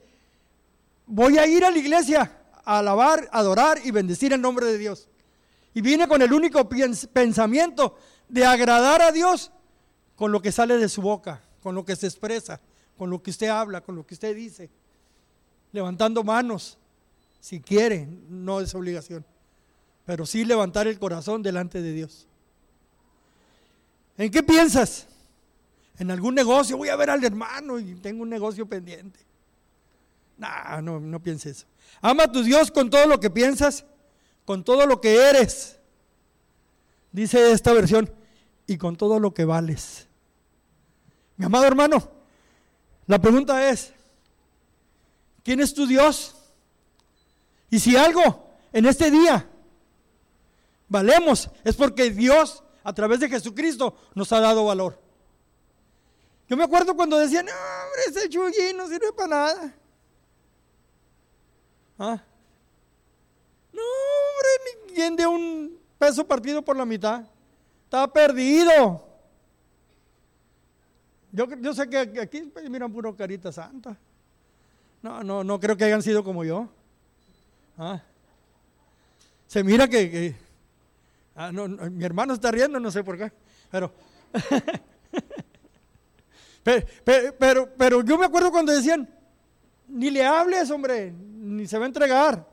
voy 1.07 1.37
a 1.37 1.47
ir 1.47 1.65
a 1.65 1.71
la 1.71 1.77
iglesia 1.77 2.31
a 2.63 2.79
alabar, 2.79 3.27
adorar 3.31 3.79
y 3.83 3.89
bendecir 3.89 4.33
el 4.33 4.41
nombre 4.41 4.65
de 4.67 4.77
Dios. 4.77 5.07
Y 5.75 5.81
viene 5.81 6.07
con 6.07 6.21
el 6.21 6.33
único 6.33 6.67
pensamiento 6.67 7.97
de 8.27 8.45
agradar 8.45 9.01
a 9.03 9.11
Dios 9.11 9.51
con 10.15 10.31
lo 10.31 10.41
que 10.41 10.51
sale 10.51 10.77
de 10.77 10.89
su 10.89 11.01
boca, 11.01 11.41
con 11.61 11.75
lo 11.75 11.85
que 11.85 11.95
se 11.95 12.07
expresa, 12.07 12.61
con 12.97 13.09
lo 13.09 13.21
que 13.21 13.29
usted 13.29 13.49
habla, 13.49 13.81
con 13.81 13.95
lo 13.95 14.07
que 14.07 14.13
usted 14.13 14.35
dice. 14.35 14.69
Levantando 15.73 16.23
manos, 16.23 16.77
si 17.41 17.59
quiere, 17.59 18.07
no 18.29 18.61
es 18.61 18.73
obligación, 18.73 19.25
pero 20.05 20.25
sí 20.25 20.45
levantar 20.45 20.87
el 20.87 20.97
corazón 20.97 21.43
delante 21.43 21.81
de 21.81 21.91
Dios. 21.91 22.25
¿En 24.17 24.31
qué 24.31 24.41
piensas? 24.41 25.07
¿En 25.99 26.09
algún 26.09 26.35
negocio? 26.35 26.77
Voy 26.77 26.87
a 26.87 26.95
ver 26.95 27.09
al 27.09 27.23
hermano 27.23 27.79
y 27.79 27.95
tengo 27.95 28.23
un 28.23 28.29
negocio 28.29 28.65
pendiente. 28.65 29.19
No, 30.37 31.01
no, 31.01 31.19
pienses 31.21 31.57
eso. 31.57 31.67
Ama 32.01 32.23
a 32.23 32.31
tu 32.31 32.43
Dios 32.43 32.71
con 32.71 32.89
todo 32.89 33.07
lo 33.07 33.19
que 33.19 33.29
piensas, 33.29 33.85
con 34.45 34.63
todo 34.63 34.85
lo 34.85 35.01
que 35.01 35.29
eres. 35.29 35.79
Dice 37.11 37.51
esta 37.51 37.73
versión, 37.73 38.13
y 38.67 38.77
con 38.77 38.95
todo 38.95 39.19
lo 39.19 39.33
que 39.33 39.45
vales. 39.45 40.07
Mi 41.37 41.45
amado 41.45 41.65
hermano, 41.65 42.11
la 43.07 43.19
pregunta 43.19 43.69
es, 43.69 43.93
¿quién 45.43 45.59
es 45.59 45.73
tu 45.73 45.85
Dios? 45.85 46.35
Y 47.69 47.79
si 47.79 47.95
algo 47.95 48.49
en 48.71 48.85
este 48.85 49.11
día 49.11 49.47
valemos, 50.87 51.49
es 51.63 51.75
porque 51.75 52.09
Dios 52.09 52.63
a 52.83 52.93
través 52.93 53.19
de 53.19 53.29
Jesucristo 53.29 53.97
nos 54.13 54.31
ha 54.31 54.39
dado 54.39 54.65
valor. 54.65 54.99
Yo 56.47 56.55
me 56.55 56.63
acuerdo 56.63 56.95
cuando 56.95 57.17
decían, 57.17 57.47
hombre, 57.47 58.01
ese 58.07 58.29
chuguín 58.29 58.77
no 58.77 58.87
sirve 58.87 59.11
para 59.13 59.27
nada. 59.27 59.75
¿Ah? 61.97 62.23
No, 63.75 63.81
hombre, 63.81 64.87
ni 64.87 64.93
quien 64.93 65.15
de 65.15 65.27
un 65.27 65.77
peso 65.97 66.25
partido 66.25 66.61
por 66.61 66.77
la 66.77 66.85
mitad. 66.85 67.23
Está 67.83 68.11
perdido. 68.11 69.03
Yo, 71.31 71.73
sé 71.73 71.89
que 71.89 71.97
aquí 72.21 72.41
pues, 72.43 72.69
miran 72.69 72.91
puro 72.91 73.15
carita 73.15 73.51
santa. 73.51 73.97
No, 75.01 75.23
no, 75.23 75.43
no 75.43 75.59
creo 75.59 75.75
que 75.75 75.83
hayan 75.83 76.01
sido 76.01 76.23
como 76.23 76.43
yo. 76.43 76.69
¿Ah? 77.77 78.01
Se 79.47 79.63
mira 79.63 79.87
que 79.87 80.35
Ah, 81.35 81.51
mi 81.51 82.05
hermano 82.05 82.33
está 82.33 82.49
riendo, 82.49 82.79
no 82.79 82.89
sé 82.89 83.03
por 83.03 83.17
qué, 83.17 83.29
pero, 83.69 83.91
pero, 87.37 87.69
pero, 87.77 88.01
yo 88.03 88.17
me 88.17 88.25
acuerdo 88.25 88.51
cuando 88.51 88.71
decían, 88.71 89.09
ni 89.89 90.09
le 90.09 90.25
hables, 90.25 90.71
hombre, 90.71 91.11
ni 91.11 91.67
se 91.67 91.77
va 91.77 91.83
a 91.83 91.87
entregar. 91.87 92.47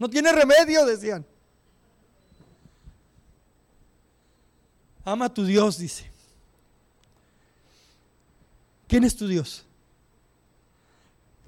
No 0.00 0.08
tiene 0.08 0.32
remedio, 0.32 0.86
decían. 0.86 1.26
Ama 5.04 5.26
a 5.26 5.34
tu 5.34 5.44
Dios, 5.44 5.76
dice. 5.76 6.10
¿Quién 8.88 9.04
es 9.04 9.14
tu 9.14 9.28
Dios? 9.28 9.64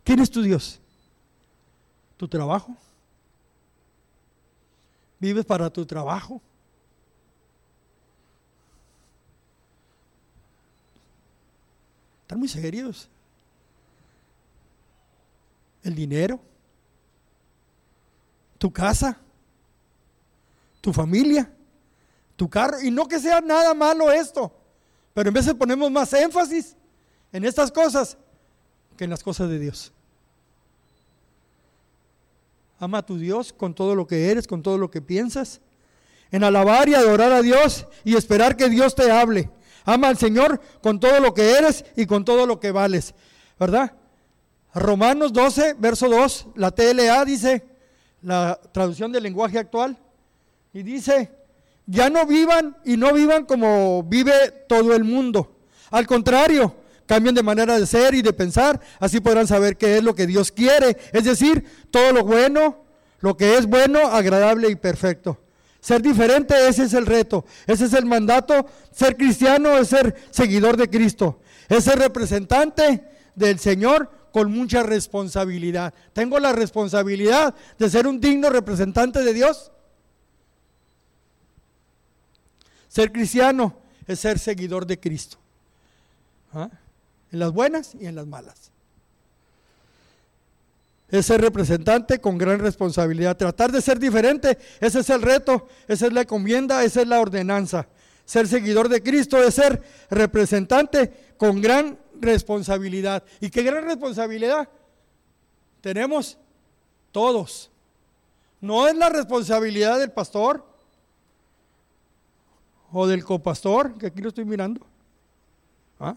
¿Quién 0.05 0.21
es 0.21 0.31
tu 0.31 0.43
Dios? 0.43 0.79
¿Tu 2.19 2.29
trabajo? 2.29 2.77
¿Vives 5.19 5.47
para 5.47 5.71
tu 5.71 5.87
trabajo? 5.87 6.43
Están 12.23 12.38
muy 12.38 12.49
serios. 12.49 13.09
El 15.83 15.95
dinero, 15.95 16.38
tu 18.62 18.72
casa, 18.72 19.18
tu 20.81 20.92
familia, 20.92 21.51
tu 22.37 22.48
carro. 22.48 22.81
Y 22.81 22.92
no 22.92 23.09
que 23.09 23.18
sea 23.18 23.40
nada 23.40 23.75
malo 23.75 24.12
esto, 24.12 24.55
pero 25.12 25.31
en 25.31 25.35
de 25.35 25.55
ponemos 25.57 25.90
más 25.90 26.12
énfasis 26.12 26.77
en 27.33 27.44
estas 27.44 27.72
cosas 27.72 28.16
que 28.96 29.03
en 29.03 29.11
las 29.11 29.25
cosas 29.25 29.48
de 29.48 29.59
Dios. 29.59 29.92
Ama 32.79 32.98
a 32.98 33.03
tu 33.03 33.18
Dios 33.18 33.53
con 33.53 33.75
todo 33.75 33.96
lo 33.96 34.07
que 34.07 34.31
eres, 34.31 34.46
con 34.46 34.62
todo 34.62 34.79
lo 34.79 34.92
que 34.92 35.03
piensas. 35.03 35.61
En 36.31 36.44
alabar 36.44 36.88
y 36.88 36.94
adorar 36.94 37.33
a 37.33 37.42
Dios 37.42 37.88
y 38.05 38.14
esperar 38.14 38.57
que 38.57 38.68
Dios 38.68 38.94
te 38.94 39.11
hable. 39.11 39.51
Ama 39.85 40.07
al 40.07 40.18
Señor 40.18 40.61
con 40.81 41.01
todo 41.01 41.18
lo 41.18 41.35
que 41.35 41.59
eres 41.59 41.85
y 41.96 42.07
con 42.07 42.25
todo 42.25 42.46
lo 42.46 42.61
que 42.61 42.70
vales. 42.70 43.12
¿Verdad? 43.59 43.96
Romanos 44.72 45.33
12, 45.33 45.75
verso 45.81 46.09
2, 46.09 46.46
la 46.55 46.70
TLA 46.70 47.25
dice, 47.25 47.72
la 48.23 48.59
traducción 48.73 49.13
del 49.13 49.25
lenguaje 49.25 49.59
actual, 49.59 49.97
y 50.73 50.83
dice, 50.83 51.31
ya 51.87 52.09
no 52.09 52.27
vivan 52.27 52.77
y 52.85 52.97
no 52.97 53.13
vivan 53.13 53.45
como 53.45 54.03
vive 54.05 54.33
todo 54.69 54.95
el 54.95 55.05
mundo. 55.05 55.57
Al 55.91 56.07
contrario, 56.07 56.75
cambien 57.07 57.35
de 57.35 57.43
manera 57.43 57.79
de 57.79 57.87
ser 57.87 58.15
y 58.15 58.23
de 58.23 58.33
pensar, 58.33 58.81
así 58.99 59.21
podrán 59.21 59.47
saber 59.47 59.77
qué 59.77 59.99
es 59.99 60.05
lo 60.05 60.15
que 60.15 60.27
Dios 60.27 60.51
quiere, 60.51 60.97
es 61.13 61.25
decir, 61.25 61.65
todo 61.91 62.13
lo 62.13 62.25
bueno, 62.25 62.79
lo 63.21 63.37
que 63.37 63.59
es 63.59 63.67
bueno, 63.67 63.99
agradable 64.01 64.71
y 64.71 64.77
perfecto. 64.77 65.39
Ser 65.81 66.01
diferente, 66.01 66.55
ese 66.69 66.85
es 66.85 66.95
el 66.95 67.07
reto, 67.07 67.45
ese 67.67 67.87
es 67.87 67.93
el 67.93 68.07
mandato. 68.07 68.67
Ser 68.93 69.17
cristiano 69.17 69.77
es 69.77 69.89
ser 69.89 70.15
seguidor 70.31 70.77
de 70.77 70.89
Cristo, 70.89 71.41
es 71.69 71.85
ser 71.85 71.99
representante 71.99 73.05
del 73.35 73.59
Señor 73.59 74.09
con 74.33 74.51
mucha 74.51 74.83
responsabilidad. 74.83 75.95
Tengo 76.12 76.38
la 76.38 76.53
responsabilidad 76.53 77.55
de 77.79 77.90
ser 77.90 78.07
un 78.07 78.21
digno 78.21 78.51
representante 78.51 79.23
de 79.23 79.35
Dios. 79.35 79.71
Ser 82.88 83.12
cristiano 83.12 83.77
es 84.07 84.21
ser 84.21 84.38
seguidor 84.38 84.87
de 84.87 84.99
Cristo. 84.99 85.38
¿Ah? 86.53 86.68
En 87.31 87.38
las 87.38 87.53
buenas 87.53 87.95
y 87.95 88.07
en 88.07 88.16
las 88.16 88.27
malas. 88.27 88.71
Es 91.09 91.27
ser 91.27 91.40
representante 91.40 92.21
con 92.21 92.38
gran 92.38 92.59
responsabilidad. 92.59 93.37
Tratar 93.37 93.71
de 93.71 93.83
ser 93.83 93.99
diferente, 93.99 94.59
ese 94.81 95.01
es 95.01 95.11
el 95.11 95.23
reto, 95.23 95.68
esa 95.87 96.07
es 96.07 96.12
la 96.12 96.23
encomienda, 96.23 96.83
esa 96.85 97.03
es 97.03 97.09
la 97.09 97.21
ordenanza. 97.21 97.87
Ser 98.25 98.49
seguidor 98.49 98.88
de 98.88 99.03
Cristo 99.03 99.42
es 99.42 99.55
ser 99.55 99.83
representante 100.11 101.35
con 101.37 101.61
gran 101.61 101.99
responsabilidad. 102.23 103.25
¿Y 103.41 103.51
qué 103.51 103.63
gran 103.63 103.85
responsabilidad? 103.85 104.69
Tenemos 105.81 106.39
todos. 107.11 107.71
No 108.61 108.87
es 108.87 108.97
la 108.97 109.09
responsabilidad 109.09 109.99
del 109.99 110.13
pastor 110.13 110.65
o 112.93 113.07
del 113.07 113.25
copastor, 113.25 113.99
que 113.99 114.07
aquí 114.07 114.21
lo 114.21 114.29
estoy 114.29 114.45
mirando. 114.45 114.87
¿Ah? 115.99 116.15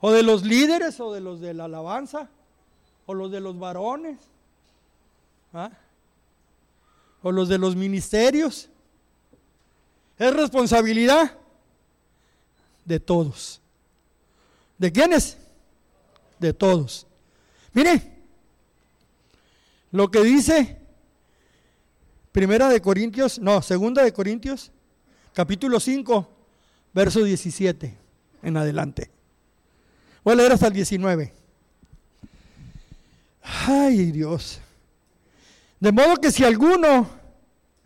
O 0.00 0.12
de 0.12 0.22
los 0.22 0.44
líderes 0.44 1.00
o 1.00 1.12
de 1.12 1.20
los 1.20 1.40
de 1.40 1.54
la 1.54 1.64
alabanza 1.64 2.28
o 3.06 3.14
los 3.14 3.30
de 3.30 3.40
los 3.40 3.58
varones. 3.58 4.18
¿Ah? 5.54 5.70
O 7.22 7.32
los 7.32 7.48
de 7.48 7.56
los 7.56 7.74
ministerios. 7.74 8.68
Es 10.18 10.34
responsabilidad 10.34 11.38
de 12.84 13.00
todos. 13.00 13.61
¿De 14.82 14.90
quiénes? 14.90 15.36
De 16.40 16.52
todos. 16.52 17.06
Mire, 17.72 18.02
lo 19.92 20.10
que 20.10 20.20
dice 20.24 20.76
Primera 22.32 22.68
de 22.68 22.82
Corintios, 22.82 23.38
no, 23.38 23.62
Segunda 23.62 24.02
de 24.02 24.12
Corintios, 24.12 24.72
capítulo 25.34 25.78
5, 25.78 26.28
verso 26.92 27.22
17 27.22 27.96
en 28.42 28.56
adelante. 28.56 29.08
Voy 30.24 30.32
a 30.32 30.36
leer 30.38 30.50
hasta 30.50 30.66
el 30.66 30.72
19. 30.72 31.32
Ay, 33.40 34.10
Dios. 34.10 34.60
De 35.78 35.92
modo 35.92 36.16
que 36.16 36.32
si 36.32 36.42
alguno 36.42 37.08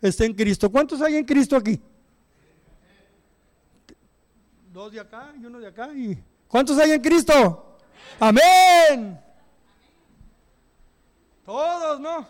está 0.00 0.24
en 0.24 0.32
Cristo, 0.32 0.72
¿cuántos 0.72 1.02
hay 1.02 1.16
en 1.16 1.26
Cristo 1.26 1.56
aquí? 1.56 1.78
Dos 4.72 4.92
de 4.92 5.00
acá 5.00 5.34
y 5.38 5.44
uno 5.44 5.60
de 5.60 5.66
acá 5.66 5.92
y 5.92 6.18
¿Cuántos 6.48 6.78
hay 6.78 6.92
en 6.92 7.00
Cristo? 7.00 7.78
Amén. 8.18 9.20
Todos, 11.44 12.00
¿no? 12.00 12.26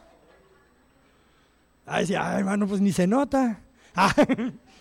Ay, 1.87 2.07
sí, 2.07 2.14
hermano, 2.14 2.66
pues 2.66 2.81
ni 2.81 2.92
se 2.92 3.07
nota. 3.07 3.61
Ah, 3.98 4.12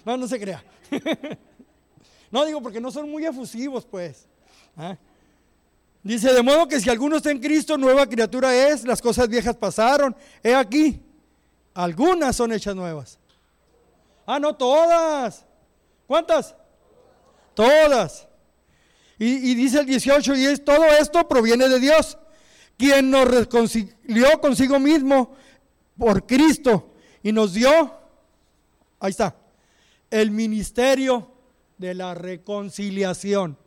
no, 0.03 0.17
no 0.17 0.27
se 0.27 0.37
crea. 0.37 0.61
No 2.31 2.43
digo 2.43 2.61
porque 2.61 2.81
no 2.81 2.91
son 2.91 3.09
muy 3.09 3.25
efusivos, 3.25 3.85
pues. 3.85 4.27
Ah. 4.75 4.97
Dice, 6.03 6.33
de 6.33 6.43
modo 6.43 6.67
que 6.67 6.81
si 6.81 6.89
alguno 6.89 7.15
está 7.15 7.31
en 7.31 7.39
Cristo, 7.39 7.77
nueva 7.77 8.05
criatura 8.07 8.53
es, 8.53 8.83
las 8.83 9.01
cosas 9.01 9.29
viejas 9.29 9.55
pasaron. 9.55 10.13
He 10.43 10.53
aquí, 10.53 11.01
algunas 11.73 12.35
son 12.35 12.51
hechas 12.51 12.75
nuevas. 12.75 13.19
Ah, 14.25 14.37
no, 14.37 14.53
todas. 14.53 15.45
¿Cuántas? 16.07 16.55
Todas. 17.53 18.27
Y, 19.17 19.55
dice 19.55 19.79
el 19.79 19.85
18, 19.85 20.35
y 20.35 20.45
es, 20.45 20.63
todo 20.63 20.85
esto 20.85 21.25
proviene 21.27 21.69
de 21.69 21.79
Dios, 21.79 22.17
quien 22.77 23.09
nos 23.09 23.25
reconcilió 23.25 24.41
consigo 24.41 24.77
mismo 24.79 25.35
por 25.97 26.25
Cristo 26.25 26.91
y 27.23 27.31
nos 27.31 27.53
dio, 27.53 27.93
ahí 28.99 29.11
está, 29.11 29.35
el 30.09 30.31
ministerio 30.31 31.31
de 31.77 31.93
la 31.93 32.13
reconciliación. 32.13 33.57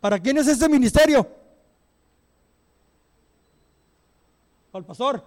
¿Para 0.00 0.20
quién 0.20 0.38
es 0.38 0.46
este 0.46 0.68
ministerio? 0.68 1.28
Al 4.72 4.84
pastor. 4.84 5.26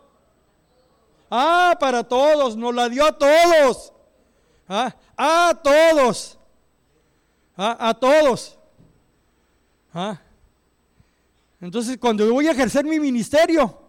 Ah, 1.30 1.76
para 1.80 2.04
todos, 2.04 2.56
nos 2.56 2.74
la 2.74 2.88
dio 2.88 3.06
a 3.06 3.18
todos. 3.18 3.94
Ah, 4.68 4.96
a 5.18 5.60
todos. 5.62 6.40
Ah, 7.58 7.90
a 7.90 7.94
todos. 7.94 8.59
¿Ah? 9.94 10.20
Entonces, 11.62 11.98
cuando 11.98 12.26
yo 12.26 12.34
voy 12.34 12.48
a 12.48 12.52
ejercer 12.52 12.86
mi 12.86 13.00
ministerio, 13.00 13.82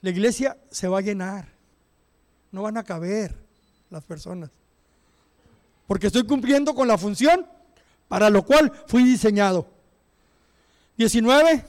la 0.00 0.10
iglesia 0.10 0.56
se 0.70 0.88
va 0.88 0.98
a 0.98 1.02
llenar. 1.02 1.48
No 2.50 2.62
van 2.62 2.76
a 2.76 2.84
caber 2.84 3.34
las 3.90 4.04
personas. 4.04 4.50
Porque 5.86 6.06
estoy 6.06 6.24
cumpliendo 6.24 6.74
con 6.74 6.88
la 6.88 6.96
función 6.96 7.46
para 8.08 8.30
lo 8.30 8.44
cual 8.44 8.72
fui 8.86 9.04
diseñado. 9.04 9.66
19 10.96 11.64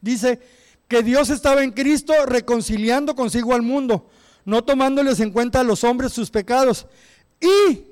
dice 0.00 0.40
que 0.88 1.02
Dios 1.02 1.30
estaba 1.30 1.62
en 1.62 1.70
Cristo 1.70 2.12
reconciliando 2.26 3.14
consigo 3.14 3.54
al 3.54 3.62
mundo, 3.62 4.08
no 4.44 4.64
tomándoles 4.64 5.20
en 5.20 5.30
cuenta 5.30 5.60
a 5.60 5.64
los 5.64 5.84
hombres 5.84 6.12
sus 6.12 6.30
pecados. 6.30 6.86
Y 7.40 7.84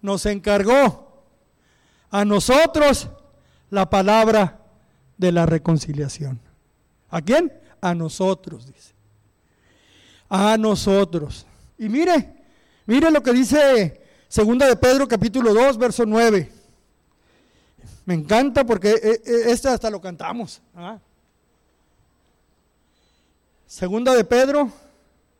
nos 0.00 0.24
encargó 0.26 1.24
a 2.10 2.24
nosotros 2.24 3.08
la 3.70 3.90
palabra 3.90 4.55
de 5.16 5.32
la 5.32 5.46
reconciliación. 5.46 6.40
¿A 7.10 7.20
quién? 7.22 7.52
A 7.80 7.94
nosotros, 7.94 8.66
dice. 8.66 8.94
A 10.28 10.56
nosotros. 10.56 11.46
Y 11.78 11.88
mire, 11.88 12.34
mire 12.86 13.10
lo 13.10 13.22
que 13.22 13.32
dice 13.32 14.00
Segunda 14.28 14.66
de 14.66 14.76
Pedro 14.76 15.06
capítulo 15.06 15.54
2, 15.54 15.78
verso 15.78 16.04
9. 16.04 16.52
Me 18.04 18.14
encanta 18.14 18.64
porque 18.64 18.90
eh, 18.90 19.22
eh, 19.24 19.42
este 19.46 19.68
hasta 19.68 19.90
lo 19.90 20.00
cantamos. 20.00 20.60
¿ah? 20.74 20.98
Segunda 23.66 24.14
de 24.14 24.24
Pedro 24.24 24.70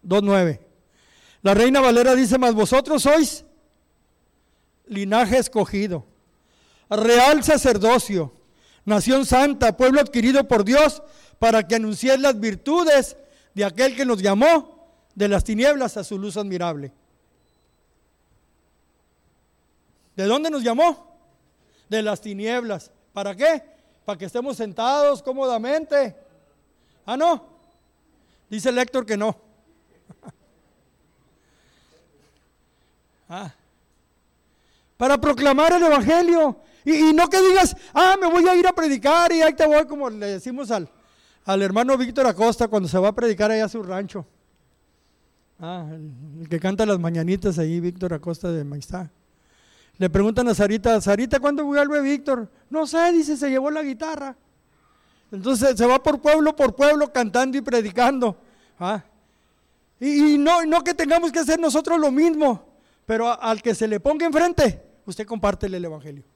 2.9. 0.04 0.60
La 1.42 1.54
reina 1.54 1.80
Valera 1.80 2.14
dice, 2.14 2.38
más 2.38 2.54
vosotros 2.54 3.02
sois 3.02 3.44
linaje 4.86 5.38
escogido, 5.38 6.04
real 6.88 7.42
sacerdocio, 7.42 8.32
nación 8.86 9.26
santa, 9.26 9.76
pueblo 9.76 10.00
adquirido 10.00 10.48
por 10.48 10.64
Dios, 10.64 11.02
para 11.38 11.68
que 11.68 11.74
anunciéis 11.74 12.18
las 12.20 12.40
virtudes 12.40 13.16
de 13.52 13.64
aquel 13.64 13.94
que 13.94 14.06
nos 14.06 14.22
llamó 14.22 14.88
de 15.14 15.28
las 15.28 15.44
tinieblas 15.44 15.98
a 15.98 16.04
su 16.04 16.18
luz 16.18 16.36
admirable. 16.38 16.92
¿De 20.14 20.24
dónde 20.24 20.48
nos 20.48 20.62
llamó? 20.62 21.18
De 21.88 22.02
las 22.02 22.20
tinieblas. 22.20 22.90
¿Para 23.12 23.34
qué? 23.34 23.62
Para 24.04 24.18
que 24.18 24.24
estemos 24.24 24.56
sentados 24.56 25.22
cómodamente. 25.22 26.16
Ah, 27.04 27.16
no. 27.16 27.44
Dice 28.48 28.70
el 28.70 28.78
Héctor 28.78 29.04
que 29.04 29.16
no. 29.16 29.36
ah. 33.28 33.52
Para 34.96 35.20
proclamar 35.20 35.72
el 35.74 35.82
Evangelio. 35.82 36.60
Y, 36.86 37.12
no 37.12 37.28
que 37.28 37.42
digas, 37.42 37.76
ah, 37.92 38.16
me 38.18 38.28
voy 38.28 38.48
a 38.48 38.54
ir 38.54 38.64
a 38.64 38.72
predicar 38.72 39.32
y 39.32 39.42
ahí 39.42 39.52
te 39.54 39.66
voy, 39.66 39.84
como 39.86 40.08
le 40.08 40.26
decimos 40.26 40.70
al, 40.70 40.88
al 41.44 41.60
hermano 41.60 41.98
Víctor 41.98 42.28
Acosta 42.28 42.68
cuando 42.68 42.88
se 42.88 42.96
va 42.96 43.08
a 43.08 43.12
predicar 43.12 43.50
allá 43.50 43.64
a 43.64 43.68
su 43.68 43.82
rancho. 43.82 44.24
Ah, 45.58 45.84
el, 45.90 46.48
que 46.48 46.60
canta 46.60 46.86
las 46.86 47.00
mañanitas 47.00 47.58
ahí, 47.58 47.80
Víctor 47.80 48.14
Acosta 48.14 48.52
de 48.52 48.62
Maistá. 48.62 49.10
Le 49.98 50.08
preguntan 50.08 50.46
a 50.46 50.54
Sarita, 50.54 51.00
Sarita, 51.00 51.40
¿cuándo 51.40 51.64
vuelve 51.64 52.00
Víctor? 52.02 52.48
No 52.70 52.86
sé, 52.86 53.10
dice, 53.10 53.36
se 53.36 53.50
llevó 53.50 53.68
la 53.72 53.82
guitarra. 53.82 54.36
Entonces 55.32 55.76
se 55.76 55.86
va 55.86 56.00
por 56.00 56.20
pueblo 56.20 56.54
por 56.54 56.76
pueblo 56.76 57.12
cantando 57.12 57.58
y 57.58 57.62
predicando. 57.62 58.36
¿ah? 58.78 59.02
Y, 59.98 60.38
no, 60.38 60.64
no 60.64 60.84
que 60.84 60.94
tengamos 60.94 61.32
que 61.32 61.40
hacer 61.40 61.58
nosotros 61.58 61.98
lo 61.98 62.12
mismo, 62.12 62.64
pero 63.06 63.28
al 63.42 63.60
que 63.60 63.74
se 63.74 63.88
le 63.88 63.98
ponga 63.98 64.24
enfrente, 64.24 64.80
usted 65.04 65.26
compártele 65.26 65.78
el 65.78 65.84
Evangelio. 65.86 66.35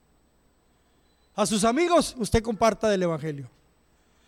A 1.40 1.46
sus 1.46 1.64
amigos, 1.64 2.14
usted 2.18 2.42
comparta 2.42 2.86
del 2.90 3.02
Evangelio. 3.02 3.48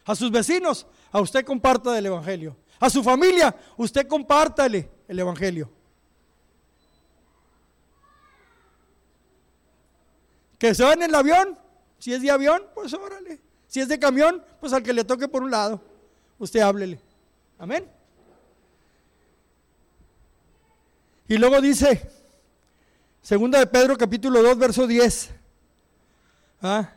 A 0.07 0.14
sus 0.14 0.31
vecinos, 0.31 0.87
a 1.11 1.20
usted 1.20 1.44
comparta 1.44 1.92
del 1.92 2.07
Evangelio. 2.07 2.57
A 2.81 2.88
su 2.88 3.03
familia, 3.03 3.55
usted 3.77 4.09
compártale 4.09 4.88
el 5.07 5.18
Evangelio. 5.18 5.70
Que 10.59 10.75
se 10.75 10.83
va 10.83 10.94
en 10.94 11.03
el 11.03 11.14
avión, 11.14 11.59
si 11.98 12.14
es 12.14 12.22
de 12.22 12.31
avión, 12.31 12.62
pues 12.75 12.94
órale. 12.94 13.38
Si 13.66 13.81
es 13.81 13.88
de 13.88 13.98
camión, 13.98 14.42
pues 14.59 14.72
al 14.72 14.83
que 14.83 14.94
le 14.94 15.05
toque 15.05 15.29
por 15.29 15.42
un 15.42 15.51
lado, 15.51 15.83
usted 16.38 16.61
háblele. 16.61 16.98
Amén. 17.59 17.87
Y 21.29 21.37
luego 21.37 21.61
dice, 21.61 22.11
segunda 23.20 23.59
de 23.59 23.66
Pedro 23.66 23.98
capítulo 23.98 24.42
2, 24.42 24.57
verso 24.57 24.87
10. 24.87 25.31
¿Ah? 26.62 26.94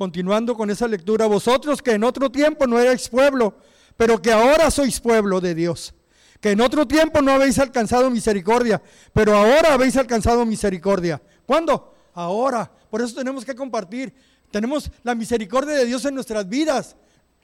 Continuando 0.00 0.56
con 0.56 0.70
esa 0.70 0.88
lectura, 0.88 1.26
vosotros 1.26 1.82
que 1.82 1.90
en 1.92 2.04
otro 2.04 2.32
tiempo 2.32 2.66
no 2.66 2.78
erais 2.78 3.06
pueblo, 3.06 3.58
pero 3.98 4.22
que 4.22 4.32
ahora 4.32 4.70
sois 4.70 4.98
pueblo 4.98 5.42
de 5.42 5.54
Dios, 5.54 5.92
que 6.40 6.52
en 6.52 6.62
otro 6.62 6.88
tiempo 6.88 7.20
no 7.20 7.32
habéis 7.32 7.58
alcanzado 7.58 8.08
misericordia, 8.08 8.80
pero 9.12 9.36
ahora 9.36 9.74
habéis 9.74 9.98
alcanzado 9.98 10.46
misericordia. 10.46 11.20
¿Cuándo? 11.44 11.94
Ahora. 12.14 12.72
Por 12.88 13.02
eso 13.02 13.14
tenemos 13.14 13.44
que 13.44 13.54
compartir. 13.54 14.14
Tenemos 14.50 14.90
la 15.02 15.14
misericordia 15.14 15.74
de 15.74 15.84
Dios 15.84 16.02
en 16.06 16.14
nuestras 16.14 16.48
vidas. 16.48 16.96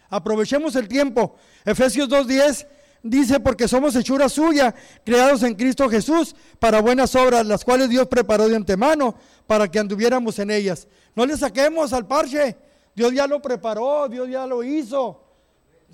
Aprovechemos 0.09 0.77
el 0.77 0.89
tiempo. 0.89 1.37
Efesios 1.63 2.09
2.10 2.09 2.67
dice, 3.03 3.39
porque 3.39 3.69
somos 3.69 3.95
hechura 3.97 4.31
suya, 4.31 4.75
creados 5.05 5.43
en 5.43 5.57
Cristo 5.57 5.91
Jesús, 5.91 6.35
para 6.59 6.81
buenas 6.81 7.15
obras, 7.17 7.47
las 7.47 7.65
cuales 7.65 7.91
Dios 7.91 8.09
preparó 8.09 8.49
de 8.49 8.57
antemano 8.57 9.15
para 9.47 9.71
que 9.71 9.79
anduviéramos 9.79 10.39
en 10.39 10.51
ellas. 10.51 10.89
No 11.17 11.25
le 11.25 11.37
saquemos 11.37 11.93
al 11.95 12.07
parche. 12.07 12.57
Dios 12.95 13.13
ya 13.13 13.27
lo 13.27 13.41
preparó, 13.41 14.09
Dios 14.09 14.29
ya 14.29 14.47
lo 14.47 14.63
hizo. 14.63 15.23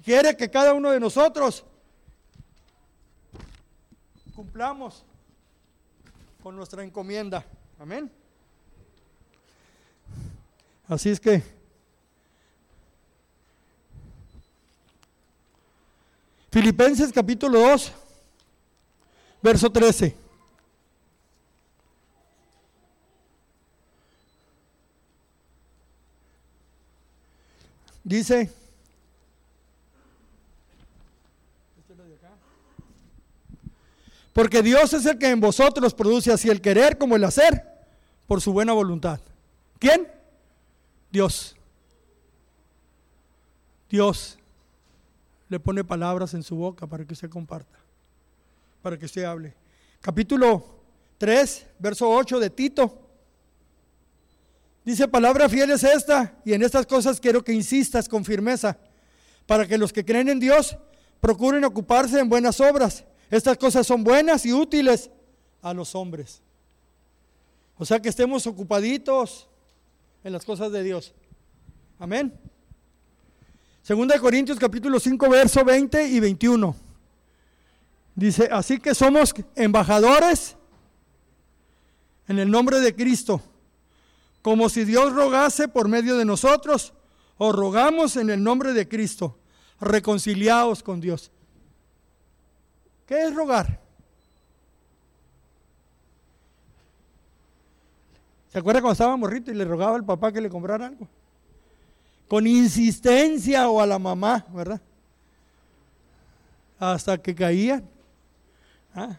Quiere 0.05 0.37
que 0.37 0.51
cada 0.51 0.75
uno 0.75 0.91
de 0.91 0.99
nosotros 0.99 1.65
cumplamos 4.35 5.05
con 6.43 6.57
nuestra 6.57 6.83
encomienda. 6.83 7.45
Amén. 7.79 8.11
Así 10.89 11.11
es 11.11 11.21
que 11.21 11.43
Filipenses 16.51 17.13
capítulo 17.13 17.61
2, 17.61 17.93
verso 19.41 19.71
13. 19.71 20.22
Dice, 28.13 28.51
porque 34.35 34.61
Dios 34.61 34.93
es 34.93 35.07
el 35.07 35.17
que 35.17 35.31
en 35.31 35.41
vosotros 35.41 35.95
produce 35.95 36.31
así 36.31 36.51
el 36.51 36.61
querer 36.61 36.99
como 36.99 37.17
el 37.17 37.25
hacer 37.25 37.65
por 38.27 38.43
su 38.43 38.53
buena 38.53 38.75
voluntad. 38.75 39.19
¿Quién? 39.79 40.13
Dios. 41.11 41.57
Dios 43.89 44.39
le 45.49 45.59
pone 45.59 45.83
palabras 45.83 46.35
en 46.35 46.43
su 46.43 46.55
boca 46.55 46.87
para 46.87 47.07
que 47.07 47.15
usted 47.15 47.31
comparta, 47.31 47.79
para 48.83 48.99
que 48.99 49.07
usted 49.07 49.25
hable. 49.25 49.55
Capítulo 50.03 50.63
3, 51.17 51.67
verso 51.79 52.11
8 52.11 52.41
de 52.41 52.51
Tito. 52.51 52.99
Dice, 54.85 55.07
palabra 55.07 55.49
fiel 55.49 55.71
es 55.71 55.85
esta, 55.85 56.35
y 56.45 56.53
en 56.53 56.63
estas 56.63 56.87
cosas 56.87 57.21
quiero 57.21 57.45
que 57.45 57.53
insistas 57.53 58.09
con 58.09 58.25
firmeza, 58.25 58.77
para 59.47 59.67
que 59.67 59.79
los 59.79 59.93
que 59.93 60.05
creen 60.05 60.29
en 60.29 60.41
Dios 60.41 60.77
procuren 61.21 61.65
ocuparse 61.65 62.19
en 62.19 62.29
buenas 62.29 62.61
obras. 62.61 63.05
Estas 63.31 63.57
cosas 63.57 63.87
son 63.87 64.03
buenas 64.03 64.45
y 64.45 64.53
útiles 64.53 65.11
a 65.63 65.73
los 65.73 65.95
hombres. 65.95 66.43
O 67.79 67.85
sea 67.85 68.01
que 68.01 68.09
estemos 68.09 68.47
ocupaditos 68.47 69.49
en 70.25 70.33
las 70.33 70.45
cosas 70.45 70.73
de 70.73 70.83
Dios. 70.83 71.15
Amén. 71.99 72.33
Segunda 73.83 74.15
de 74.15 74.21
Corintios 74.21 74.59
capítulo 74.59 74.99
5, 75.01 75.29
verso 75.29 75.65
20 75.65 76.09
y 76.09 76.21
21. 76.21 76.77
Dice, 78.15 78.49
así 78.51 78.79
que 78.79 78.95
somos 78.95 79.35
embajadores 79.55 80.57
en 82.29 82.39
el 82.39 82.51
nombre 82.51 82.81
de 82.81 82.95
Cristo, 82.95 83.41
como 84.43 84.69
si 84.69 84.85
Dios 84.85 85.13
rogase 85.15 85.69
por 85.69 85.89
medio 85.89 86.17
de 86.17 86.25
nosotros, 86.25 86.93
o 87.39 87.53
rogamos 87.53 88.17
en 88.17 88.31
el 88.31 88.43
nombre 88.43 88.73
de 88.73 88.89
Cristo, 88.89 89.39
reconciliados 89.81 90.83
con 90.83 91.01
Dios. 91.01 91.31
¿Qué 93.07 93.23
es 93.25 93.35
rogar? 93.35 93.81
¿Se 98.53 98.59
acuerda 98.59 98.83
cuando 98.83 98.93
estaba 98.93 99.17
morrito 99.17 99.51
y 99.51 99.55
le 99.55 99.65
rogaba 99.65 99.97
al 99.97 100.05
papá 100.05 100.31
que 100.31 100.41
le 100.41 100.51
comprara 100.51 100.87
algo? 100.87 101.09
con 102.33 102.47
insistencia 102.47 103.69
o 103.69 103.79
a 103.79 103.87
la 103.87 103.99
mamá, 103.99 104.47
¿verdad? 104.55 104.81
Hasta 106.79 107.19
que 107.19 107.35
caían. 107.35 107.87
¿Ah? 108.95 109.19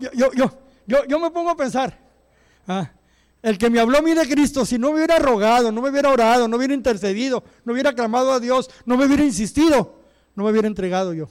Yo, 0.00 0.10
yo, 0.14 0.32
yo, 0.32 0.50
yo, 0.88 1.18
me 1.20 1.30
pongo 1.30 1.50
a 1.50 1.56
pensar, 1.56 1.98
¿ah? 2.66 2.90
el 3.42 3.58
que 3.58 3.68
me 3.70 3.78
habló 3.78 4.00
de 4.00 4.28
Cristo, 4.28 4.64
si 4.64 4.78
no 4.78 4.88
me 4.88 4.96
hubiera 4.96 5.18
rogado, 5.18 5.70
no 5.70 5.82
me 5.82 5.90
hubiera 5.90 6.10
orado, 6.10 6.48
no 6.48 6.56
hubiera 6.56 6.74
intercedido, 6.74 7.44
no 7.64 7.74
hubiera 7.74 7.94
clamado 7.94 8.32
a 8.32 8.40
Dios, 8.40 8.70
no 8.86 8.96
me 8.96 9.04
hubiera 9.04 9.22
insistido, 9.22 10.00
no 10.34 10.44
me 10.44 10.50
hubiera 10.50 10.66
entregado 10.66 11.12
yo. 11.12 11.28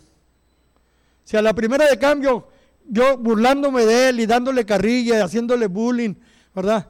Si 1.23 1.35
a 1.35 1.41
la 1.41 1.53
primera 1.53 1.85
de 1.87 1.97
cambio, 1.97 2.47
yo 2.87 3.17
burlándome 3.17 3.85
de 3.85 4.09
él 4.09 4.19
y 4.19 4.25
dándole 4.25 4.65
carrilla, 4.65 5.23
haciéndole 5.23 5.67
bullying, 5.67 6.13
¿verdad? 6.55 6.89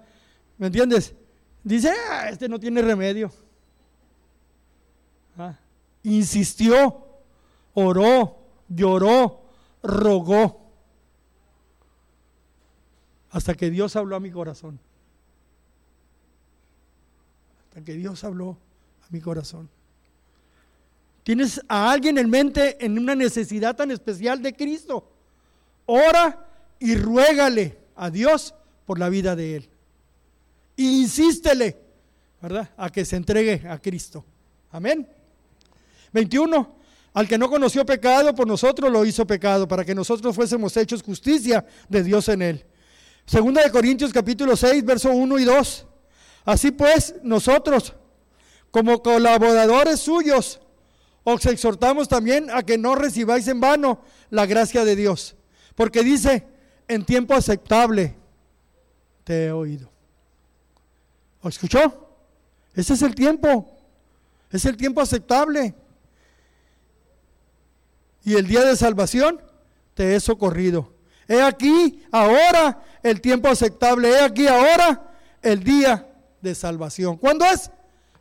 ¿Me 0.58 0.68
entiendes? 0.68 1.16
Dice, 1.64 1.92
ah, 2.12 2.30
este 2.30 2.48
no 2.48 2.60
tiene 2.60 2.82
remedio. 2.82 3.32
Ah, 5.38 5.56
insistió, 6.04 7.08
oró, 7.74 8.38
lloró, 8.68 9.42
rogó. 9.82 10.67
Hasta 13.38 13.54
que 13.54 13.70
Dios 13.70 13.96
habló 13.96 14.16
a 14.16 14.20
mi 14.20 14.32
corazón. 14.32 14.80
Hasta 17.70 17.82
que 17.84 17.94
Dios 17.94 18.24
habló 18.24 18.58
a 19.04 19.08
mi 19.10 19.22
corazón. 19.22 19.70
¿Tienes 21.24 21.62
a 21.68 21.92
alguien 21.92 22.18
en 22.18 22.30
mente 22.30 22.84
en 22.84 22.98
una 22.98 23.16
necesidad 23.16 23.76
tan 23.76 23.92
especial 23.92 24.42
de 24.42 24.56
Cristo? 24.56 25.12
Ora 25.86 26.48
y 26.80 26.96
ruégale 26.96 27.78
a 27.96 28.10
Dios 28.10 28.54
por 28.86 28.98
la 28.98 29.10
vida 29.10 29.36
de 29.36 29.58
Él 29.58 29.70
insístele, 30.78 31.76
¿verdad? 32.42 32.70
A 32.78 32.90
que 32.90 33.04
se 33.04 33.16
entregue 33.16 33.68
a 33.68 33.80
Cristo. 33.80 34.24
Amén. 34.72 35.08
21. 36.14 36.78
Al 37.14 37.28
que 37.28 37.38
no 37.38 37.50
conoció 37.50 37.86
pecado, 37.86 38.34
por 38.36 38.48
nosotros 38.48 38.92
lo 38.92 39.04
hizo 39.04 39.26
pecado, 39.26 39.68
para 39.68 39.84
que 39.84 39.96
nosotros 39.96 40.36
fuésemos 40.36 40.78
hechos 40.78 41.02
justicia 41.02 41.66
de 41.90 42.04
Dios 42.04 42.30
en 42.30 42.42
él. 42.44 42.66
Segunda 43.28 43.62
de 43.62 43.70
Corintios 43.70 44.12
capítulo 44.12 44.56
6, 44.56 44.84
verso 44.84 45.12
1 45.12 45.38
y 45.38 45.44
2. 45.44 45.86
Así 46.46 46.72
pues, 46.72 47.14
nosotros, 47.22 47.94
como 48.72 49.04
colaboradores 49.04 50.00
suyos, 50.00 50.60
os 51.24 51.46
exhortamos 51.46 52.08
también 52.08 52.50
a 52.50 52.64
que 52.64 52.80
no 52.80 52.96
recibáis 52.96 53.48
en 53.48 53.60
vano 53.60 54.02
la 54.32 54.48
gracia 54.48 54.84
de 54.84 54.96
Dios. 54.96 55.36
Porque 55.76 56.02
dice, 56.02 56.48
en 56.88 57.06
tiempo 57.06 57.36
aceptable 57.36 58.16
te 59.24 59.46
he 59.46 59.52
oído 59.52 59.98
escuchó? 61.50 62.10
Ese 62.74 62.94
es 62.94 63.02
el 63.02 63.16
tiempo. 63.16 63.78
Es 64.52 64.66
el 64.66 64.78
tiempo 64.78 65.02
aceptable. 65.02 65.76
Y 68.24 68.36
el 68.36 68.48
día 68.48 68.64
de 68.64 68.76
salvación 68.76 69.42
te 69.94 70.16
he 70.16 70.20
socorrido. 70.20 70.94
He 71.28 71.42
aquí 71.42 72.04
ahora 72.12 72.82
el 73.04 73.22
tiempo 73.22 73.50
aceptable. 73.50 74.10
He 74.10 74.22
aquí 74.22 74.48
ahora 74.48 75.14
el 75.42 75.64
día 75.64 76.08
de 76.42 76.56
salvación. 76.56 77.18
¿Cuándo 77.18 77.46
es? 77.46 77.70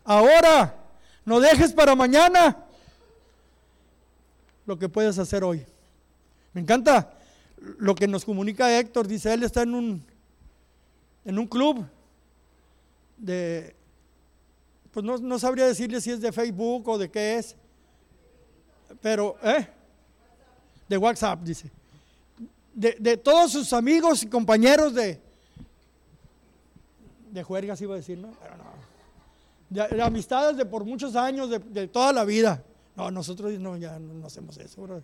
Ahora. 0.04 0.82
No 1.24 1.40
dejes 1.40 1.72
para 1.72 1.96
mañana 1.96 2.56
lo 4.64 4.78
que 4.78 4.88
puedes 4.88 5.18
hacer 5.18 5.42
hoy. 5.42 5.66
Me 6.52 6.60
encanta 6.60 7.12
lo 7.78 7.96
que 7.96 8.06
nos 8.06 8.24
comunica 8.24 8.78
Héctor. 8.78 9.08
Dice, 9.08 9.34
él 9.34 9.42
está 9.42 9.62
en 9.62 9.74
un, 9.74 10.06
en 11.24 11.38
un 11.38 11.48
club 11.48 11.84
de, 13.16 13.74
pues 14.92 15.04
no, 15.04 15.38
sabría 15.38 15.66
decirle 15.66 16.00
si 16.00 16.10
es 16.10 16.20
de 16.20 16.32
Facebook 16.32 16.88
o 16.88 16.96
de 16.96 17.10
qué 17.10 17.38
es, 17.38 17.56
pero, 19.00 19.36
¿eh? 19.42 19.68
De 20.88 20.96
WhatsApp, 20.96 21.42
dice. 21.42 21.70
De, 22.76 23.16
todos 23.16 23.52
sus 23.52 23.72
amigos 23.72 24.22
y 24.22 24.26
compañeros 24.26 24.92
de, 24.92 25.18
de 27.30 27.42
juergas, 27.42 27.80
iba 27.80 27.94
a 27.94 27.96
decir, 27.96 28.18
¿no? 28.18 28.32
Pero 28.38 28.54
no. 28.58 28.66
De, 29.70 30.02
amistades 30.02 30.58
de 30.58 30.66
por 30.66 30.84
muchos 30.84 31.16
años, 31.16 31.48
de, 31.48 31.88
toda 31.88 32.12
la 32.12 32.26
vida. 32.26 32.62
No, 32.94 33.10
nosotros 33.10 33.58
no, 33.58 33.78
ya 33.78 33.98
no, 33.98 34.26
hacemos 34.26 34.58
eso, 34.58 35.02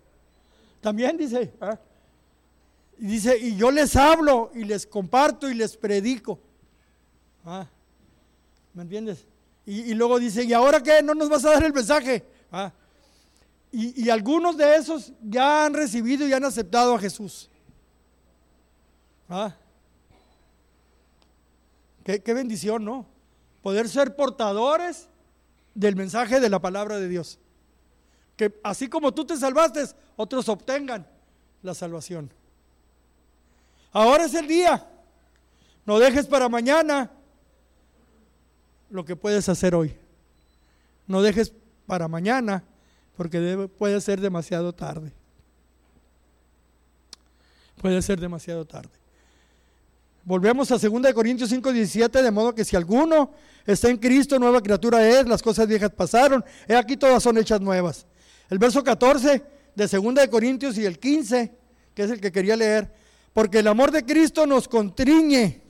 También 0.81 1.17
dice, 1.17 1.51
¿eh? 1.59 1.77
y 2.99 3.07
dice, 3.07 3.39
y 3.39 3.55
yo 3.55 3.71
les 3.71 3.95
hablo 3.95 4.51
y 4.53 4.65
les 4.65 4.85
comparto 4.85 5.49
y 5.49 5.55
les 5.55 5.75
predico. 5.75 6.39
¿Ah? 7.43 7.65
¿Me 8.75 8.83
entiendes? 8.83 9.25
Y, 9.65 9.95
luego 9.95 10.19
dice, 10.19 10.43
¿y 10.43 10.53
ahora 10.53 10.83
qué? 10.83 11.01
¿No 11.01 11.15
nos 11.15 11.27
vas 11.27 11.43
a 11.45 11.53
dar 11.53 11.63
el 11.63 11.73
mensaje? 11.73 12.23
Ah. 12.51 12.71
Y, 13.71 14.03
y 14.03 14.09
algunos 14.11 14.57
de 14.57 14.75
esos 14.75 15.11
ya 15.23 15.65
han 15.65 15.73
recibido 15.73 16.27
y 16.27 16.33
han 16.33 16.45
aceptado 16.45 16.93
a 16.93 16.99
Jesús. 16.99 17.49
¿Ah? 19.35 19.55
Qué, 22.03 22.33
bendición, 22.35 22.85
¿no? 22.85 23.07
Poder 23.63 23.89
ser 23.89 24.15
portadores 24.15 25.09
del 25.73 25.95
mensaje 25.95 26.39
de 26.39 26.49
la 26.49 26.59
palabra 26.59 26.99
de 26.99 27.09
Dios. 27.09 27.39
Que 28.35 28.53
así 28.63 28.87
como 28.87 29.11
tú 29.11 29.25
te 29.25 29.35
salvaste, 29.35 29.85
otros 30.17 30.47
obtengan 30.49 31.07
la 31.63 31.73
salvación. 31.73 32.31
Ahora 33.91 34.25
es 34.25 34.35
el 34.35 34.47
día. 34.47 34.87
No 35.83 35.97
dejes 35.97 36.27
para 36.27 36.47
mañana 36.47 37.09
lo 38.91 39.03
que 39.03 39.15
puedes 39.15 39.49
hacer 39.49 39.73
hoy. 39.73 39.97
No 41.07 41.23
dejes 41.23 41.51
para 41.87 42.07
mañana 42.07 42.63
porque 43.17 43.67
puede 43.79 43.99
ser 43.99 44.21
demasiado 44.21 44.73
tarde. 44.73 45.11
Puede 47.81 47.99
ser 48.03 48.19
demasiado 48.19 48.65
tarde. 48.65 49.02
Volvemos 50.25 50.71
a 50.71 50.77
2 50.77 51.13
Corintios 51.13 51.49
5, 51.49 51.73
17, 51.73 52.23
de 52.23 52.31
modo 52.31 52.55
que 52.55 52.63
si 52.63 52.77
alguno 52.77 53.31
está 53.65 53.89
en 53.89 53.97
Cristo, 53.97 54.39
nueva 54.39 54.61
criatura 54.61 55.05
es, 55.07 55.27
las 55.27 55.43
cosas 55.43 55.67
viejas 55.67 55.91
pasaron, 55.91 56.43
he 56.65 56.75
aquí 56.75 56.95
todas 56.95 57.21
son 57.21 57.37
hechas 57.37 57.59
nuevas. 57.59 58.05
El 58.49 58.57
verso 58.57 58.81
14 58.81 59.43
de 59.75 59.87
2 59.87 60.27
Corintios 60.29 60.77
y 60.77 60.85
el 60.85 60.97
15, 60.97 61.51
que 61.93 62.03
es 62.03 62.11
el 62.11 62.21
que 62.21 62.31
quería 62.31 62.55
leer, 62.55 62.89
porque 63.33 63.59
el 63.59 63.67
amor 63.67 63.91
de 63.91 64.05
Cristo 64.05 64.47
nos 64.47 64.69
contriñe. 64.69 65.61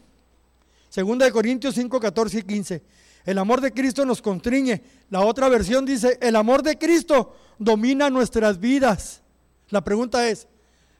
2 0.96 1.32
Corintios 1.32 1.74
5, 1.74 2.00
14 2.00 2.38
y 2.38 2.44
15. 2.44 2.84
El 3.26 3.40
amor 3.40 3.60
de 3.60 3.72
Cristo 3.72 4.06
nos 4.06 4.22
constriñe. 4.22 4.84
La 5.10 5.22
otra 5.22 5.50
versión 5.50 5.84
dice, 5.84 6.20
el 6.22 6.36
amor 6.36 6.62
de 6.62 6.78
Cristo 6.78 7.36
domina 7.58 8.12
nuestras 8.12 8.60
vidas. 8.60 9.24
La 9.70 9.84
pregunta 9.84 10.28
es, 10.30 10.48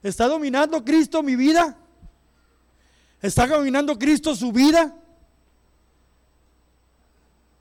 ¿está 0.02 0.26
dominando 0.26 0.84
Cristo 0.84 1.22
mi 1.22 1.36
vida? 1.36 1.78
¿Está 3.24 3.46
dominando 3.46 3.98
Cristo 3.98 4.34
su 4.34 4.52
vida? 4.52 4.94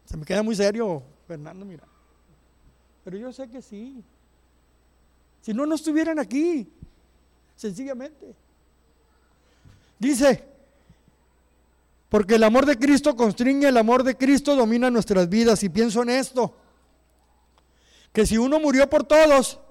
Se 0.04 0.18
me 0.18 0.26
queda 0.26 0.44
muy 0.44 0.58
serio, 0.58 1.02
Fernando, 1.26 1.64
mira. 1.64 1.86
Pero 3.06 3.16
yo 3.16 3.32
sé 3.32 3.48
que 3.48 3.62
sí. 3.62 4.04
Si 5.40 5.54
no, 5.54 5.66
no 5.66 5.76
estuvieran 5.76 6.20
aquí. 6.20 6.70
Sencillamente. 7.56 8.36
Dice, 10.00 10.44
porque 12.10 12.36
el 12.36 12.44
amor 12.44 12.66
de 12.66 12.78
Cristo 12.78 13.16
constriñe, 13.16 13.70
el 13.70 13.78
amor 13.78 14.04
de 14.04 14.18
Cristo 14.18 14.58
domina 14.58 14.92
nuestras 14.92 15.30
vidas. 15.30 15.64
Y 15.64 15.70
pienso 15.70 16.02
en 16.02 16.10
esto, 16.10 16.58
que 18.12 18.26
si 18.26 18.38
uno 18.38 18.60
murió 18.60 18.90
por 18.90 19.06
todos, 19.06 19.62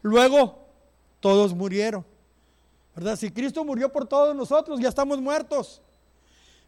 luego 0.00 0.68
todos 1.18 1.52
murieron. 1.54 2.06
Si 3.16 3.30
Cristo 3.30 3.64
murió 3.64 3.90
por 3.90 4.06
todos 4.06 4.34
nosotros, 4.34 4.78
ya 4.80 4.88
estamos 4.88 5.20
muertos. 5.20 5.80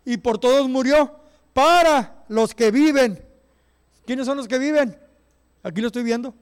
Y 0.04 0.16
por 0.16 0.38
todos 0.38 0.68
murió 0.68 1.14
para 1.52 2.24
los 2.28 2.54
que 2.54 2.70
viven. 2.70 3.24
¿Quiénes 4.06 4.26
son 4.26 4.36
los 4.36 4.48
que 4.48 4.58
viven? 4.58 4.98
Aquí 5.62 5.80
lo 5.80 5.88
estoy 5.88 6.02
viendo. 6.02 6.34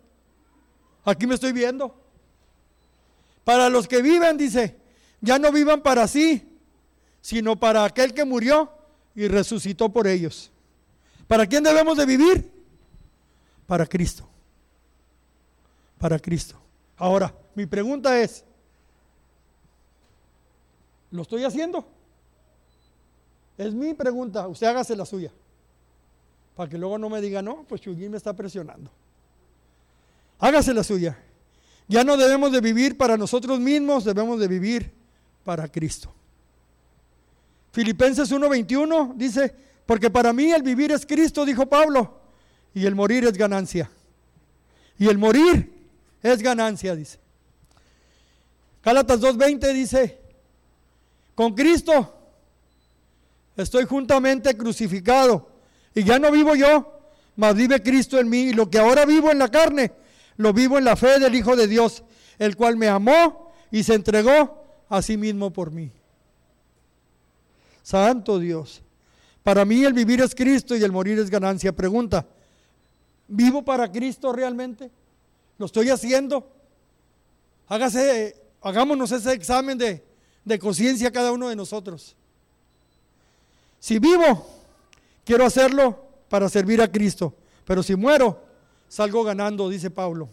Aquí 1.05 1.27
me 1.27 1.35
estoy 1.35 1.53
viendo. 1.53 1.95
Para 3.45 3.69
los 3.69 3.89
que 3.89 4.01
viven, 4.01 4.37
dice, 4.37 4.77
ya 5.21 5.39
no 5.39 5.51
vivan 5.51 5.83
para 5.83 6.07
sí, 6.07 6.59
sino 7.21 7.59
para 7.59 7.85
aquel 7.85 8.15
que 8.15 8.25
murió 8.25 8.71
y 9.15 9.29
resucitó 9.29 9.89
por 9.89 10.07
ellos. 10.07 10.51
¿Para 11.27 11.47
quién 11.47 11.63
debemos 11.63 11.97
de 11.97 12.07
vivir? 12.07 12.53
Para 13.67 13.87
Cristo. 13.87 14.29
Para 15.99 16.19
Cristo. 16.19 16.61
Ahora, 16.97 17.35
mi 17.55 17.67
pregunta 17.67 18.21
es, 18.21 18.45
¿lo 21.11 21.23
estoy 21.23 21.45
haciendo? 21.45 21.87
Es 23.59 23.75
mi 23.75 23.95
pregunta, 23.95 24.49
usted 24.49 24.67
hágase 24.67 24.97
la 24.97 25.05
suya. 25.05 25.33
Para 26.57 26.69
que 26.69 26.79
luego 26.79 26.99
no 26.99 27.09
me 27.09 27.21
diga, 27.21 27.43
no, 27.43 27.65
pues 27.69 27.81
Chuyín 27.81 28.11
me 28.11 28.17
está 28.17 28.35
presionando. 28.35 28.91
Hágase 30.39 30.73
la 30.73 30.83
suya. 30.83 31.19
Ya 31.89 32.05
no 32.05 32.17
debemos 32.17 32.53
de 32.53 32.61
vivir 32.61 32.97
para 32.97 33.17
nosotros 33.17 33.61
mismos, 33.61 34.05
debemos 34.05 34.39
de 34.41 34.49
vivir 34.49 34.93
para 35.45 35.69
Cristo. 35.69 36.13
Filipenses 37.73 38.31
1:21 38.33 39.15
dice, 39.17 39.55
porque 39.87 40.09
para 40.09 40.33
mí 40.33 40.53
el 40.53 40.63
vivir 40.63 40.93
es 40.93 41.05
Cristo, 41.05 41.45
dijo 41.45 41.67
Pablo, 41.67 42.21
y 42.73 42.87
el 42.87 42.95
morir 42.95 43.25
es 43.25 43.33
ganancia. 43.33 43.91
Y 44.99 45.09
el 45.09 45.19
morir 45.19 45.73
es 46.23 46.43
ganancia, 46.43 46.95
dice. 46.95 47.19
Gálatas 48.85 49.21
2:20 49.21 49.73
dice, 49.73 50.20
con 51.41 51.55
Cristo 51.55 52.13
estoy 53.57 53.87
juntamente 53.87 54.55
crucificado, 54.59 55.49
y 55.95 56.05
ya 56.05 56.19
no 56.19 56.31
vivo 56.31 56.55
yo, 56.55 57.01
mas 57.35 57.55
vive 57.55 57.83
Cristo 57.83 58.19
en 58.19 58.29
mí, 58.29 58.41
y 58.49 58.53
lo 58.53 58.69
que 58.69 58.77
ahora 58.77 59.07
vivo 59.07 59.31
en 59.31 59.39
la 59.39 59.49
carne, 59.49 59.91
lo 60.37 60.53
vivo 60.53 60.77
en 60.77 60.85
la 60.85 60.97
fe 60.97 61.19
del 61.19 61.35
Hijo 61.35 61.57
de 61.57 61.67
Dios, 61.67 62.05
el 62.39 62.57
cual 62.57 62.77
me 62.77 62.89
amó 62.89 63.55
y 63.71 63.85
se 63.85 63.95
entregó 63.95 64.85
a 64.91 65.01
sí 65.01 65.17
mismo 65.17 65.51
por 65.51 65.71
mí. 65.71 65.91
Santo 67.83 68.39
Dios. 68.39 68.83
Para 69.43 69.65
mí 69.65 69.83
el 69.83 69.95
vivir 69.95 70.21
es 70.21 70.35
Cristo 70.35 70.77
y 70.77 70.85
el 70.85 70.93
morir 70.93 71.19
es 71.21 71.31
ganancia. 71.31 71.73
Pregunta, 71.73 72.27
¿vivo 73.29 73.65
para 73.65 73.91
Cristo 73.91 74.31
realmente? 74.31 74.91
¿Lo 75.57 75.65
estoy 75.65 75.89
haciendo? 75.89 76.53
Hágase, 77.67 78.37
hagámonos 78.61 79.11
ese 79.11 79.33
examen 79.33 79.79
de, 79.79 80.10
de 80.51 80.59
conciencia 80.59 81.11
cada 81.11 81.33
uno 81.33 81.49
de 81.49 81.57
nosotros. 81.57 82.17
Si 83.79 83.99
vivo, 83.99 84.47
quiero 85.25 85.45
hacerlo 85.47 86.07
para 86.29 86.49
servir 86.49 86.83
a 86.83 86.91
Cristo. 86.91 87.35
Pero 87.65 87.83
si 87.83 87.97
muero, 87.97 88.43
salgo 88.89 89.25
ganando, 89.25 89.69
dice 89.69 89.91
Pablo. 89.91 90.29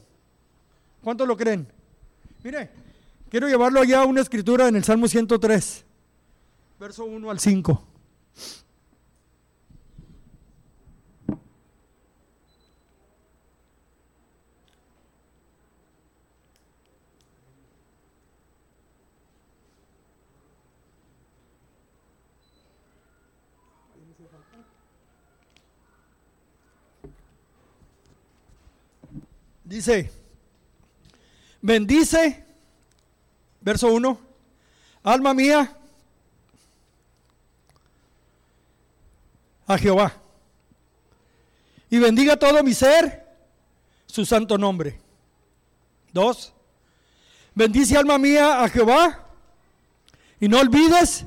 ¿Cuántos 1.04 1.28
lo 1.28 1.38
creen? 1.38 1.68
Mire, 2.44 2.70
quiero 3.30 3.48
llevarlo 3.48 3.80
allá 3.80 4.02
a 4.02 4.06
una 4.06 4.22
escritura 4.22 4.68
en 4.68 4.76
el 4.76 4.84
Salmo 4.84 5.08
103, 5.08 5.86
verso 6.80 7.06
1 7.06 7.30
al 7.30 7.40
5. 7.40 7.84
Dice, 29.68 30.10
bendice, 31.62 32.46
verso 33.60 33.92
1, 33.92 34.18
alma 35.04 35.34
mía, 35.34 35.78
a 39.66 39.78
Jehová. 39.78 40.14
Y 41.90 42.00
bendiga 42.00 42.38
todo 42.38 42.64
mi 42.64 42.74
ser, 42.74 43.28
su 44.06 44.26
santo 44.26 44.58
nombre. 44.58 45.02
Dos, 46.14 46.54
bendice 47.54 47.98
alma 47.98 48.18
mía 48.18 48.64
a 48.64 48.70
Jehová 48.70 49.28
y 50.40 50.48
no 50.48 50.60
olvides 50.60 51.26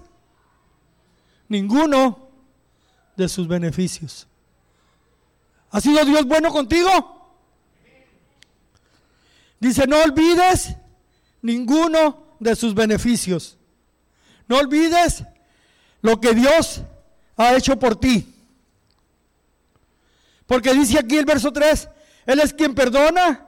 ninguno 1.46 2.30
de 3.18 3.28
sus 3.28 3.46
beneficios. 3.46 4.26
¿Ha 5.70 5.78
sido 5.82 6.02
Dios 6.06 6.24
bueno 6.24 6.50
contigo? 6.50 7.19
Dice, 9.60 9.86
no 9.86 10.02
olvides 10.02 10.74
ninguno 11.42 12.36
de 12.40 12.56
sus 12.56 12.74
beneficios. 12.74 13.58
No 14.48 14.56
olvides 14.56 15.22
lo 16.00 16.18
que 16.18 16.34
Dios 16.34 16.82
ha 17.36 17.54
hecho 17.54 17.78
por 17.78 17.94
ti. 17.94 18.34
Porque 20.46 20.72
dice 20.72 20.98
aquí 20.98 21.18
el 21.18 21.26
verso 21.26 21.52
3, 21.52 21.88
Él 22.26 22.40
es 22.40 22.52
quien 22.52 22.74
perdona 22.74 23.46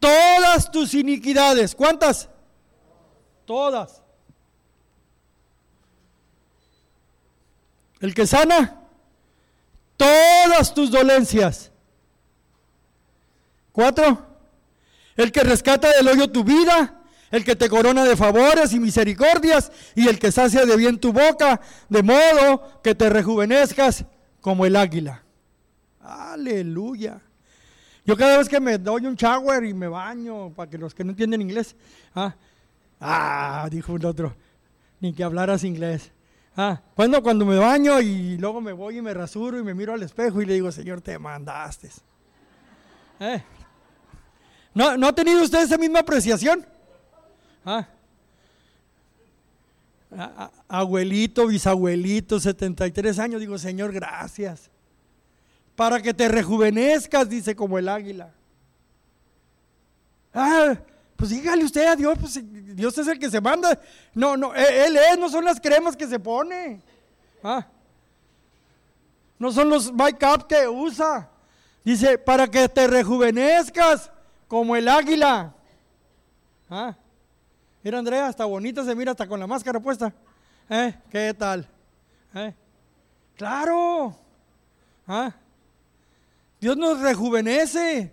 todas 0.00 0.70
tus 0.70 0.92
iniquidades. 0.92 1.74
¿Cuántas? 1.74 2.28
Todas. 3.46 4.02
El 8.00 8.12
que 8.12 8.26
sana 8.26 8.82
todas 9.96 10.74
tus 10.74 10.90
dolencias. 10.90 11.70
Cuatro. 13.72 14.25
El 15.16 15.32
que 15.32 15.42
rescata 15.42 15.90
del 15.92 16.08
hoyo 16.08 16.30
tu 16.30 16.44
vida, 16.44 17.02
el 17.30 17.44
que 17.44 17.56
te 17.56 17.68
corona 17.68 18.04
de 18.04 18.16
favores 18.16 18.72
y 18.72 18.80
misericordias, 18.80 19.72
y 19.94 20.08
el 20.08 20.18
que 20.18 20.30
sacia 20.30 20.66
de 20.66 20.76
bien 20.76 20.98
tu 20.98 21.12
boca, 21.12 21.60
de 21.88 22.02
modo 22.02 22.80
que 22.82 22.94
te 22.94 23.08
rejuvenezcas 23.08 24.04
como 24.40 24.66
el 24.66 24.76
águila. 24.76 25.22
Aleluya. 26.00 27.20
Yo 28.04 28.16
cada 28.16 28.38
vez 28.38 28.48
que 28.48 28.60
me 28.60 28.78
doy 28.78 29.06
un 29.06 29.16
shower 29.16 29.64
y 29.64 29.74
me 29.74 29.88
baño, 29.88 30.52
para 30.54 30.70
que 30.70 30.78
los 30.78 30.94
que 30.94 31.02
no 31.02 31.10
entienden 31.10 31.42
inglés, 31.42 31.74
ah, 32.14 32.36
ah 33.00 33.68
dijo 33.70 33.92
un 33.92 34.04
otro, 34.04 34.36
ni 35.00 35.12
que 35.12 35.24
hablaras 35.24 35.64
inglés. 35.64 36.12
Ah, 36.56 36.80
cuando, 36.94 37.22
cuando 37.22 37.44
me 37.44 37.58
baño 37.58 38.00
y 38.00 38.38
luego 38.38 38.60
me 38.60 38.72
voy 38.72 38.98
y 38.98 39.02
me 39.02 39.12
rasuro 39.12 39.58
y 39.58 39.62
me 39.62 39.74
miro 39.74 39.92
al 39.92 40.02
espejo 40.02 40.40
y 40.40 40.46
le 40.46 40.54
digo, 40.54 40.70
Señor, 40.70 41.00
te 41.00 41.18
mandaste. 41.18 41.90
¿Eh? 43.20 43.42
¿No, 44.76 44.94
¿No 44.98 45.06
ha 45.06 45.12
tenido 45.14 45.42
usted 45.42 45.62
esa 45.62 45.78
misma 45.78 46.00
apreciación? 46.00 46.66
Ah. 47.64 47.88
Abuelito, 50.68 51.46
bisabuelito, 51.46 52.38
73 52.38 53.18
años, 53.18 53.40
digo, 53.40 53.56
Señor, 53.56 53.90
gracias. 53.90 54.68
Para 55.76 56.02
que 56.02 56.12
te 56.12 56.28
rejuvenezcas, 56.28 57.26
dice 57.26 57.56
como 57.56 57.78
el 57.78 57.88
águila. 57.88 58.34
Ah, 60.34 60.76
pues 61.16 61.30
dígale 61.30 61.64
usted 61.64 61.86
a 61.86 61.96
Dios, 61.96 62.18
pues 62.20 62.38
Dios 62.76 62.98
es 62.98 63.06
el 63.06 63.18
que 63.18 63.30
se 63.30 63.40
manda. 63.40 63.80
No, 64.12 64.36
no, 64.36 64.54
e, 64.54 64.88
Él 64.88 64.98
es, 64.98 65.18
no 65.18 65.30
son 65.30 65.46
las 65.46 65.58
cremas 65.58 65.96
que 65.96 66.06
se 66.06 66.18
pone. 66.18 66.82
Ah. 67.42 67.66
No 69.38 69.50
son 69.50 69.70
los 69.70 69.90
make-up 69.90 70.46
que 70.46 70.68
usa. 70.68 71.30
Dice, 71.82 72.18
para 72.18 72.46
que 72.46 72.68
te 72.68 72.86
rejuvenezcas 72.86 74.10
como 74.48 74.76
el 74.76 74.88
águila. 74.88 75.54
Ah. 76.68 76.96
Mira, 77.82 77.98
Andrea, 77.98 78.26
hasta 78.26 78.44
bonita 78.44 78.84
se 78.84 78.94
mira, 78.94 79.12
hasta 79.12 79.26
con 79.26 79.38
la 79.38 79.46
máscara 79.46 79.80
puesta. 79.80 80.12
¿Eh? 80.68 80.94
¿Qué 81.10 81.34
tal? 81.34 81.68
¿Eh? 82.34 82.54
Claro. 83.36 84.16
¿Ah? 85.06 85.32
Dios 86.60 86.76
nos 86.76 87.00
rejuvenece. 87.00 88.12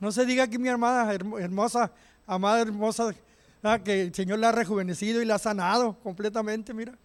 No 0.00 0.10
se 0.10 0.26
diga 0.26 0.44
aquí 0.44 0.58
mi 0.58 0.68
hermana 0.68 1.12
hermosa, 1.12 1.92
amada 2.26 2.60
hermosa, 2.60 3.14
ah, 3.62 3.78
que 3.78 4.02
el 4.02 4.14
Señor 4.14 4.40
la 4.40 4.48
ha 4.48 4.52
rejuvenecido 4.52 5.22
y 5.22 5.24
la 5.24 5.36
ha 5.36 5.38
sanado 5.38 5.96
completamente, 6.02 6.74
mira. 6.74 6.98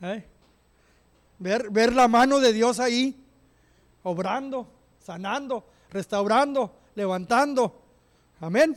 ¿Eh? 0.00 0.24
Ver, 1.40 1.70
ver 1.70 1.92
la 1.92 2.06
mano 2.06 2.38
de 2.38 2.52
Dios 2.52 2.78
ahí, 2.78 3.20
obrando, 4.04 4.68
sanando, 5.00 5.66
restaurando, 5.90 6.72
levantando. 7.00 7.82
Amén. 8.40 8.76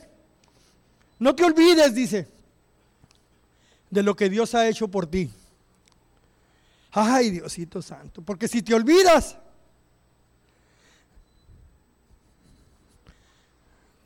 No 1.18 1.34
te 1.34 1.44
olvides, 1.44 1.94
dice, 1.94 2.26
de 3.90 4.02
lo 4.02 4.16
que 4.16 4.30
Dios 4.30 4.54
ha 4.54 4.66
hecho 4.66 4.88
por 4.88 5.06
ti. 5.06 5.30
Ay, 6.90 7.30
Diosito 7.30 7.82
Santo, 7.82 8.22
porque 8.22 8.48
si 8.48 8.62
te 8.62 8.74
olvidas, 8.74 9.36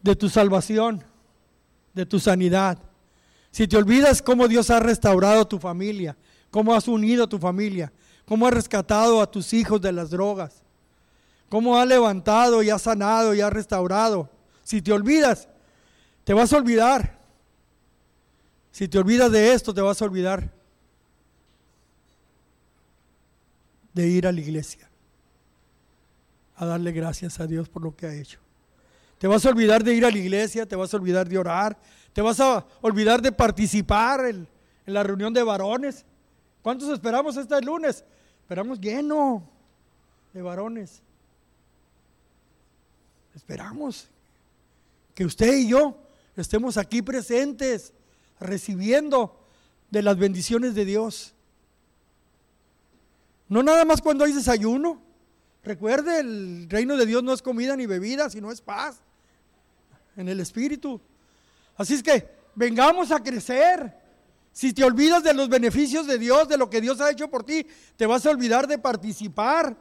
de 0.03 0.17
tu 0.17 0.29
salvación, 0.29 1.05
de 1.95 2.07
tu 2.07 2.19
sanidad. 2.19 2.79
Si 3.51 3.69
te 3.69 3.77
olvidas 3.77 4.23
cómo 4.23 4.49
Dios 4.49 4.71
ha 4.71 4.81
restaurado 4.81 5.47
tu 5.47 5.59
familia, 5.59 6.17
cómo 6.51 6.75
has 6.75 6.89
unido 6.89 7.29
tu 7.29 7.39
familia, 7.39 7.93
cómo 8.25 8.47
ha 8.47 8.51
rescatado 8.51 9.21
a 9.21 9.31
tus 9.31 9.53
hijos 9.53 9.81
de 9.81 9.93
las 9.93 10.11
drogas, 10.11 10.63
cómo 11.49 11.79
ha 11.79 11.87
levantado 11.87 12.63
y 12.63 12.71
ha 12.71 12.79
sanado 12.79 13.35
y 13.35 13.41
ha 13.41 13.51
restaurado. 13.51 14.31
Si 14.63 14.83
te 14.83 14.93
olvidas, 14.93 15.49
te 16.25 16.35
vas 16.35 16.53
a 16.53 16.57
olvidar. 16.57 17.19
Si 18.71 18.87
te 18.89 18.99
olvidas 18.99 19.33
de 19.33 19.53
esto, 19.53 19.75
te 19.75 19.81
vas 19.81 20.01
a 20.01 20.05
olvidar 20.05 20.53
de 23.95 24.07
ir 24.07 24.27
a 24.27 24.33
la 24.33 24.41
iglesia, 24.41 24.89
a 26.55 26.67
darle 26.67 26.93
gracias 26.93 27.41
a 27.41 27.47
Dios 27.47 27.69
por 27.69 27.83
lo 27.83 27.97
que 27.97 28.07
ha 28.07 28.15
hecho. 28.15 28.39
Te 29.19 29.27
vas 29.27 29.45
a 29.45 29.49
olvidar 29.49 29.83
de 29.83 29.95
ir 29.95 30.05
a 30.05 30.11
la 30.11 30.19
iglesia, 30.19 30.67
te 30.67 30.77
vas 30.77 30.95
a 30.95 30.97
olvidar 30.97 31.29
de 31.29 31.37
orar, 31.39 31.77
te 32.13 32.23
vas 32.23 32.39
a 32.39 32.65
olvidar 32.81 33.21
de 33.21 33.33
participar 33.33 34.27
en, 34.27 34.47
la 34.87 35.03
reunión 35.03 35.35
de 35.35 35.43
varones. 35.43 36.05
¿Cuántos 36.63 36.89
esperamos 36.91 37.37
este 37.37 37.61
lunes? 37.61 38.05
Esperamos 38.43 38.81
lleno 38.81 39.43
de 40.33 40.43
varones. 40.43 41.03
Esperamos 43.39 44.09
que 45.15 45.25
usted 45.25 45.59
y 45.59 45.69
yo 45.69 45.97
estemos 46.37 46.77
aquí 46.77 47.03
presentes, 47.03 47.93
recibiendo 48.41 49.39
de 49.93 50.03
las 50.03 50.19
bendiciones 50.19 50.75
de 50.75 50.85
Dios. 50.85 51.35
No 53.49 53.63
nada 53.63 53.85
más 53.85 54.03
cuando 54.03 54.25
hay 54.25 54.33
desayuno. 54.33 55.01
Recuerde, 55.63 56.19
el 56.19 56.69
reino 56.69 56.97
de 56.97 57.07
Dios 57.07 57.23
no 57.23 57.33
es 57.33 57.41
comida 57.41 57.77
ni 57.77 57.87
bebida, 57.87 58.29
sino 58.29 58.51
es 58.51 58.61
paz 58.61 59.03
en 60.17 60.29
el 60.29 60.41
Espíritu. 60.41 61.01
Así 61.77 61.95
es 61.95 62.03
que 62.03 62.29
vengamos 62.57 63.13
a 63.13 63.23
crecer. 63.23 63.95
Si 64.53 64.73
te 64.73 64.83
olvidas 64.83 65.23
de 65.23 65.33
los 65.33 65.49
beneficios 65.49 66.09
de 66.09 66.19
Dios, 66.19 66.49
de 66.49 66.59
lo 66.59 66.69
que 66.69 66.81
Dios 66.81 67.01
ha 67.01 67.13
hecho 67.13 67.31
por 67.31 67.45
ti, 67.45 67.65
te 67.97 68.05
vas 68.05 68.27
a 68.27 68.31
olvidar 68.31 68.67
de 68.67 68.79
participar, 68.79 69.77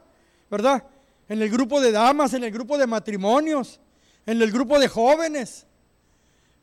¿verdad? 0.48 0.84
En 1.30 1.42
el 1.42 1.50
grupo 1.50 1.82
de 1.82 1.92
damas, 1.92 2.34
en 2.34 2.44
el 2.44 2.52
grupo 2.52 2.78
de 2.78 2.88
matrimonios, 2.88 3.80
en 4.26 4.42
el 4.42 4.52
grupo 4.52 4.80
de 4.80 4.88
jóvenes, 4.88 5.66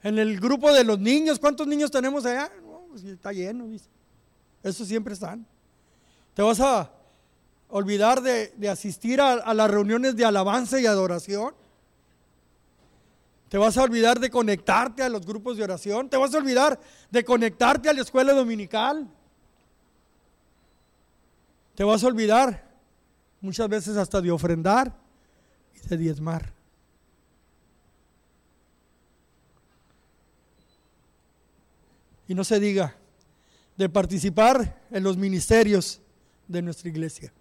en 0.02 0.18
el 0.18 0.38
grupo 0.40 0.72
de 0.72 0.84
los 0.84 0.98
niños. 0.98 1.38
¿Cuántos 1.38 1.66
niños 1.66 1.90
tenemos 1.90 2.24
allá? 2.24 2.50
Pues 2.90 3.04
está 3.04 3.32
lleno, 3.32 3.66
dice. 3.66 3.88
Eso 4.62 4.84
siempre 4.84 5.14
están. 5.14 5.46
Te 6.34 6.42
vas 6.42 6.60
a 6.60 6.90
olvidar 7.68 8.22
de, 8.22 8.52
asistir 8.68 9.20
a 9.20 9.52
las 9.52 9.70
reuniones 9.70 10.16
de 10.16 10.24
alabanza 10.24 10.80
y 10.80 10.86
adoración. 10.86 11.54
Te 13.48 13.58
vas 13.58 13.76
a 13.78 13.82
olvidar 13.82 14.18
de 14.18 14.30
conectarte 14.30 15.02
a 15.02 15.08
los 15.08 15.24
grupos 15.24 15.56
de 15.56 15.64
oración. 15.64 16.08
Te 16.08 16.16
vas 16.16 16.34
a 16.34 16.38
olvidar 16.38 16.80
de 17.10 17.24
conectarte 17.24 17.88
a 17.88 17.92
la 17.92 18.00
escuela 18.00 18.32
dominical. 18.32 19.08
Te 21.74 21.84
vas 21.84 22.02
a 22.02 22.08
olvidar 22.08 22.73
muchas 23.44 23.68
veces 23.68 23.98
hasta 23.98 24.22
de 24.22 24.30
ofrendar 24.30 24.90
y 25.74 25.86
de 25.86 25.96
diezmar. 25.98 26.50
Y 32.26 32.34
no 32.34 32.42
se 32.42 32.58
diga 32.58 32.96
de 33.76 33.90
participar 33.90 34.82
en 34.90 35.02
los 35.02 35.18
ministerios 35.18 36.00
de 36.48 36.62
nuestra 36.62 36.88
iglesia. 36.88 37.34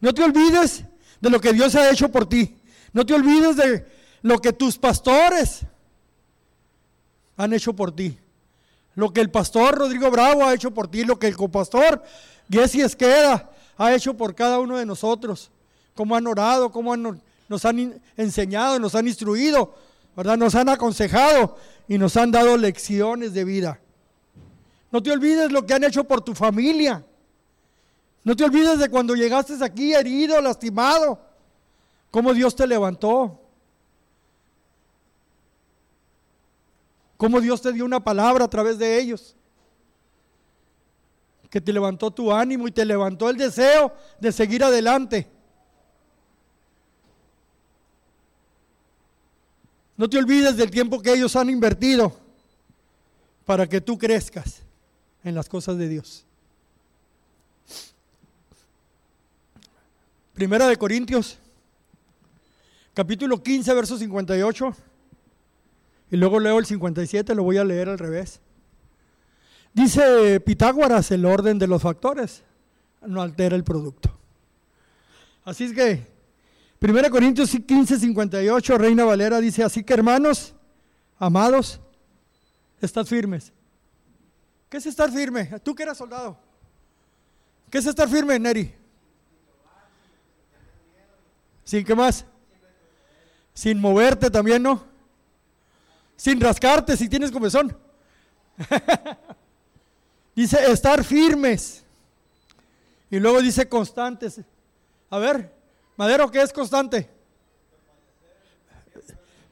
No 0.00 0.12
te 0.12 0.24
olvides 0.24 0.84
de 1.20 1.30
lo 1.30 1.40
que 1.40 1.52
Dios 1.52 1.76
ha 1.76 1.88
hecho 1.90 2.10
por 2.10 2.28
ti. 2.28 2.58
No 2.92 3.06
te 3.06 3.14
olvides 3.14 3.56
de 3.56 3.86
lo 4.22 4.40
que 4.40 4.52
tus 4.52 4.76
pastores 4.78 5.60
han 7.36 7.52
hecho 7.52 7.72
por 7.72 7.94
ti. 7.94 8.18
Lo 8.96 9.12
que 9.12 9.20
el 9.20 9.30
pastor 9.30 9.76
Rodrigo 9.76 10.10
Bravo 10.10 10.44
ha 10.44 10.54
hecho 10.54 10.74
por 10.74 10.88
ti, 10.88 11.04
lo 11.04 11.20
que 11.20 11.28
el 11.28 11.36
copastor 11.36 12.02
Jesse 12.50 12.80
Esqueda 12.80 13.53
ha 13.76 13.94
hecho 13.94 14.14
por 14.14 14.34
cada 14.34 14.58
uno 14.58 14.78
de 14.78 14.86
nosotros. 14.86 15.50
Cómo 15.94 16.16
han 16.16 16.26
orado, 16.26 16.70
cómo 16.70 16.96
nos 16.96 17.64
han 17.64 18.00
enseñado, 18.16 18.78
nos 18.78 18.94
han 18.94 19.06
instruido, 19.06 19.74
¿verdad? 20.16 20.36
Nos 20.36 20.54
han 20.54 20.68
aconsejado 20.68 21.56
y 21.88 21.98
nos 21.98 22.16
han 22.16 22.30
dado 22.30 22.56
lecciones 22.56 23.32
de 23.32 23.44
vida. 23.44 23.80
No 24.90 25.02
te 25.02 25.10
olvides 25.10 25.50
lo 25.52 25.66
que 25.66 25.74
han 25.74 25.84
hecho 25.84 26.04
por 26.04 26.20
tu 26.20 26.34
familia. 26.34 27.04
No 28.22 28.34
te 28.34 28.44
olvides 28.44 28.78
de 28.78 28.88
cuando 28.88 29.14
llegaste 29.14 29.62
aquí 29.62 29.92
herido, 29.92 30.40
lastimado, 30.40 31.18
cómo 32.10 32.32
Dios 32.32 32.56
te 32.56 32.66
levantó, 32.66 33.40
Cómo 37.16 37.40
Dios 37.40 37.62
te 37.62 37.72
dio 37.72 37.84
una 37.84 38.02
palabra 38.02 38.44
a 38.44 38.48
través 38.48 38.78
de 38.78 38.98
ellos. 38.98 39.36
Que 41.54 41.60
te 41.60 41.72
levantó 41.72 42.10
tu 42.10 42.32
ánimo 42.32 42.66
y 42.66 42.72
te 42.72 42.84
levantó 42.84 43.30
el 43.30 43.36
deseo 43.36 43.94
de 44.18 44.32
seguir 44.32 44.64
adelante. 44.64 45.30
No 49.96 50.10
te 50.10 50.18
olvides 50.18 50.56
del 50.56 50.72
tiempo 50.72 51.00
que 51.00 51.12
ellos 51.12 51.36
han 51.36 51.48
invertido 51.48 52.12
para 53.44 53.68
que 53.68 53.80
tú 53.80 53.96
crezcas 53.96 54.62
en 55.22 55.36
las 55.36 55.48
cosas 55.48 55.78
de 55.78 55.88
Dios. 55.88 56.26
Primera 60.32 60.66
de 60.66 60.76
Corintios, 60.76 61.38
capítulo 62.94 63.40
15, 63.40 63.74
verso 63.74 63.96
58. 63.96 64.74
Y 66.10 66.16
luego 66.16 66.40
leo 66.40 66.58
el 66.58 66.66
57, 66.66 67.32
lo 67.32 67.44
voy 67.44 67.58
a 67.58 67.64
leer 67.64 67.90
al 67.90 67.98
revés. 68.00 68.40
Dice 69.74 70.38
Pitágoras, 70.38 71.10
el 71.10 71.26
orden 71.26 71.58
de 71.58 71.66
los 71.66 71.82
factores 71.82 72.44
no 73.02 73.20
altera 73.20 73.56
el 73.56 73.64
producto. 73.64 74.16
Así 75.44 75.64
es 75.64 75.72
que, 75.72 76.06
1 76.80 77.10
Corintios 77.10 77.50
15, 77.50 77.98
58, 77.98 78.78
Reina 78.78 79.04
Valera 79.04 79.40
dice, 79.40 79.64
así 79.64 79.82
que 79.82 79.92
hermanos, 79.92 80.54
amados, 81.18 81.80
estad 82.80 83.04
firmes. 83.04 83.52
¿Qué 84.68 84.76
es 84.76 84.86
estar 84.86 85.10
firme? 85.10 85.46
Tú 85.64 85.74
que 85.74 85.82
eras 85.82 85.98
soldado. 85.98 86.38
¿Qué 87.68 87.78
es 87.78 87.86
estar 87.86 88.08
firme, 88.08 88.38
Neri? 88.38 88.72
Sí, 91.64 91.82
¿qué 91.82 91.96
más? 91.96 92.24
Sin 93.52 93.80
moverte 93.80 94.30
también, 94.30 94.62
¿no? 94.62 94.84
Sin 96.16 96.40
rascarte 96.40 96.96
si 96.96 97.08
tienes 97.08 97.32
comezón. 97.32 97.76
dice 100.34 100.70
estar 100.70 101.04
firmes. 101.04 101.84
Y 103.10 103.18
luego 103.18 103.40
dice 103.40 103.68
constantes. 103.68 104.40
A 105.10 105.18
ver, 105.18 105.52
Madero, 105.96 106.30
¿qué 106.30 106.42
es 106.42 106.52
constante? 106.52 107.08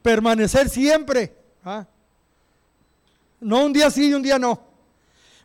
Permanecer 0.01 0.69
siempre. 0.69 1.33
¿ah? 1.63 1.85
No 3.39 3.65
un 3.65 3.73
día 3.73 3.89
sí 3.89 4.09
y 4.09 4.13
un 4.13 4.21
día 4.21 4.37
no. 4.37 4.61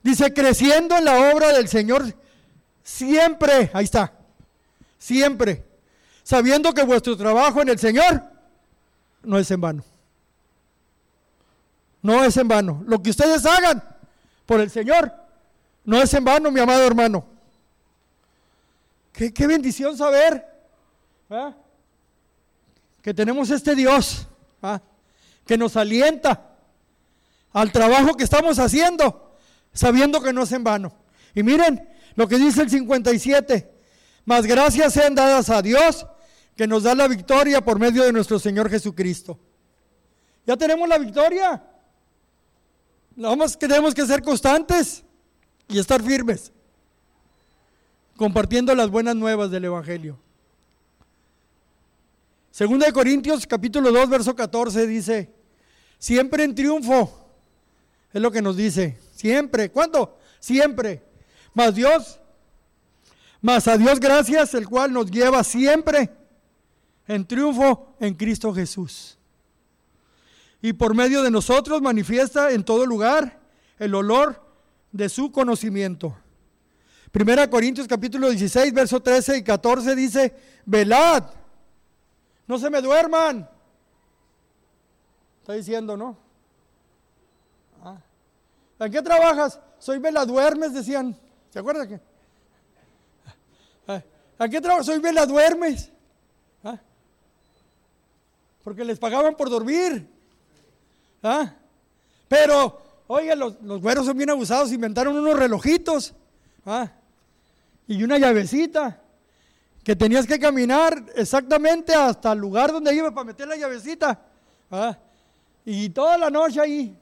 Dice, 0.03 0.33
creciendo 0.33 0.97
en 0.97 1.05
la 1.05 1.33
obra 1.33 1.53
del 1.53 1.69
Señor 1.69 2.15
siempre. 2.83 3.71
Ahí 3.73 3.85
está. 3.85 4.13
Siempre. 4.99 5.65
Sabiendo 6.23 6.75
que 6.75 6.83
vuestro 6.83 7.17
trabajo 7.17 7.63
en 7.63 7.69
el 7.69 7.79
Señor 7.79 8.23
no 9.23 9.39
es 9.39 9.51
en 9.51 9.61
vano. 9.61 9.85
No 12.03 12.25
es 12.25 12.37
en 12.37 12.49
vano. 12.49 12.83
Lo 12.87 13.03
que 13.03 13.11
ustedes 13.11 13.45
hagan 13.47 13.83
por 14.47 14.61
el 14.61 14.71
Señor 14.71 15.28
no 15.89 16.03
es 16.03 16.13
en 16.13 16.23
vano, 16.23 16.51
mi 16.51 16.61
amado 16.61 16.87
hermano. 16.87 17.25
Qué, 19.11 19.47
bendición 19.47 19.97
saber 19.97 20.47
que 23.01 23.15
tenemos 23.15 23.49
este 23.49 23.75
Dios 23.75 24.29
que 25.47 25.57
nos 25.57 25.79
alienta 25.79 26.59
al 27.55 27.73
trabajo 27.73 28.19
que 28.19 28.25
estamos 28.25 28.59
haciendo, 28.59 29.35
sabiendo 29.73 30.21
que 30.21 30.31
no 30.31 30.43
es 30.43 30.53
en 30.53 30.63
vano. 30.63 30.93
Y 31.35 31.43
miren 31.43 31.89
lo 32.17 32.29
que 32.29 32.37
dice 32.37 32.61
el 32.61 32.69
57, 32.69 33.73
más 34.27 34.45
gracias 34.45 34.93
sean 34.93 35.15
dadas 35.15 35.49
a 35.49 35.63
Dios 35.63 36.07
que 36.55 36.67
nos 36.67 36.83
da 36.83 36.95
la 36.95 37.09
victoria 37.09 37.65
por 37.65 37.79
medio 37.79 38.03
de 38.03 38.13
nuestro 38.13 38.39
Señor 38.39 38.69
Jesucristo. 38.69 39.41
Ya 40.47 40.55
tenemos 40.55 40.87
la 40.87 40.99
victoria. 40.99 41.65
Vamos 43.17 43.57
que 43.57 43.67
tenemos 43.67 43.95
que 43.95 44.05
ser 44.05 44.23
constantes 44.23 45.07
y 45.69 45.79
estar 45.79 46.03
firmes, 46.03 46.53
compartiendo 48.17 48.75
las 48.75 48.91
buenas 48.91 49.15
nuevas 49.15 49.51
del 49.51 49.67
Evangelio. 49.67 50.19
Segunda 52.51 52.87
de 52.87 52.93
Corintios 52.93 53.47
capítulo 53.47 53.93
2 53.93 54.09
verso 54.09 54.35
14 54.35 54.87
dice, 54.87 55.33
siempre 55.99 56.43
en 56.45 56.55
triunfo 56.55 57.29
es 58.13 58.23
lo 58.23 58.31
que 58.31 58.43
nos 58.43 58.57
dice. 58.57 58.99
Siempre. 59.15 59.71
¿Cuándo? 59.71 60.19
Siempre. 60.41 61.03
Más 61.55 61.75
Dios. 61.75 62.19
Más 63.41 63.69
a 63.69 63.77
Dios 63.77 64.01
gracias, 64.01 64.55
el 64.55 64.69
cual 64.69 64.93
nos 64.93 65.11
lleva 65.11 65.45
siempre 65.45 66.11
en 67.07 67.25
triunfo 67.25 67.95
en 68.01 68.15
Cristo 68.15 68.53
Jesús. 68.53 69.17
Y 70.61 70.73
por 70.73 70.95
medio 70.95 71.23
de 71.23 71.31
nosotros 71.31 71.81
manifiesta 71.81 72.51
en 72.51 72.65
todo 72.65 72.85
lugar 72.85 73.39
el 73.79 73.95
olor 73.95 74.48
de 74.93 75.09
su 75.09 75.31
conocimiento. 75.33 76.17
Primera 77.11 77.49
Corintios 77.49 77.89
capítulo 77.89 78.29
16, 78.29 78.73
verso 78.73 79.01
13 79.01 79.39
y 79.39 79.43
14 79.43 79.95
dice, 79.95 80.35
velad, 80.67 81.25
no 82.47 82.59
se 82.59 82.71
me 82.71 82.81
duerman. 82.81 83.49
Está 85.41 85.55
diciendo, 85.55 85.97
¿no? 85.97 86.29
¿En 88.79 88.93
qué 88.93 89.03
trabajas? 89.03 89.59
Soy 89.79 89.99
vela 89.99 90.25
duermes, 90.25 90.73
decían. 90.73 91.17
¿Se 91.51 91.59
acuerdan 91.59 91.89
que? 91.89 92.01
¿A 94.39 94.49
qué 94.49 94.61
trabajas? 94.61 94.87
Soy 94.87 95.01
vela 95.01 95.27
duermes. 95.27 95.91
¿Ah? 96.63 96.79
Porque 98.63 98.85
les 98.85 98.99
pagaban 98.99 99.35
por 99.35 99.51
dormir. 99.51 100.09
¿Ah? 101.23 101.55
Pero, 102.29 102.81
oiga, 103.09 103.35
los, 103.35 103.61
los, 103.63 103.81
güeros 103.81 104.07
son 104.07 104.17
bien 104.17 104.31
abusados, 104.31 104.71
inventaron 104.73 105.17
unos 105.17 105.37
relojitos. 105.37 106.15
¿Ah? 106.65 106.93
Y 107.89 108.03
una 108.05 108.19
llavecita. 108.19 109.03
Que 109.83 109.97
tenías 109.97 110.27
que 110.27 110.39
caminar 110.39 111.03
exactamente 111.17 111.95
hasta 111.95 112.33
el 112.33 112.39
lugar 112.39 112.71
donde 112.71 112.95
iba 112.95 113.11
para 113.11 113.25
meter 113.25 113.49
la 113.49 113.57
llavecita. 113.57 114.21
Y 115.65 115.89
toda 115.89 116.19
la 116.19 116.31
noche 116.31 116.61
ahí 116.61 116.97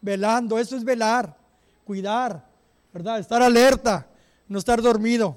velando, 0.00 0.58
eso 0.58 0.76
es 0.76 0.84
velar, 0.84 1.36
cuidar, 1.84 2.44
¿verdad? 2.92 3.18
Estar 3.18 3.42
alerta, 3.42 4.06
no 4.48 4.58
estar 4.58 4.80
dormido. 4.80 5.36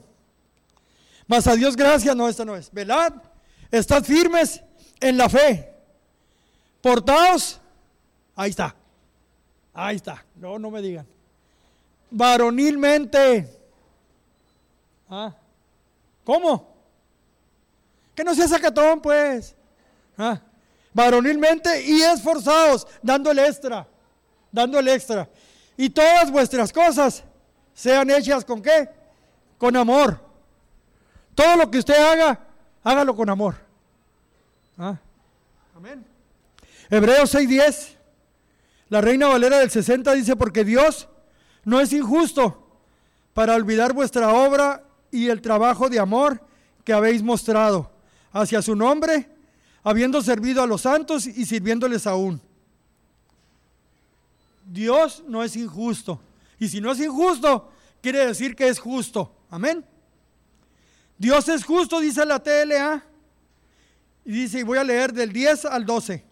Mas 1.28 1.48
a 1.48 1.56
Dios 1.56 1.76
gracias, 1.76 2.16
no, 2.16 2.30
esta 2.30 2.46
no 2.46 2.56
es. 2.56 2.72
Velad, 2.72 3.14
estad 3.72 4.04
firmes 4.04 4.62
en 5.02 5.18
la 5.18 5.28
fe. 5.28 5.74
Portaos, 6.82 7.60
ahí 8.36 8.52
está, 8.52 8.76
ahí 9.76 9.98
está, 9.98 10.26
no, 10.36 10.58
no 10.58 10.72
me 10.72 10.82
digan. 10.82 11.06
Varonilmente. 12.10 13.48
¿Ah? 15.08 15.36
¿Cómo? 16.24 16.74
Que 18.16 18.24
no 18.24 18.34
sea 18.34 18.48
sacatón, 18.48 19.00
pues. 19.02 19.56
¿Ah? 20.18 20.42
Varonilmente 20.94 21.86
y 21.86 22.02
esforzados, 22.02 22.88
dándole 23.04 23.46
extra 23.46 23.88
dando 24.56 24.80
el 24.80 24.88
extra. 24.88 25.30
Y 25.78 25.90
todas 25.90 26.32
vuestras 26.32 26.72
cosas 26.72 27.24
sean 27.74 28.10
hechas 28.10 28.46
con 28.46 28.62
qué? 28.62 28.90
Con 29.58 29.76
amor. 29.76 30.20
Todo 31.36 31.58
lo 31.58 31.70
que 31.70 31.80
usted 31.80 31.96
haga, 31.96 32.40
hágalo 32.82 33.16
con 33.16 33.30
amor. 33.30 33.56
¿Ah? 34.78 34.96
Amén. 35.76 36.06
Hebreos 36.90 37.36
6:10. 37.36 37.98
La 38.90 39.02
Reina 39.02 39.28
Valera 39.28 39.60
del 39.60 39.72
60 39.72 40.14
dice, 40.14 40.36
porque 40.36 40.64
Dios 40.64 41.08
no 41.64 41.82
es 41.82 41.92
injusto 41.94 42.80
para 43.34 43.56
olvidar 43.56 43.94
vuestra 43.94 44.34
obra 44.34 44.84
y 45.12 45.30
el 45.30 45.42
trabajo 45.42 45.90
de 45.90 46.00
amor 46.00 46.42
que 46.84 46.94
habéis 46.94 47.24
mostrado 47.24 47.92
hacia 48.32 48.62
su 48.62 48.76
nombre, 48.76 49.30
habiendo 49.84 50.22
servido 50.22 50.62
a 50.62 50.68
los 50.68 50.82
santos 50.82 51.26
y 51.26 51.46
sirviéndoles 51.46 52.06
aún. 52.06 52.42
Dios 54.66 55.24
no 55.28 55.44
es 55.44 55.56
injusto. 55.56 56.20
Y 56.60 56.68
si 56.68 56.82
no 56.82 56.92
es 56.92 57.00
injusto, 57.00 57.72
quiere 58.02 58.26
decir 58.26 58.56
que 58.56 58.68
es 58.68 58.80
justo. 58.80 59.32
Amén. 59.50 59.86
Dios 61.18 61.48
es 61.50 61.64
justo, 61.64 62.00
dice 62.00 62.26
la 62.26 62.42
TLA. 62.42 63.04
Y 64.26 64.32
dice, 64.32 64.60
y 64.60 64.64
voy 64.64 64.78
a 64.78 64.84
leer 64.84 65.14
del 65.14 65.32
10 65.32 65.66
al 65.66 65.86
12. 65.86 66.24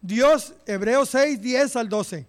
Dios, 0.00 0.54
Hebreos 0.66 1.10
6, 1.10 1.40
10 1.40 1.76
al 1.76 1.88
12. 1.88 2.26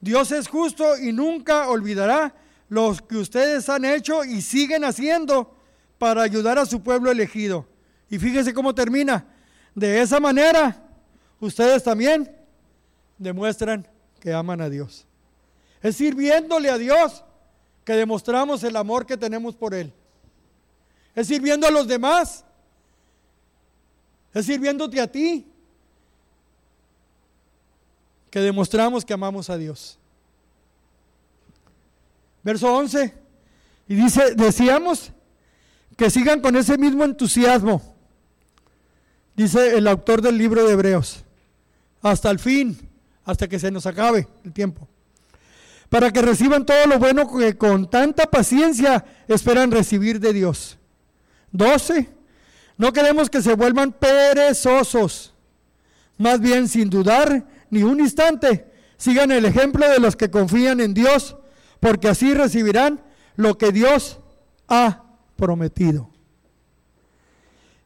Dios 0.00 0.32
es 0.32 0.48
justo 0.48 0.96
y 0.98 1.12
nunca 1.12 1.68
olvidará 1.68 2.34
lo 2.68 2.96
que 2.96 3.16
ustedes 3.16 3.68
han 3.68 3.84
hecho 3.84 4.24
y 4.24 4.40
siguen 4.40 4.84
haciendo 4.84 5.54
para 5.98 6.22
ayudar 6.22 6.58
a 6.58 6.66
su 6.66 6.82
pueblo 6.82 7.10
elegido. 7.10 7.66
Y 8.10 8.18
fíjese 8.18 8.52
cómo 8.52 8.74
termina. 8.74 9.26
De 9.74 10.00
esa 10.00 10.18
manera, 10.18 10.82
ustedes 11.38 11.82
también 11.82 12.34
demuestran 13.18 13.86
que 14.18 14.32
aman 14.32 14.60
a 14.60 14.68
Dios. 14.68 15.06
Es 15.82 15.96
sirviéndole 15.96 16.70
a 16.70 16.78
Dios 16.78 17.24
que 17.84 17.92
demostramos 17.92 18.64
el 18.64 18.76
amor 18.76 19.06
que 19.06 19.16
tenemos 19.16 19.54
por 19.54 19.74
Él. 19.74 19.92
Es 21.14 21.26
sirviendo 21.26 21.66
a 21.66 21.70
los 21.70 21.86
demás. 21.86 22.44
Es 24.32 24.46
sirviéndote 24.46 25.00
a 25.00 25.10
ti 25.10 25.51
que 28.32 28.40
demostramos 28.40 29.04
que 29.04 29.12
amamos 29.12 29.50
a 29.50 29.58
Dios. 29.58 29.98
Verso 32.42 32.74
11. 32.74 33.14
Y 33.88 33.94
dice, 33.94 34.34
decíamos 34.34 35.12
que 35.98 36.08
sigan 36.08 36.40
con 36.40 36.56
ese 36.56 36.78
mismo 36.78 37.04
entusiasmo, 37.04 37.82
dice 39.36 39.76
el 39.76 39.86
autor 39.86 40.22
del 40.22 40.38
libro 40.38 40.66
de 40.66 40.72
Hebreos, 40.72 41.24
hasta 42.00 42.30
el 42.30 42.38
fin 42.38 42.88
hasta 43.26 43.46
que 43.46 43.58
se 43.58 43.70
nos 43.70 43.84
acabe 43.84 44.26
el 44.46 44.52
tiempo. 44.54 44.88
Para 45.90 46.10
que 46.10 46.22
reciban 46.22 46.64
todo 46.64 46.86
lo 46.86 46.98
bueno 46.98 47.30
que 47.36 47.58
con 47.58 47.90
tanta 47.90 48.30
paciencia 48.30 49.04
esperan 49.28 49.70
recibir 49.70 50.20
de 50.20 50.32
Dios. 50.32 50.78
12. 51.50 52.08
No 52.78 52.94
queremos 52.94 53.28
que 53.28 53.42
se 53.42 53.54
vuelvan 53.54 53.92
perezosos. 53.92 55.34
Más 56.16 56.40
bien, 56.40 56.66
sin 56.66 56.88
dudar 56.88 57.51
ni 57.72 57.82
un 57.82 58.00
instante, 58.00 58.70
sigan 58.98 59.32
el 59.32 59.46
ejemplo 59.46 59.88
de 59.88 59.98
los 59.98 60.14
que 60.14 60.30
confían 60.30 60.78
en 60.78 60.92
Dios, 60.92 61.38
porque 61.80 62.06
así 62.08 62.34
recibirán 62.34 63.02
lo 63.34 63.56
que 63.56 63.72
Dios 63.72 64.20
ha 64.68 65.04
prometido. 65.36 66.10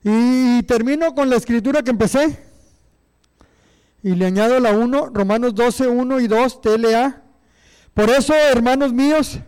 Y 0.03 0.64
termino 0.64 1.14
con 1.14 1.30
la 1.30 1.37
escritura 1.37 1.84
que 1.84 1.93
empecé. 1.93 2.37
Y 4.03 4.16
le 4.16 4.26
añado 4.26 4.59
la 4.59 4.72
1, 4.72 5.11
Romanos 5.14 5.55
12, 5.55 5.87
1 5.87 6.18
y 6.20 6.26
2, 6.26 6.61
TLA. 6.62 7.22
Por 7.95 8.11
eso, 8.11 8.34
hermanos 8.34 8.93
míos, 8.93 9.39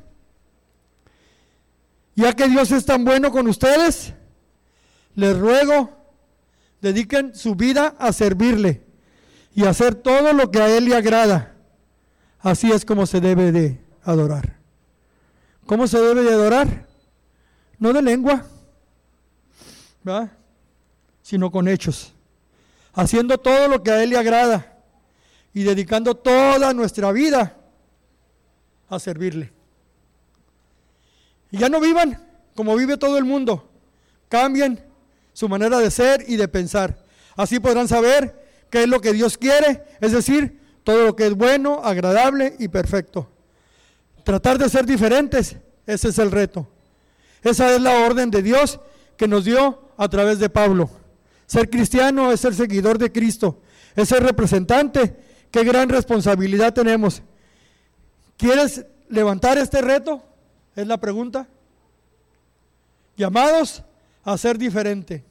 ya 2.15 2.33
que 2.35 2.47
Dios 2.47 2.71
es 2.71 2.87
tan 2.87 3.05
bueno 3.05 3.33
con 3.33 3.49
ustedes, 3.49 4.15
les 5.17 5.37
ruego 5.37 5.91
dediquen 6.81 7.35
su 7.35 7.57
vida 7.57 7.97
a 7.99 8.13
servirle 8.13 8.88
y 9.59 9.65
hacer 9.65 9.97
todo 9.97 10.33
lo 10.35 10.53
que 10.53 10.63
a 10.63 10.77
Él 10.77 10.85
le 10.85 10.95
agrada. 10.95 11.57
Así 12.39 12.71
es 12.71 12.85
como 12.85 13.07
se 13.07 13.21
debe 13.21 13.51
de 13.51 13.85
adorar. 14.05 14.57
¿Cómo 15.67 15.89
se 15.89 15.99
debe 15.99 16.23
de 16.23 16.33
adorar? 16.33 16.87
No 17.77 17.93
de 17.93 18.01
lengua, 18.01 18.47
¿verdad? 20.05 20.31
sino 21.23 21.51
con 21.51 21.67
hechos. 21.67 22.13
Haciendo 22.93 23.37
todo 23.37 23.67
lo 23.67 23.83
que 23.83 23.91
a 23.91 24.01
Él 24.01 24.11
le 24.11 24.19
agrada 24.19 24.79
y 25.53 25.65
dedicando 25.65 26.15
toda 26.15 26.73
nuestra 26.73 27.11
vida 27.11 27.57
a 28.89 29.01
servirle. 29.01 29.53
Y 31.51 31.59
ya 31.59 31.69
no 31.69 31.81
vivan 31.81 32.25
como 32.55 32.77
vive 32.77 32.97
todo 32.97 33.19
el 33.19 33.25
mundo. 33.25 33.69
Cambien 34.29 34.81
su 35.33 35.49
manera 35.49 35.81
de 35.81 35.91
ser 35.91 36.25
y 36.29 36.37
de 36.37 36.47
pensar. 36.47 37.05
Así 37.35 37.59
podrán 37.59 37.89
saber 37.89 38.47
qué 38.71 38.83
es 38.83 38.89
lo 38.89 39.01
que 39.01 39.13
Dios 39.13 39.39
quiere, 39.39 39.85
es 40.01 40.13
decir, 40.13 40.61
todo 40.85 41.07
lo 41.07 41.17
que 41.17 41.27
es 41.27 41.35
bueno, 41.35 41.81
agradable 41.83 42.57
y 42.59 42.69
perfecto. 42.69 43.29
Tratar 44.25 44.59
de 44.59 44.69
ser 44.69 44.87
diferentes, 44.87 45.57
ese 45.87 46.09
es 46.09 46.19
el 46.19 46.31
reto. 46.31 46.69
Esa 47.43 47.75
es 47.75 47.81
la 47.81 48.05
orden 48.05 48.31
de 48.31 48.43
Dios 48.43 48.81
que 49.17 49.29
nos 49.29 49.45
dio 49.45 49.91
a 49.97 50.09
través 50.09 50.39
de 50.39 50.51
Pablo. 50.51 50.91
Ser 51.47 51.71
cristiano 51.71 52.31
es 52.31 52.41
ser 52.41 52.55
seguidor 52.55 52.99
de 52.99 53.11
Cristo, 53.11 53.63
es 53.97 54.09
ser 54.09 54.23
representante. 54.23 55.17
Qué 55.51 55.65
gran 55.65 55.89
responsabilidad 55.89 56.75
tenemos. 56.75 57.23
¿Quieres 58.37 58.85
levantar 59.09 59.59
este 59.59 59.81
reto? 59.81 60.23
Es 60.77 60.87
la 60.87 60.99
pregunta. 60.99 61.49
Llamados 63.17 63.83
a 64.25 64.37
ser 64.37 64.59
diferente. 64.59 65.25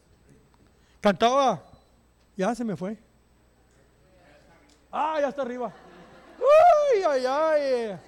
Cantaba, 1.00 1.64
ya 2.36 2.54
se 2.56 2.64
me 2.64 2.76
fue. 2.76 2.98
Ah, 5.00 5.20
ya 5.22 5.30
está 5.30 5.43
arriba. 5.43 5.72
Uy, 6.39 7.04
ay, 7.08 7.24
ay. 7.24 8.00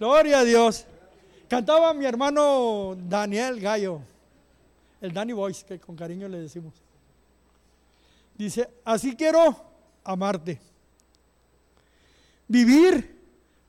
Gloria 0.00 0.40
a 0.40 0.44
Dios. 0.44 0.84
Cantaba 1.48 1.94
mi 1.94 2.04
hermano 2.06 2.96
Daniel 2.98 3.60
Gallo, 3.60 4.00
el 5.00 5.12
Danny 5.12 5.32
Voice, 5.32 5.64
que 5.64 5.78
con 5.78 5.94
cariño 5.94 6.26
le 6.26 6.38
decimos. 6.38 6.74
Dice, 8.36 8.68
así 8.84 9.14
quiero 9.14 9.54
amarte. 10.02 10.60
Vivir 12.48 13.16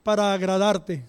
para 0.02 0.34
agradarte. 0.34 1.04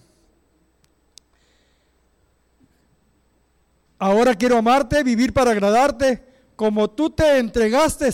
Ahora 3.97 4.35
quiero 4.35 4.59
amarte, 4.59 5.01
vivir 5.01 5.33
para 5.33 5.49
agradarte, 5.49 6.23
como 6.55 6.87
tú 6.87 7.09
te 7.09 7.39
entregaste 7.39 8.11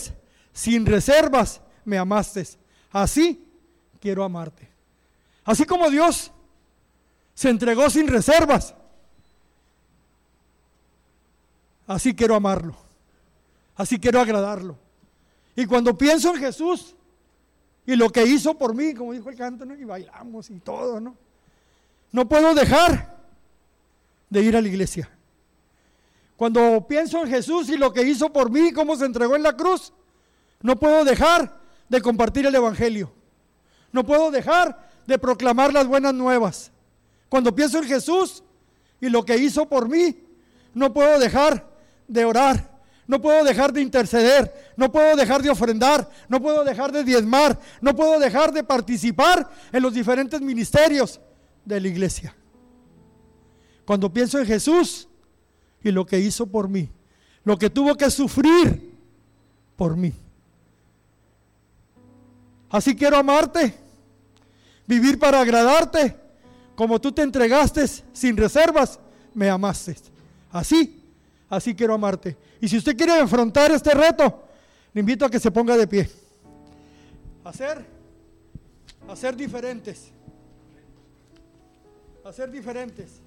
sin 0.54 0.86
reservas 0.86 1.60
me 1.86 1.98
amaste. 1.98 2.48
Así 2.92 3.44
quiero 4.00 4.24
amarte. 4.24 4.70
Así 5.46 5.66
como 5.66 5.90
Dios 5.90 6.32
se 7.34 7.50
entregó 7.50 7.90
sin 7.90 8.08
reservas. 8.08 8.76
Así 11.88 12.16
quiero 12.16 12.36
amarlo. 12.36 12.76
Así 13.76 14.00
quiero 14.00 14.22
agradarlo. 14.22 14.78
Y 15.56 15.66
cuando 15.66 15.98
pienso 15.98 16.34
en 16.34 16.40
Jesús 16.40 16.96
y 17.86 17.96
lo 17.96 18.10
que 18.10 18.26
hizo 18.26 18.58
por 18.58 18.74
mí, 18.74 18.94
como 18.94 19.14
dijo 19.14 19.30
el 19.30 19.36
canto, 19.36 19.66
y 19.66 19.84
bailamos 19.84 20.50
y 20.50 20.60
todo, 20.60 21.00
¿no? 21.00 21.16
No 22.12 22.28
puedo 22.28 22.54
dejar 22.54 23.18
de 24.30 24.42
ir 24.42 24.56
a 24.56 24.62
la 24.62 24.68
iglesia. 24.68 25.10
Cuando 26.38 26.86
pienso 26.88 27.22
en 27.22 27.30
Jesús 27.30 27.70
y 27.70 27.78
lo 27.78 27.94
que 27.94 28.04
hizo 28.04 28.32
por 28.32 28.50
mí, 28.50 28.72
cómo 28.72 28.96
se 28.96 29.06
entregó 29.06 29.36
en 29.36 29.44
la 29.44 29.56
cruz, 29.56 29.94
no 30.62 30.78
puedo 30.78 31.04
dejar 31.04 31.63
de 31.94 32.02
compartir 32.02 32.44
el 32.48 32.56
Evangelio. 32.56 33.14
No 33.92 34.04
puedo 34.04 34.32
dejar 34.32 34.90
de 35.06 35.20
proclamar 35.20 35.72
las 35.72 35.86
buenas 35.86 36.12
nuevas. 36.12 36.72
Cuando 37.30 37.54
pienso 37.54 37.78
en 37.78 37.84
Jesús 37.84 38.44
y 39.00 39.10
lo 39.10 39.24
que 39.24 39.38
hizo 39.38 39.70
por 39.70 39.88
mí, 39.88 40.18
no 40.74 40.92
puedo 40.92 41.20
dejar 41.20 41.70
de 42.08 42.26
orar. 42.26 42.74
No 43.06 43.22
puedo 43.22 43.44
dejar 43.44 43.72
de 43.72 43.82
interceder, 43.82 44.74
no 44.76 44.92
puedo 44.92 45.16
dejar 45.16 45.44
de 45.44 45.50
ofrendar, 45.50 46.10
no 46.30 46.42
puedo 46.42 46.64
dejar 46.64 46.92
de 46.92 47.04
diezmar, 47.04 47.60
no 47.82 47.94
puedo 47.94 48.18
dejar 48.18 48.52
de 48.54 48.64
participar 48.64 49.48
en 49.72 49.84
los 49.84 49.94
diferentes 49.94 50.42
ministerios 50.42 51.20
de 51.64 51.80
la 51.80 51.88
iglesia. 51.90 52.34
Cuando 53.86 54.12
pienso 54.12 54.40
en 54.40 54.48
Jesús 54.48 55.10
y 55.84 55.92
lo 55.92 56.06
que 56.06 56.18
hizo 56.18 56.48
por 56.48 56.70
mí, 56.70 56.90
lo 57.44 57.56
que 57.60 57.70
tuvo 57.70 57.96
que 57.96 58.10
sufrir 58.10 58.98
por 59.76 59.98
mí, 59.98 60.14
Así 62.74 62.96
quiero 62.96 63.18
amarte, 63.18 63.72
vivir 64.88 65.20
para 65.20 65.40
agradarte, 65.40 66.18
como 66.76 67.00
tú 67.00 67.12
te 67.12 67.22
entregaste 67.22 67.86
sin 67.88 68.36
reservas, 68.36 69.00
me 69.36 69.48
amaste. 69.48 69.96
Así, 70.50 71.04
así 71.52 71.76
quiero 71.76 71.94
amarte. 71.94 72.36
Y 72.60 72.68
si 72.68 72.80
usted 72.80 72.98
quiere 72.98 73.20
enfrentar 73.20 73.70
este 73.72 73.94
reto, 73.94 74.46
le 74.92 75.02
invito 75.02 75.24
a 75.24 75.30
que 75.30 75.40
se 75.40 75.52
ponga 75.52 75.78
de 75.78 75.86
pie. 75.86 76.10
A 77.44 77.54
ser 77.54 79.36
diferentes. 79.36 80.10
A 82.26 82.34
ser 82.34 82.50
diferentes. 82.50 83.22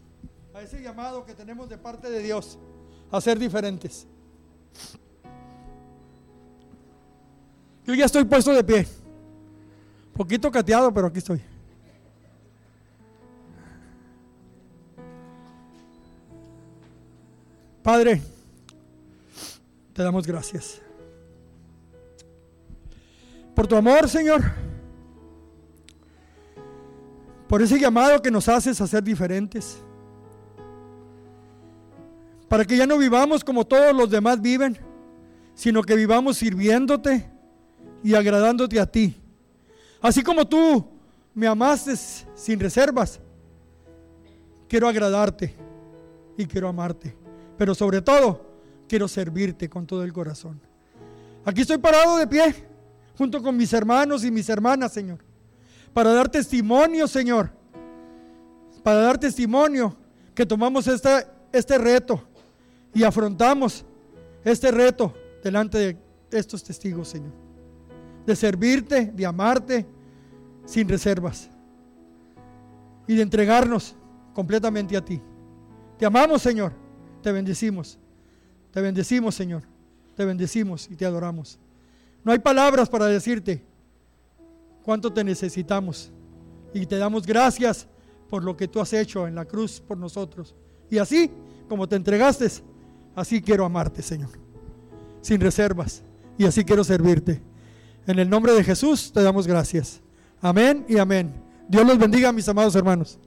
A 0.54 0.62
ese 0.62 0.82
llamado 0.82 1.24
que 1.24 1.34
tenemos 1.34 1.68
de 1.68 1.78
parte 1.78 2.10
de 2.10 2.18
Dios. 2.18 2.58
A 3.12 3.20
ser 3.20 3.38
diferentes. 3.38 4.08
Yo 7.84 7.94
ya 7.94 8.06
estoy 8.06 8.24
puesto 8.24 8.52
de 8.52 8.64
pie. 8.64 8.95
Poquito 10.16 10.50
cateado, 10.50 10.92
pero 10.92 11.08
aquí 11.08 11.18
estoy. 11.18 11.40
Padre, 17.82 18.20
te 19.92 20.02
damos 20.02 20.26
gracias 20.26 20.80
por 23.56 23.66
tu 23.66 23.74
amor, 23.74 24.06
Señor, 24.06 24.42
por 27.48 27.62
ese 27.62 27.80
llamado 27.80 28.20
que 28.20 28.30
nos 28.30 28.50
haces 28.50 28.80
a 28.82 28.86
ser 28.86 29.02
diferentes, 29.02 29.78
para 32.48 32.66
que 32.66 32.76
ya 32.76 32.86
no 32.86 32.98
vivamos 32.98 33.42
como 33.42 33.66
todos 33.66 33.96
los 33.96 34.10
demás 34.10 34.42
viven, 34.42 34.76
sino 35.54 35.82
que 35.82 35.96
vivamos 35.96 36.36
sirviéndote 36.36 37.30
y 38.04 38.14
agradándote 38.14 38.78
a 38.78 38.84
ti. 38.84 39.16
Así 40.06 40.22
como 40.22 40.46
tú 40.46 40.86
me 41.34 41.48
amaste 41.48 41.96
sin 41.96 42.60
reservas, 42.60 43.18
quiero 44.68 44.86
agradarte 44.86 45.52
y 46.38 46.46
quiero 46.46 46.68
amarte. 46.68 47.16
Pero 47.58 47.74
sobre 47.74 48.00
todo, 48.00 48.46
quiero 48.88 49.08
servirte 49.08 49.68
con 49.68 49.84
todo 49.84 50.04
el 50.04 50.12
corazón. 50.12 50.60
Aquí 51.44 51.62
estoy 51.62 51.78
parado 51.78 52.18
de 52.18 52.26
pie, 52.28 52.54
junto 53.18 53.42
con 53.42 53.56
mis 53.56 53.72
hermanos 53.72 54.24
y 54.24 54.30
mis 54.30 54.48
hermanas, 54.48 54.92
Señor, 54.92 55.18
para 55.92 56.12
dar 56.12 56.28
testimonio, 56.28 57.08
Señor, 57.08 57.50
para 58.84 59.00
dar 59.00 59.18
testimonio 59.18 59.96
que 60.36 60.46
tomamos 60.46 60.86
este, 60.86 61.26
este 61.50 61.78
reto 61.78 62.22
y 62.94 63.02
afrontamos 63.02 63.84
este 64.44 64.70
reto 64.70 65.12
delante 65.42 65.78
de 65.78 65.98
estos 66.30 66.62
testigos, 66.62 67.08
Señor 67.08 67.46
de 68.26 68.34
servirte, 68.34 69.06
de 69.06 69.24
amarte 69.24 69.86
sin 70.66 70.88
reservas 70.88 71.48
y 73.06 73.14
de 73.14 73.22
entregarnos 73.22 73.96
completamente 74.34 74.96
a 74.96 75.04
ti. 75.04 75.22
Te 75.98 76.04
amamos, 76.04 76.42
Señor, 76.42 76.72
te 77.22 77.32
bendecimos, 77.32 77.98
te 78.70 78.80
bendecimos, 78.80 79.34
Señor, 79.34 79.62
te 80.14 80.24
bendecimos 80.24 80.90
y 80.90 80.96
te 80.96 81.06
adoramos. 81.06 81.58
No 82.22 82.32
hay 82.32 82.38
palabras 82.40 82.88
para 82.90 83.06
decirte 83.06 83.64
cuánto 84.82 85.12
te 85.12 85.24
necesitamos 85.24 86.10
y 86.74 86.84
te 86.84 86.98
damos 86.98 87.24
gracias 87.24 87.86
por 88.28 88.44
lo 88.44 88.56
que 88.56 88.68
tú 88.68 88.80
has 88.80 88.92
hecho 88.92 89.26
en 89.26 89.34
la 89.34 89.44
cruz 89.44 89.80
por 89.80 89.96
nosotros. 89.96 90.54
Y 90.90 90.98
así 90.98 91.30
como 91.68 91.88
te 91.88 91.96
entregaste, 91.96 92.48
así 93.14 93.40
quiero 93.40 93.64
amarte, 93.64 94.02
Señor, 94.02 94.30
sin 95.20 95.40
reservas, 95.40 96.02
y 96.36 96.44
así 96.44 96.64
quiero 96.64 96.84
servirte. 96.84 97.40
En 98.06 98.18
el 98.18 98.28
nombre 98.28 98.52
de 98.52 98.62
Jesús 98.62 99.12
te 99.12 99.22
damos 99.22 99.46
gracias. 99.46 100.00
Amén 100.40 100.84
y 100.88 100.98
amén. 100.98 101.34
Dios 101.68 101.86
los 101.86 101.98
bendiga, 101.98 102.32
mis 102.32 102.48
amados 102.48 102.74
hermanos. 102.76 103.18